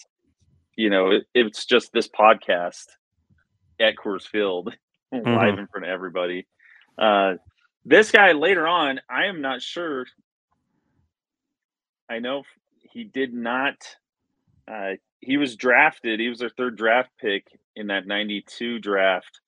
you 0.77 0.91
know, 0.91 1.11
it, 1.11 1.25
it's 1.35 1.65
just 1.67 1.93
this 1.93 2.09
podcast 2.09 2.87
at 3.81 3.97
Coors 3.97 4.27
Field 4.27 4.75
live 5.13 5.59
in 5.59 5.67
front 5.67 5.85
of 5.85 5.91
everybody. 5.91 6.47
Uh, 6.99 7.35
this 7.85 8.11
guy 8.11 8.33
later 8.33 8.67
on, 8.67 9.01
I 9.09 9.27
am 9.27 9.41
not 9.41 9.63
sure. 9.63 10.07
I 12.09 12.19
know 12.19 12.43
he 12.93 13.05
did 13.05 13.33
not. 13.33 13.77
Uh, 14.69 14.93
he 15.21 15.37
was 15.37 15.57
drafted. 15.57 16.21
He 16.21 16.29
was 16.29 16.39
their 16.39 16.51
third 16.51 16.77
draft 16.77 17.11
pick 17.21 17.47
in 17.77 17.89
that 17.89 18.07
'92 18.07 18.79
draft. 18.79 19.41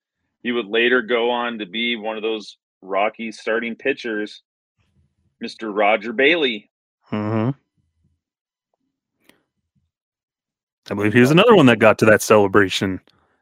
He 0.42 0.52
would 0.52 0.66
later 0.66 1.02
go 1.02 1.30
on 1.30 1.58
to 1.58 1.66
be 1.66 1.96
one 1.96 2.16
of 2.16 2.22
those 2.22 2.56
Rockies 2.80 3.38
starting 3.38 3.76
pitchers, 3.76 4.42
Mr. 5.42 5.74
Roger 5.74 6.12
Bailey. 6.12 6.70
Mm-hmm. 7.10 7.50
I 10.90 10.94
believe 10.94 11.12
he 11.12 11.20
was 11.20 11.30
another 11.30 11.54
one 11.54 11.66
that 11.66 11.78
got 11.78 11.98
to 11.98 12.04
that 12.06 12.22
celebration 12.22 13.00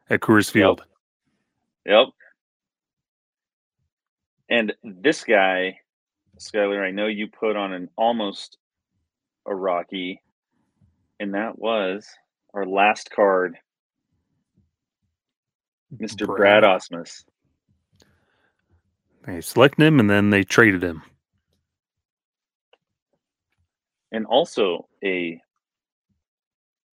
at 0.09 0.21
Coors 0.21 0.49
Field. 0.49 0.83
Yep. 1.85 2.07
And 4.49 4.73
this 4.83 5.23
guy, 5.23 5.79
Skyler, 6.39 6.85
I 6.85 6.91
know 6.91 7.07
you 7.07 7.27
put 7.27 7.55
on 7.55 7.73
an 7.73 7.89
almost 7.97 8.57
a 9.45 9.55
Rocky, 9.55 10.21
and 11.19 11.33
that 11.33 11.57
was 11.57 12.07
our 12.53 12.65
last 12.65 13.11
card, 13.11 13.57
Mr. 15.97 16.27
Brad 16.27 16.63
Ausmus. 16.63 17.23
They 19.25 19.41
selected 19.41 19.85
him 19.85 19.99
and 19.99 20.09
then 20.09 20.29
they 20.29 20.43
traded 20.43 20.83
him. 20.83 21.03
And 24.11 24.25
also 24.25 24.87
a 25.03 25.41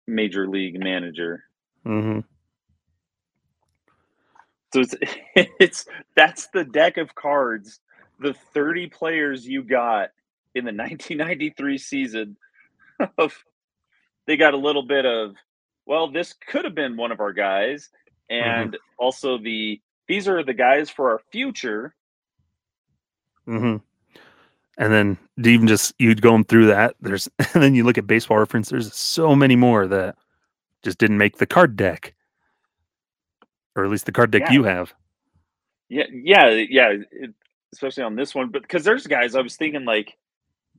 major 0.07 0.47
league 0.47 0.80
manager. 0.80 1.43
hmm 1.84 2.20
So 4.74 4.82
it's 4.82 4.95
it's 5.59 5.86
that's 6.16 6.47
the 6.47 6.63
deck 6.66 6.97
of 6.97 7.16
cards, 7.16 7.80
the 8.20 8.34
30 8.53 8.88
players 8.88 9.47
you 9.47 9.63
got 9.63 10.09
in 10.53 10.66
the 10.66 10.72
1993 10.74 11.78
season 11.78 12.38
of 13.18 13.36
they 14.28 14.38
got 14.38 14.53
a 14.53 14.57
little 14.57 14.84
bit 14.84 15.05
of 15.05 15.36
well, 15.86 16.11
this 16.11 16.34
could 16.34 16.66
have 16.66 16.76
been 16.76 16.97
one 16.97 17.11
of 17.11 17.20
our 17.20 17.34
guys. 17.34 17.89
And 18.30 18.76
also 18.97 19.38
the 19.38 19.80
these 20.07 20.28
are 20.28 20.43
the 20.43 20.53
guys 20.53 20.89
for 20.89 21.11
our 21.11 21.22
future. 21.32 21.95
hmm 23.45 23.78
And 24.78 24.91
then 24.93 25.17
even 25.43 25.67
just 25.67 25.93
you'd 25.99 26.21
going 26.21 26.45
through 26.45 26.67
that. 26.67 26.95
There's 27.01 27.30
and 27.53 27.63
then 27.63 27.76
you 27.76 27.84
look 27.84 27.97
at 27.97 28.07
baseball 28.07 28.38
reference. 28.39 28.69
There's 28.69 28.93
so 28.93 29.36
many 29.36 29.55
more 29.55 29.88
that 29.88 30.15
just 30.84 30.97
didn't 30.97 31.17
make 31.17 31.38
the 31.38 31.45
card 31.47 31.76
deck, 31.76 32.13
or 33.76 33.86
at 33.86 33.91
least 33.91 34.05
the 34.05 34.11
card 34.11 34.32
deck 34.32 34.43
Yeah. 34.43 34.53
you 34.53 34.63
have. 34.63 34.93
Yeah, 35.89 36.05
yeah, 36.11 36.49
yeah. 36.69 36.93
It, 37.11 37.34
especially 37.73 38.03
on 38.03 38.15
this 38.15 38.34
one, 38.34 38.49
but 38.49 38.61
because 38.61 38.84
there's 38.84 39.07
guys 39.07 39.36
I 39.36 39.41
was 39.41 39.55
thinking 39.57 39.86
like, 39.86 40.17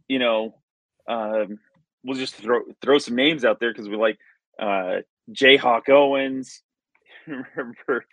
you 0.09 0.19
know, 0.19 0.55
um, 1.09 1.59
we'll 2.05 2.19
just 2.19 2.35
throw 2.35 2.63
throw 2.83 2.99
some 2.99 3.17
names 3.17 3.45
out 3.45 3.61
there 3.61 3.73
because 3.73 3.89
we 3.89 3.97
like 3.97 4.19
uh, 4.59 4.99
Jayhawk 5.33 5.89
Owens, 5.89 6.63
remember 7.27 8.07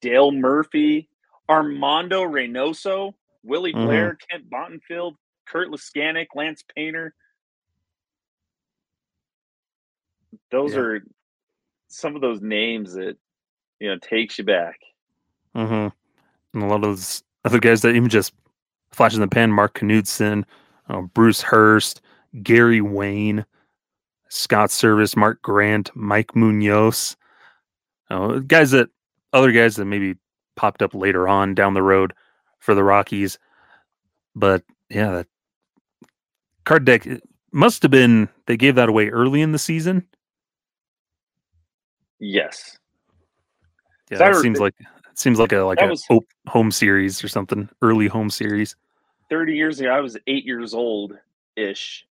Dale 0.00 0.32
Murphy, 0.32 1.08
Armando 1.48 2.22
Reynoso, 2.24 3.14
Willie 3.46 3.72
Mhm. 3.72 3.84
Blair, 3.84 4.18
Kent 4.30 4.50
Bottenfield, 4.50 5.16
Curt 5.46 5.68
Leskanic, 5.68 6.26
Lance 6.34 6.64
Painter. 6.74 7.14
Those 10.50 10.74
Yeah. 10.74 10.80
are 10.80 11.00
some 11.88 12.14
of 12.14 12.20
those 12.20 12.40
names 12.40 12.94
that 12.94 13.16
you 13.80 13.88
know 13.88 13.98
takes 13.98 14.38
you 14.38 14.44
back. 14.44 14.80
hmm 15.54 15.88
And 16.52 16.62
a 16.62 16.66
lot 16.66 16.76
of 16.76 16.82
those 16.82 17.22
other 17.44 17.58
guys 17.60 17.82
that 17.82 17.94
even 17.94 18.08
just 18.08 18.34
flash 18.90 19.14
in 19.14 19.20
the 19.20 19.28
pan, 19.28 19.52
Mark 19.52 19.74
Knudson, 19.78 20.44
uh, 20.88 21.02
Bruce 21.02 21.42
Hurst, 21.42 22.00
Gary 22.42 22.80
Wayne, 22.80 23.44
Scott 24.28 24.70
Service, 24.70 25.16
Mark 25.16 25.40
Grant, 25.42 25.94
Mike 25.94 26.34
Munoz, 26.34 27.16
uh, 28.10 28.38
guys 28.40 28.70
that 28.72 28.88
other 29.32 29.52
guys 29.52 29.76
that 29.76 29.84
maybe 29.84 30.16
popped 30.56 30.82
up 30.82 30.94
later 30.94 31.28
on 31.28 31.54
down 31.54 31.74
the 31.74 31.82
road 31.82 32.12
for 32.58 32.74
the 32.74 32.84
Rockies. 32.84 33.38
But 34.34 34.62
yeah, 34.90 35.10
that 35.12 35.26
card 36.64 36.84
deck 36.84 37.06
must 37.52 37.82
have 37.82 37.90
been 37.90 38.28
they 38.46 38.56
gave 38.56 38.74
that 38.74 38.88
away 38.88 39.08
early 39.08 39.40
in 39.40 39.52
the 39.52 39.58
season. 39.58 40.06
Yes. 42.18 42.78
Yeah, 44.10 44.22
I 44.22 44.32
that 44.32 44.36
seems 44.36 44.60
like 44.60 44.74
it 44.78 45.18
seems 45.18 45.38
like 45.38 45.52
a 45.52 45.60
like 45.60 45.80
a 45.80 45.86
was- 45.88 46.06
home 46.46 46.70
series 46.70 47.22
or 47.24 47.28
something, 47.28 47.68
early 47.82 48.06
home 48.06 48.30
series. 48.30 48.76
30 49.28 49.54
years 49.54 49.80
ago, 49.80 49.90
I 49.90 50.00
was 50.00 50.16
eight 50.26 50.44
years 50.44 50.72
old 50.72 51.18
ish. 51.56 52.06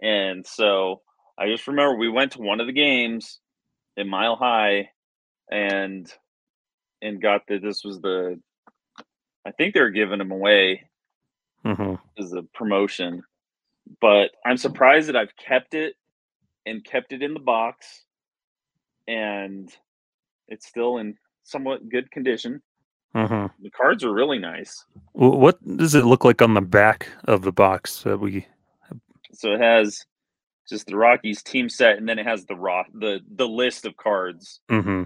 And 0.00 0.46
so 0.46 1.02
I 1.38 1.48
just 1.48 1.66
remember 1.66 1.96
we 1.96 2.08
went 2.08 2.32
to 2.32 2.40
one 2.40 2.60
of 2.60 2.66
the 2.66 2.72
games 2.72 3.40
in 3.96 4.08
Mile 4.08 4.36
High 4.36 4.90
and 5.50 6.10
and 7.02 7.20
got 7.20 7.42
that 7.48 7.62
this 7.62 7.84
was 7.84 8.00
the 8.00 8.40
I 9.46 9.52
think 9.52 9.74
they're 9.74 9.90
giving 9.90 10.18
them 10.18 10.32
away 10.32 10.88
hmm 11.64 11.96
as 12.18 12.32
a 12.32 12.42
promotion, 12.54 13.22
but 14.00 14.32
I'm 14.46 14.56
surprised 14.58 15.08
that 15.08 15.16
I've 15.16 15.36
kept 15.36 15.74
it 15.74 15.94
and 16.66 16.84
kept 16.84 17.12
it 17.12 17.22
in 17.22 17.34
the 17.34 17.40
box, 17.40 18.04
and 19.08 19.70
it's 20.48 20.66
still 20.66 20.98
in 20.98 21.16
somewhat 21.44 21.88
good 21.88 22.10
condition. 22.10 22.62
hmm 23.14 23.46
The 23.62 23.70
cards 23.70 24.04
are 24.04 24.12
really 24.12 24.38
nice. 24.38 24.84
What 25.12 25.58
does 25.76 25.94
it 25.94 26.04
look 26.06 26.24
like 26.24 26.42
on 26.42 26.54
the 26.54 26.60
back 26.62 27.08
of 27.24 27.42
the 27.42 27.52
box 27.52 28.02
that 28.04 28.18
we? 28.18 28.46
So 29.32 29.52
it 29.54 29.60
has 29.60 30.04
just 30.68 30.86
the 30.86 30.96
Rockies 30.96 31.42
team 31.42 31.68
set, 31.68 31.98
and 31.98 32.08
then 32.08 32.18
it 32.18 32.26
has 32.26 32.46
the 32.46 32.56
rock 32.56 32.86
the 32.94 33.20
the 33.36 33.48
list 33.48 33.86
of 33.86 33.96
cards. 33.96 34.60
hmm 34.70 35.04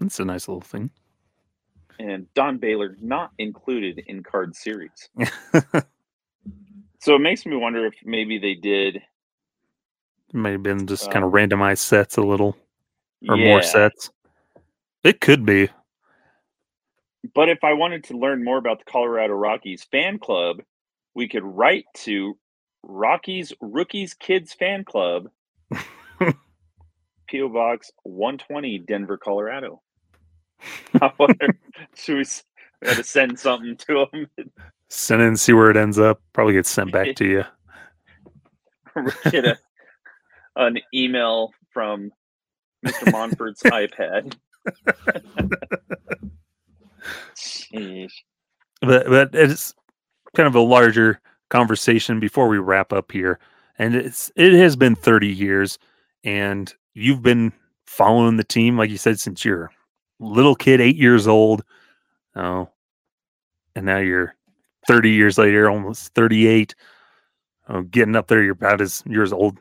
That's 0.00 0.20
a 0.20 0.24
nice 0.24 0.48
little 0.48 0.60
thing. 0.62 0.90
And 1.98 2.26
Don 2.34 2.58
Baylor 2.58 2.96
not 3.00 3.32
included 3.38 4.02
in 4.06 4.22
card 4.22 4.56
series. 4.56 5.08
So 7.04 7.14
it 7.14 7.18
makes 7.18 7.44
me 7.44 7.54
wonder 7.54 7.84
if 7.84 7.96
maybe 8.02 8.38
they 8.38 8.54
did 8.54 9.02
May 10.32 10.52
have 10.52 10.62
been 10.62 10.86
just 10.86 11.10
kind 11.10 11.22
of 11.22 11.32
Um, 11.32 11.32
randomized 11.32 11.78
sets 11.78 12.16
a 12.16 12.22
little 12.22 12.56
or 13.28 13.36
yeah. 13.36 13.44
more 13.44 13.62
sets. 13.62 14.10
It 15.02 15.20
could 15.20 15.44
be. 15.44 15.68
But 17.34 17.50
if 17.50 17.62
I 17.62 17.74
wanted 17.74 18.04
to 18.04 18.16
learn 18.16 18.42
more 18.42 18.56
about 18.56 18.78
the 18.78 18.90
Colorado 18.90 19.34
Rockies 19.34 19.84
fan 19.84 20.18
club, 20.18 20.62
we 21.14 21.28
could 21.28 21.44
write 21.44 21.84
to 22.04 22.38
Rockies 22.82 23.52
Rookies 23.60 24.14
Kids 24.14 24.54
Fan 24.54 24.82
Club, 24.84 25.28
PO 27.30 27.48
Box 27.50 27.92
120, 28.04 28.78
Denver, 28.78 29.18
Colorado. 29.18 29.82
I 31.00 31.12
wonder, 31.18 31.58
should 31.94 32.18
we 32.18 32.24
we 32.82 32.88
had 32.88 32.96
to 32.96 33.04
send 33.04 33.38
something 33.38 33.76
to 33.76 34.06
them? 34.12 34.28
Send 34.88 35.22
it 35.22 35.26
and 35.26 35.40
see 35.40 35.52
where 35.52 35.70
it 35.70 35.76
ends 35.76 35.98
up. 35.98 36.20
Probably 36.32 36.54
gets 36.54 36.70
sent 36.70 36.92
back 36.92 37.14
to 37.16 37.24
you. 37.24 37.44
Get 39.30 39.44
a, 39.44 39.58
an 40.56 40.78
email 40.94 41.50
from 41.70 42.12
Mr. 42.86 43.12
Monfort's 43.12 43.62
iPad. 43.64 44.36
Jeez. 47.34 48.12
But 48.80 49.08
but 49.08 49.34
it's 49.34 49.74
kind 50.36 50.46
of 50.46 50.54
a 50.54 50.60
larger 50.60 51.20
conversation 51.50 52.20
before 52.20 52.48
we 52.48 52.58
wrap 52.58 52.92
up 52.92 53.10
here. 53.10 53.38
And 53.78 53.94
it's 53.94 54.30
it 54.36 54.52
has 54.52 54.76
been 54.76 54.94
30 54.94 55.28
years 55.28 55.78
and 56.22 56.72
you've 56.94 57.22
been 57.22 57.52
following 57.86 58.36
the 58.36 58.44
team 58.44 58.78
like 58.78 58.90
you 58.90 58.96
said 58.96 59.20
since 59.20 59.44
you're 59.44 59.70
little 60.18 60.54
kid, 60.54 60.80
8 60.80 60.96
years 60.96 61.26
old. 61.26 61.64
Oh. 62.34 62.68
And 63.76 63.86
now 63.86 63.98
you're 63.98 64.34
30 64.86 65.10
years 65.10 65.38
later, 65.38 65.68
almost 65.70 66.14
38. 66.14 66.74
Oh, 67.68 67.82
getting 67.82 68.16
up 68.16 68.28
there, 68.28 68.42
you're 68.42 68.52
about 68.52 68.80
as 68.80 69.02
as 69.20 69.32
old, 69.32 69.58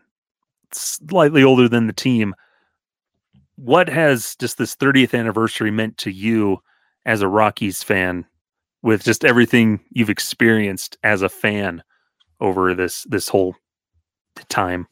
slightly 0.71 1.43
older 1.43 1.69
than 1.69 1.87
the 1.87 1.93
team. 1.93 2.35
What 3.55 3.87
has 3.87 4.35
just 4.35 4.57
this 4.57 4.75
30th 4.75 5.17
anniversary 5.17 5.71
meant 5.71 5.97
to 5.99 6.11
you 6.11 6.61
as 7.05 7.21
a 7.21 7.27
Rockies 7.27 7.83
fan 7.83 8.25
with 8.81 9.03
just 9.03 9.23
everything 9.23 9.79
you've 9.91 10.09
experienced 10.09 10.97
as 11.03 11.21
a 11.21 11.29
fan 11.29 11.83
over 12.39 12.73
this 12.73 13.03
this 13.03 13.29
whole 13.29 13.55
time. 14.49 14.87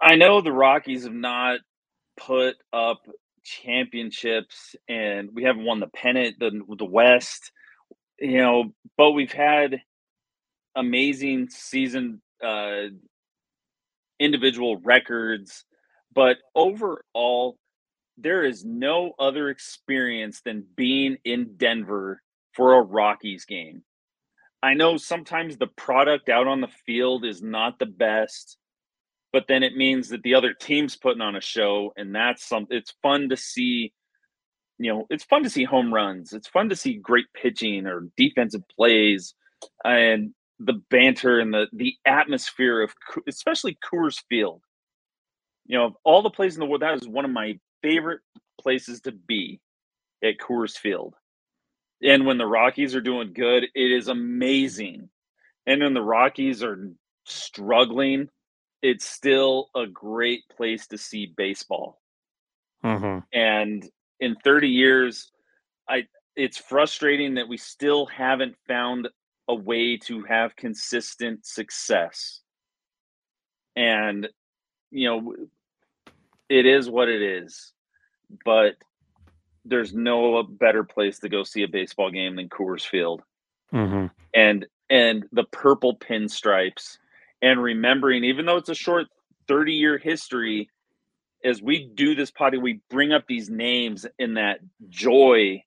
I 0.00 0.16
know 0.16 0.40
the 0.40 0.52
Rockies 0.52 1.04
have 1.04 1.12
not 1.12 1.60
put 2.16 2.56
up 2.72 3.06
championships 3.44 4.74
and 4.88 5.30
we 5.34 5.44
haven't 5.44 5.64
won 5.64 5.80
the 5.80 5.88
pennant, 5.88 6.38
the 6.38 6.50
the 6.78 6.84
West, 6.84 7.52
you 8.18 8.38
know, 8.38 8.72
but 8.96 9.12
we've 9.12 9.32
had 9.32 9.80
amazing 10.76 11.48
season 11.48 12.22
uh 12.44 12.82
individual 14.18 14.76
records, 14.78 15.64
but 16.14 16.36
overall 16.54 17.58
there 18.18 18.44
is 18.44 18.64
no 18.64 19.12
other 19.18 19.48
experience 19.48 20.42
than 20.42 20.64
being 20.76 21.16
in 21.24 21.56
Denver 21.56 22.20
for 22.52 22.74
a 22.74 22.82
Rockies 22.82 23.46
game. 23.46 23.82
I 24.62 24.74
know 24.74 24.98
sometimes 24.98 25.56
the 25.56 25.68
product 25.68 26.28
out 26.28 26.46
on 26.46 26.60
the 26.60 26.68
field 26.84 27.24
is 27.24 27.42
not 27.42 27.78
the 27.78 27.86
best, 27.86 28.58
but 29.32 29.44
then 29.48 29.62
it 29.62 29.76
means 29.76 30.08
that 30.08 30.22
the 30.22 30.34
other 30.34 30.54
team's 30.54 30.96
putting 30.96 31.22
on 31.22 31.36
a 31.36 31.40
show, 31.40 31.92
and 31.96 32.14
that's 32.14 32.44
something. 32.44 32.76
It's 32.76 32.94
fun 33.02 33.28
to 33.30 33.36
see. 33.36 33.92
You 34.78 34.92
know, 34.92 35.06
it's 35.10 35.24
fun 35.24 35.42
to 35.42 35.50
see 35.50 35.64
home 35.64 35.92
runs. 35.92 36.32
It's 36.32 36.48
fun 36.48 36.70
to 36.70 36.76
see 36.76 36.94
great 36.94 37.26
pitching 37.34 37.86
or 37.86 38.08
defensive 38.16 38.62
plays, 38.74 39.34
and 39.84 40.34
the 40.58 40.82
banter 40.90 41.38
and 41.40 41.52
the 41.52 41.66
the 41.72 41.94
atmosphere 42.06 42.82
of, 42.82 42.94
especially 43.28 43.78
Coors 43.84 44.20
Field. 44.28 44.62
You 45.66 45.78
know, 45.78 45.94
all 46.04 46.22
the 46.22 46.30
places 46.30 46.56
in 46.56 46.60
the 46.60 46.66
world, 46.66 46.82
that 46.82 47.00
is 47.00 47.08
one 47.08 47.24
of 47.24 47.30
my 47.30 47.58
favorite 47.82 48.20
places 48.60 49.00
to 49.02 49.12
be 49.12 49.60
at 50.22 50.38
Coors 50.38 50.76
Field. 50.76 51.14
And 52.02 52.26
when 52.26 52.38
the 52.38 52.46
Rockies 52.46 52.94
are 52.94 53.00
doing 53.00 53.32
good, 53.34 53.64
it 53.74 53.92
is 53.92 54.08
amazing. 54.08 55.08
And 55.66 55.82
when 55.82 55.94
the 55.94 56.02
Rockies 56.02 56.62
are 56.62 56.90
struggling, 57.26 58.28
it's 58.82 59.06
still 59.06 59.68
a 59.74 59.86
great 59.86 60.42
place 60.56 60.86
to 60.88 60.98
see 60.98 61.32
baseball. 61.36 62.00
Mm-hmm. 62.84 63.18
And 63.32 63.88
in 64.20 64.36
30 64.36 64.68
years, 64.68 65.30
I 65.88 66.06
it's 66.36 66.56
frustrating 66.56 67.34
that 67.34 67.48
we 67.48 67.56
still 67.56 68.06
haven't 68.06 68.56
found 68.66 69.08
a 69.48 69.54
way 69.54 69.96
to 69.96 70.22
have 70.22 70.56
consistent 70.56 71.44
success. 71.44 72.40
And 73.76 74.28
you 74.90 75.08
know, 75.08 75.34
it 76.48 76.66
is 76.66 76.88
what 76.88 77.08
it 77.08 77.22
is. 77.22 77.72
But 78.44 78.76
there's 79.64 79.92
no 79.92 80.42
better 80.42 80.84
place 80.84 81.18
to 81.18 81.28
go 81.28 81.42
see 81.42 81.62
a 81.64 81.68
baseball 81.68 82.10
game 82.10 82.36
than 82.36 82.48
Coors 82.48 82.86
Field. 82.86 83.22
Mm-hmm. 83.72 84.06
and 84.34 84.66
and 84.90 85.26
the 85.30 85.44
purple 85.44 85.96
pinstripes 85.96 86.98
and 87.42 87.62
remembering 87.62 88.24
even 88.24 88.46
though 88.46 88.56
it's 88.56 88.68
a 88.68 88.74
short 88.74 89.06
30 89.48 89.72
year 89.72 89.98
history 89.98 90.68
as 91.44 91.62
we 91.62 91.90
do 91.94 92.14
this 92.14 92.30
potty 92.30 92.58
we 92.58 92.80
bring 92.90 93.12
up 93.12 93.24
these 93.26 93.48
names 93.48 94.06
in 94.18 94.34
that 94.34 94.60
joy 94.88 95.62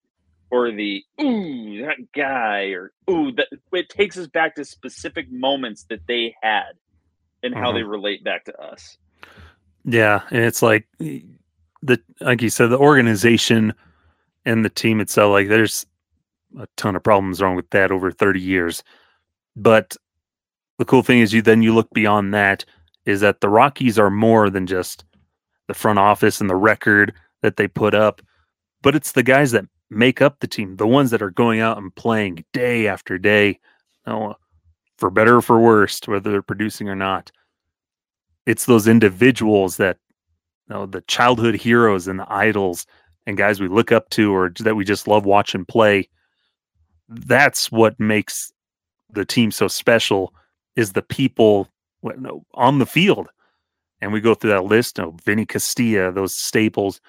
or 0.52 0.72
the 0.72 1.04
ooh 1.22 1.82
that 1.86 1.98
guy 2.16 2.66
or 2.66 2.92
ooh 3.10 3.32
that 3.32 3.48
it 3.72 3.90
takes 3.90 4.18
us 4.18 4.28
back 4.28 4.56
to 4.56 4.64
specific 4.64 5.32
moments 5.32 5.86
that 5.90 6.02
they 6.08 6.36
had 6.42 6.74
and 7.42 7.54
how 7.54 7.68
mm-hmm. 7.68 7.78
they 7.78 7.84
relate 7.84 8.24
back 8.24 8.46
to 8.46 8.56
us 8.62 8.98
Yeah, 9.86 10.22
and 10.32 10.44
it's 10.44 10.62
like 10.62 10.88
the 11.00 12.02
like 12.22 12.42
you 12.42 12.50
said, 12.50 12.68
the 12.68 12.78
organization 12.78 13.74
and 14.46 14.64
the 14.64 14.70
team 14.70 15.00
itself. 15.00 15.32
Like, 15.32 15.50
there's 15.50 15.86
a 16.58 16.68
ton 16.78 16.96
of 16.96 17.04
problems 17.04 17.42
wrong 17.42 17.56
with 17.56 17.70
that 17.72 17.92
over 17.92 18.12
30 18.12 18.40
years. 18.40 18.84
But 19.56 19.98
the 20.84 20.90
cool 20.90 21.02
thing 21.02 21.22
is, 21.22 21.32
you 21.32 21.42
then 21.42 21.62
you 21.62 21.74
look 21.74 21.90
beyond 21.92 22.34
that. 22.34 22.66
Is 23.06 23.22
that 23.22 23.40
the 23.40 23.48
Rockies 23.48 23.98
are 23.98 24.10
more 24.10 24.50
than 24.50 24.68
just 24.68 25.06
the 25.70 25.74
front 25.74 25.98
office 25.98 26.42
and 26.42 26.50
the 26.50 26.58
record 26.58 27.14
that 27.42 27.56
they 27.56 27.70
put 27.70 27.96
up, 27.96 28.22
but 28.82 28.94
it's 28.94 29.14
the 29.14 29.24
guys 29.24 29.52
that 29.52 29.64
make 29.90 30.22
up 30.22 30.42
the 30.42 30.48
team, 30.48 30.76
the 30.76 30.88
ones 30.88 31.10
that 31.12 31.22
are 31.22 31.30
going 31.30 31.62
out 31.62 31.78
and 31.78 31.96
playing 31.96 32.44
day 32.52 32.86
after 32.86 33.18
day, 33.18 33.62
know, 34.06 34.36
for 34.98 35.10
better 35.10 35.38
or 35.38 35.42
for 35.42 35.58
worse, 35.58 36.02
whether 36.06 36.30
they're 36.32 36.42
producing 36.42 36.90
or 36.90 36.96
not. 36.96 37.32
It's 38.46 38.66
those 38.66 38.86
individuals 38.86 39.78
that 39.78 39.98
you 40.68 40.76
know, 40.76 40.86
the 40.86 41.02
childhood 41.08 41.56
heroes 41.56 42.10
and 42.10 42.20
the 42.20 42.28
idols 42.30 42.86
and 43.26 43.38
guys 43.38 43.62
we 43.62 43.70
look 43.70 43.94
up 43.94 44.10
to 44.10 44.36
or 44.36 44.52
that 44.60 44.76
we 44.76 44.84
just 44.84 45.08
love 45.08 45.26
watching 45.26 45.64
play. 45.64 46.10
That's 47.08 47.72
what 47.72 47.98
makes 48.02 48.52
the 49.10 49.24
team 49.24 49.50
so 49.50 49.70
special 49.70 50.34
is 50.76 50.94
the 50.94 51.02
people 51.02 51.70
on 52.54 52.80
the 52.80 52.86
field. 52.86 53.28
And 54.02 54.12
we 54.12 54.20
go 54.20 54.36
through 54.36 54.52
that 54.52 54.66
list 54.66 55.00
of 55.00 55.20
Vinny 55.22 55.46
Castilla, 55.46 56.12
those 56.12 56.36
staples, 56.36 57.00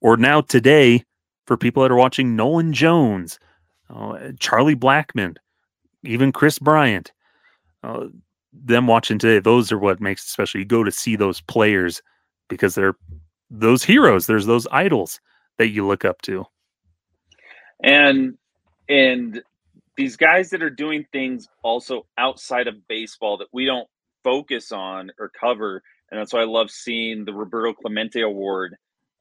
or 0.00 0.16
now 0.16 0.40
today 0.40 1.04
for 1.46 1.56
people 1.56 1.82
that 1.82 1.92
are 1.92 1.96
watching 1.96 2.34
Nolan 2.34 2.72
Jones, 2.72 3.38
uh, 3.88 4.32
Charlie 4.40 4.76
Blackmon, 4.76 5.36
even 6.02 6.32
Kris 6.32 6.58
Bryant. 6.58 7.12
Uh, 7.82 8.06
them 8.52 8.86
watching 8.86 9.18
today, 9.18 9.38
those 9.38 9.70
are 9.70 9.78
what 9.78 10.00
makes 10.00 10.24
it 10.24 10.28
special. 10.28 10.58
You 10.60 10.66
go 10.66 10.82
to 10.82 10.90
see 10.90 11.14
those 11.14 11.40
players 11.40 12.02
because 12.48 12.74
they're 12.74 12.96
those 13.48 13.84
heroes. 13.84 14.26
There's 14.26 14.46
those 14.46 14.66
idols 14.72 15.20
that 15.58 15.68
you 15.68 15.86
look 15.86 16.04
up 16.04 16.20
to. 16.22 16.44
and 17.82 18.36
and 18.88 19.42
these 20.00 20.16
guys 20.16 20.50
that 20.50 20.62
are 20.62 20.70
doing 20.70 21.04
things 21.12 21.48
also 21.62 22.06
outside 22.18 22.68
of 22.68 22.86
baseball 22.88 23.38
that 23.38 23.48
we 23.52 23.64
don't 23.64 23.88
focus 24.24 24.72
on 24.72 25.10
or 25.18 25.30
cover 25.30 25.82
and 26.10 26.20
that's 26.20 26.32
why 26.32 26.40
i 26.40 26.44
love 26.44 26.70
seeing 26.70 27.24
the 27.24 27.32
roberto 27.32 27.72
clemente 27.72 28.20
award 28.20 28.76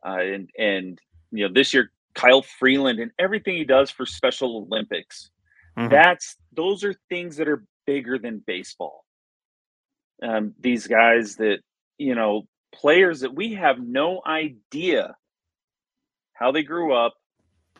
uh, 0.05 0.19
and 0.19 0.49
and 0.57 0.99
you 1.31 1.47
know 1.47 1.53
this 1.53 1.73
year 1.73 1.91
kyle 2.15 2.41
freeland 2.41 2.99
and 2.99 3.11
everything 3.19 3.55
he 3.55 3.63
does 3.63 3.89
for 3.89 4.05
special 4.05 4.67
olympics 4.69 5.29
Mm-hmm. 5.79 5.89
That's 5.89 6.35
those 6.51 6.83
are 6.83 6.93
things 7.07 7.37
that 7.37 7.47
are 7.47 7.63
bigger 7.85 8.17
than 8.17 8.43
baseball. 8.45 9.05
Um, 10.21 10.53
these 10.59 10.87
guys 10.87 11.35
that 11.37 11.59
you 11.97 12.15
know, 12.15 12.47
players 12.73 13.21
that 13.21 13.35
we 13.35 13.55
have 13.55 13.79
no 13.79 14.21
idea 14.25 15.15
how 16.33 16.51
they 16.51 16.63
grew 16.63 16.93
up, 16.93 17.13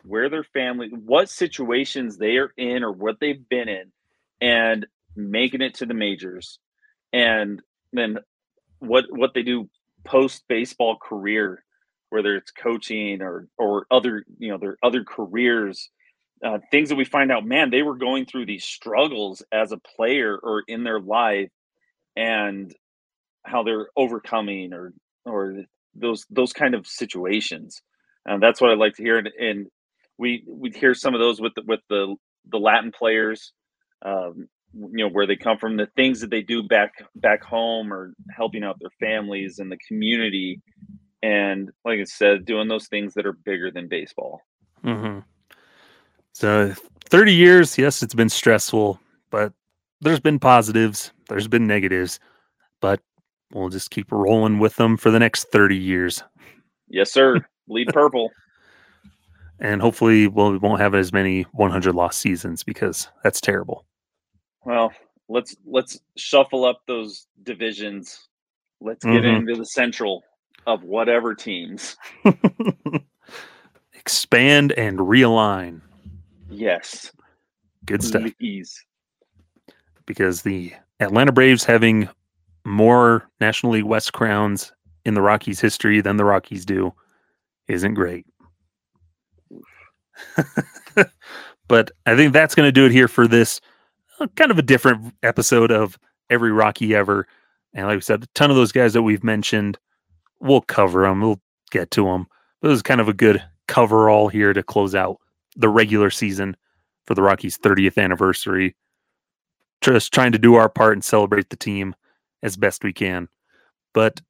where 0.04 0.28
their 0.28 0.44
family, 0.44 0.90
what 0.90 1.28
situations 1.28 2.16
they 2.16 2.36
are 2.36 2.52
in, 2.56 2.82
or 2.82 2.92
what 2.92 3.16
they've 3.20 3.48
been 3.48 3.68
in, 3.68 3.92
and 4.40 4.86
making 5.16 5.62
it 5.62 5.74
to 5.74 5.86
the 5.86 5.94
majors, 5.94 6.58
and 7.12 7.62
then 7.92 8.18
what 8.78 9.04
what 9.10 9.34
they 9.34 9.42
do 9.42 9.68
post 10.04 10.44
baseball 10.48 10.96
career, 10.96 11.64
whether 12.10 12.36
it's 12.36 12.50
coaching 12.50 13.22
or 13.22 13.48
or 13.58 13.86
other 13.90 14.24
you 14.38 14.50
know 14.50 14.58
their 14.58 14.76
other 14.82 15.04
careers 15.04 15.90
uh, 16.44 16.58
things 16.70 16.88
that 16.88 16.96
we 16.96 17.04
find 17.04 17.30
out, 17.30 17.44
man, 17.44 17.70
they 17.70 17.82
were 17.82 17.96
going 17.96 18.24
through 18.24 18.46
these 18.46 18.64
struggles 18.64 19.42
as 19.52 19.72
a 19.72 19.78
player 19.78 20.38
or 20.42 20.62
in 20.66 20.84
their 20.84 21.00
life, 21.00 21.50
and 22.16 22.74
how 23.44 23.62
they're 23.62 23.88
overcoming 23.96 24.72
or 24.72 24.92
or 25.24 25.64
those 25.94 26.26
those 26.30 26.52
kind 26.52 26.74
of 26.74 26.86
situations. 26.86 27.82
And 28.24 28.42
that's 28.42 28.60
what 28.60 28.70
I 28.70 28.74
like 28.74 28.94
to 28.96 29.02
hear. 29.02 29.18
And, 29.18 29.28
and 29.38 29.66
we 30.20 30.44
we 30.46 30.70
hear 30.70 30.94
some 30.94 31.14
of 31.14 31.20
those 31.20 31.40
with 31.40 31.54
the, 31.56 31.62
with 31.66 31.80
the 31.88 32.14
the 32.50 32.58
Latin 32.58 32.92
players, 32.92 33.52
um, 34.02 34.48
you 34.74 35.04
know, 35.04 35.08
where 35.08 35.26
they 35.26 35.36
come 35.36 35.56
from, 35.58 35.76
the 35.76 35.88
things 35.96 36.20
that 36.20 36.30
they 36.30 36.42
do 36.42 36.62
back 36.62 36.92
back 37.16 37.42
home, 37.42 37.92
or 37.92 38.12
helping 38.36 38.62
out 38.62 38.76
their 38.78 38.90
families 39.00 39.58
and 39.58 39.72
the 39.72 39.78
community, 39.88 40.60
and 41.22 41.70
like 41.84 41.98
I 41.98 42.04
said, 42.04 42.44
doing 42.44 42.68
those 42.68 42.86
things 42.86 43.14
that 43.14 43.26
are 43.26 43.32
bigger 43.32 43.70
than 43.70 43.88
baseball. 43.88 44.42
Mm-hmm. 44.84 45.20
So, 46.32 46.74
30 47.06 47.34
years, 47.34 47.76
yes, 47.76 48.02
it's 48.02 48.14
been 48.14 48.28
stressful, 48.28 49.00
but 49.30 49.52
there's 50.00 50.20
been 50.20 50.38
positives, 50.38 51.12
there's 51.28 51.48
been 51.48 51.66
negatives, 51.66 52.20
but 52.80 53.00
we'll 53.52 53.68
just 53.68 53.90
keep 53.90 54.12
rolling 54.12 54.58
with 54.58 54.76
them 54.76 54.96
for 54.96 55.10
the 55.10 55.18
next 55.18 55.50
30 55.50 55.76
years. 55.76 56.22
Yes, 56.88 57.12
sir. 57.12 57.36
Lead 57.68 57.88
purple. 57.88 58.30
And 59.60 59.80
hopefully, 59.80 60.26
well, 60.26 60.52
we 60.52 60.58
won't 60.58 60.80
have 60.80 60.94
as 60.94 61.12
many 61.12 61.42
100 61.52 61.94
lost 61.94 62.20
seasons 62.20 62.62
because 62.62 63.08
that's 63.22 63.40
terrible. 63.40 63.84
Well, 64.64 64.92
let's 65.28 65.56
let's 65.64 66.00
shuffle 66.16 66.64
up 66.64 66.82
those 66.86 67.26
divisions. 67.42 68.28
Let's 68.80 69.04
get 69.04 69.22
mm-hmm. 69.22 69.36
into 69.36 69.56
the 69.56 69.66
central 69.66 70.22
of 70.66 70.82
whatever 70.82 71.34
teams. 71.34 71.96
Expand 73.94 74.72
and 74.72 74.98
realign. 74.98 75.82
Yes. 76.48 77.12
Good 77.84 78.02
stuff. 78.02 78.30
Please. 78.38 78.82
Because 80.06 80.42
the 80.42 80.72
Atlanta 81.00 81.32
Braves 81.32 81.64
having 81.64 82.08
more 82.64 83.28
National 83.40 83.72
League 83.72 83.84
West 83.84 84.12
crowns 84.12 84.72
in 85.04 85.14
the 85.14 85.22
Rockies 85.22 85.60
history 85.60 86.00
than 86.00 86.16
the 86.16 86.24
Rockies 86.24 86.64
do 86.64 86.92
isn't 87.68 87.94
great. 87.94 88.26
but 91.68 91.90
I 92.06 92.16
think 92.16 92.32
that's 92.32 92.54
going 92.54 92.66
to 92.66 92.72
do 92.72 92.86
it 92.86 92.92
here 92.92 93.08
for 93.08 93.26
this 93.26 93.60
uh, 94.18 94.26
kind 94.36 94.50
of 94.50 94.58
a 94.58 94.62
different 94.62 95.14
episode 95.22 95.70
of 95.70 95.98
Every 96.28 96.52
Rockie 96.52 96.94
Ever. 96.94 97.26
And 97.74 97.86
like 97.86 97.96
we 97.96 98.00
said, 98.00 98.24
a 98.24 98.26
ton 98.34 98.50
of 98.50 98.56
those 98.56 98.72
guys 98.72 98.92
that 98.92 99.02
we've 99.02 99.24
mentioned, 99.24 99.78
we'll 100.40 100.60
cover 100.62 101.02
them. 101.02 101.20
We'll 101.20 101.40
get 101.70 101.90
to 101.92 102.04
them. 102.04 102.26
But 102.60 102.68
it 102.68 102.72
was 102.72 102.82
kind 102.82 103.00
of 103.00 103.08
a 103.08 103.14
good 103.14 103.42
cover 103.68 104.10
all 104.10 104.28
here 104.28 104.52
to 104.52 104.62
close 104.62 104.94
out 104.94 105.18
the 105.56 105.68
regular 105.68 106.10
season 106.10 106.56
for 107.06 107.14
the 107.14 107.22
Rockies' 107.22 107.58
30th 107.58 108.02
anniversary. 108.02 108.76
Just 109.80 110.12
trying 110.12 110.32
to 110.32 110.38
do 110.38 110.56
our 110.56 110.68
part 110.68 110.92
and 110.92 111.04
celebrate 111.04 111.50
the 111.50 111.56
team 111.56 111.94
as 112.42 112.56
best 112.56 112.84
we 112.84 112.92
can. 112.92 113.28
But 113.94 114.20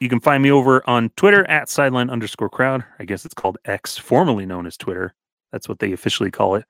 you 0.00 0.08
can 0.08 0.20
find 0.20 0.42
me 0.42 0.50
over 0.50 0.88
on 0.88 1.10
Twitter 1.16 1.48
at 1.48 1.68
sideline 1.68 2.10
underscore 2.10 2.50
crowd. 2.50 2.84
I 2.98 3.04
guess 3.04 3.24
it's 3.24 3.34
called 3.34 3.58
X, 3.64 3.96
formerly 3.96 4.46
known 4.46 4.66
as 4.66 4.76
Twitter. 4.76 5.14
That's 5.56 5.70
what 5.70 5.78
they 5.78 5.92
officially 5.92 6.30
call 6.30 6.54
it. 6.54 6.66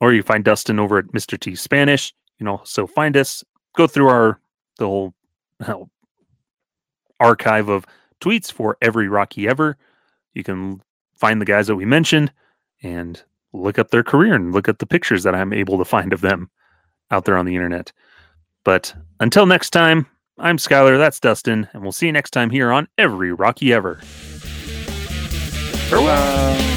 Or 0.00 0.12
you 0.12 0.22
find 0.22 0.44
Dustin 0.44 0.78
over 0.78 0.98
at 0.98 1.06
Mr. 1.06 1.36
T 1.38 1.56
Spanish. 1.56 2.14
You 2.38 2.46
know, 2.46 2.60
so 2.62 2.86
find 2.86 3.16
us, 3.16 3.42
go 3.76 3.88
through 3.88 4.06
our 4.06 4.38
the 4.78 4.86
whole 4.86 5.14
hell, 5.60 5.90
archive 7.18 7.68
of 7.68 7.86
tweets 8.20 8.52
for 8.52 8.78
every 8.80 9.08
Rockie 9.08 9.48
ever. 9.48 9.76
You 10.32 10.44
can 10.44 10.80
find 11.16 11.40
the 11.40 11.44
guys 11.44 11.66
that 11.66 11.74
we 11.74 11.84
mentioned 11.84 12.32
and 12.84 13.20
look 13.52 13.80
up 13.80 13.90
their 13.90 14.04
career 14.04 14.34
and 14.34 14.52
look 14.52 14.68
at 14.68 14.78
the 14.78 14.86
pictures 14.86 15.24
that 15.24 15.34
I'm 15.34 15.52
able 15.52 15.76
to 15.78 15.84
find 15.84 16.12
of 16.12 16.20
them 16.20 16.50
out 17.10 17.24
there 17.24 17.36
on 17.36 17.46
the 17.46 17.56
internet. 17.56 17.90
But 18.64 18.94
until 19.18 19.46
next 19.46 19.70
time, 19.70 20.06
I'm 20.38 20.58
Skyler, 20.58 20.98
that's 20.98 21.18
Dustin, 21.18 21.68
and 21.72 21.82
we'll 21.82 21.90
see 21.90 22.06
you 22.06 22.12
next 22.12 22.30
time 22.30 22.50
here 22.50 22.70
on 22.70 22.86
Every 22.96 23.32
Rockie 23.32 23.72
Ever. 23.72 23.96
Farewell. 25.88 26.73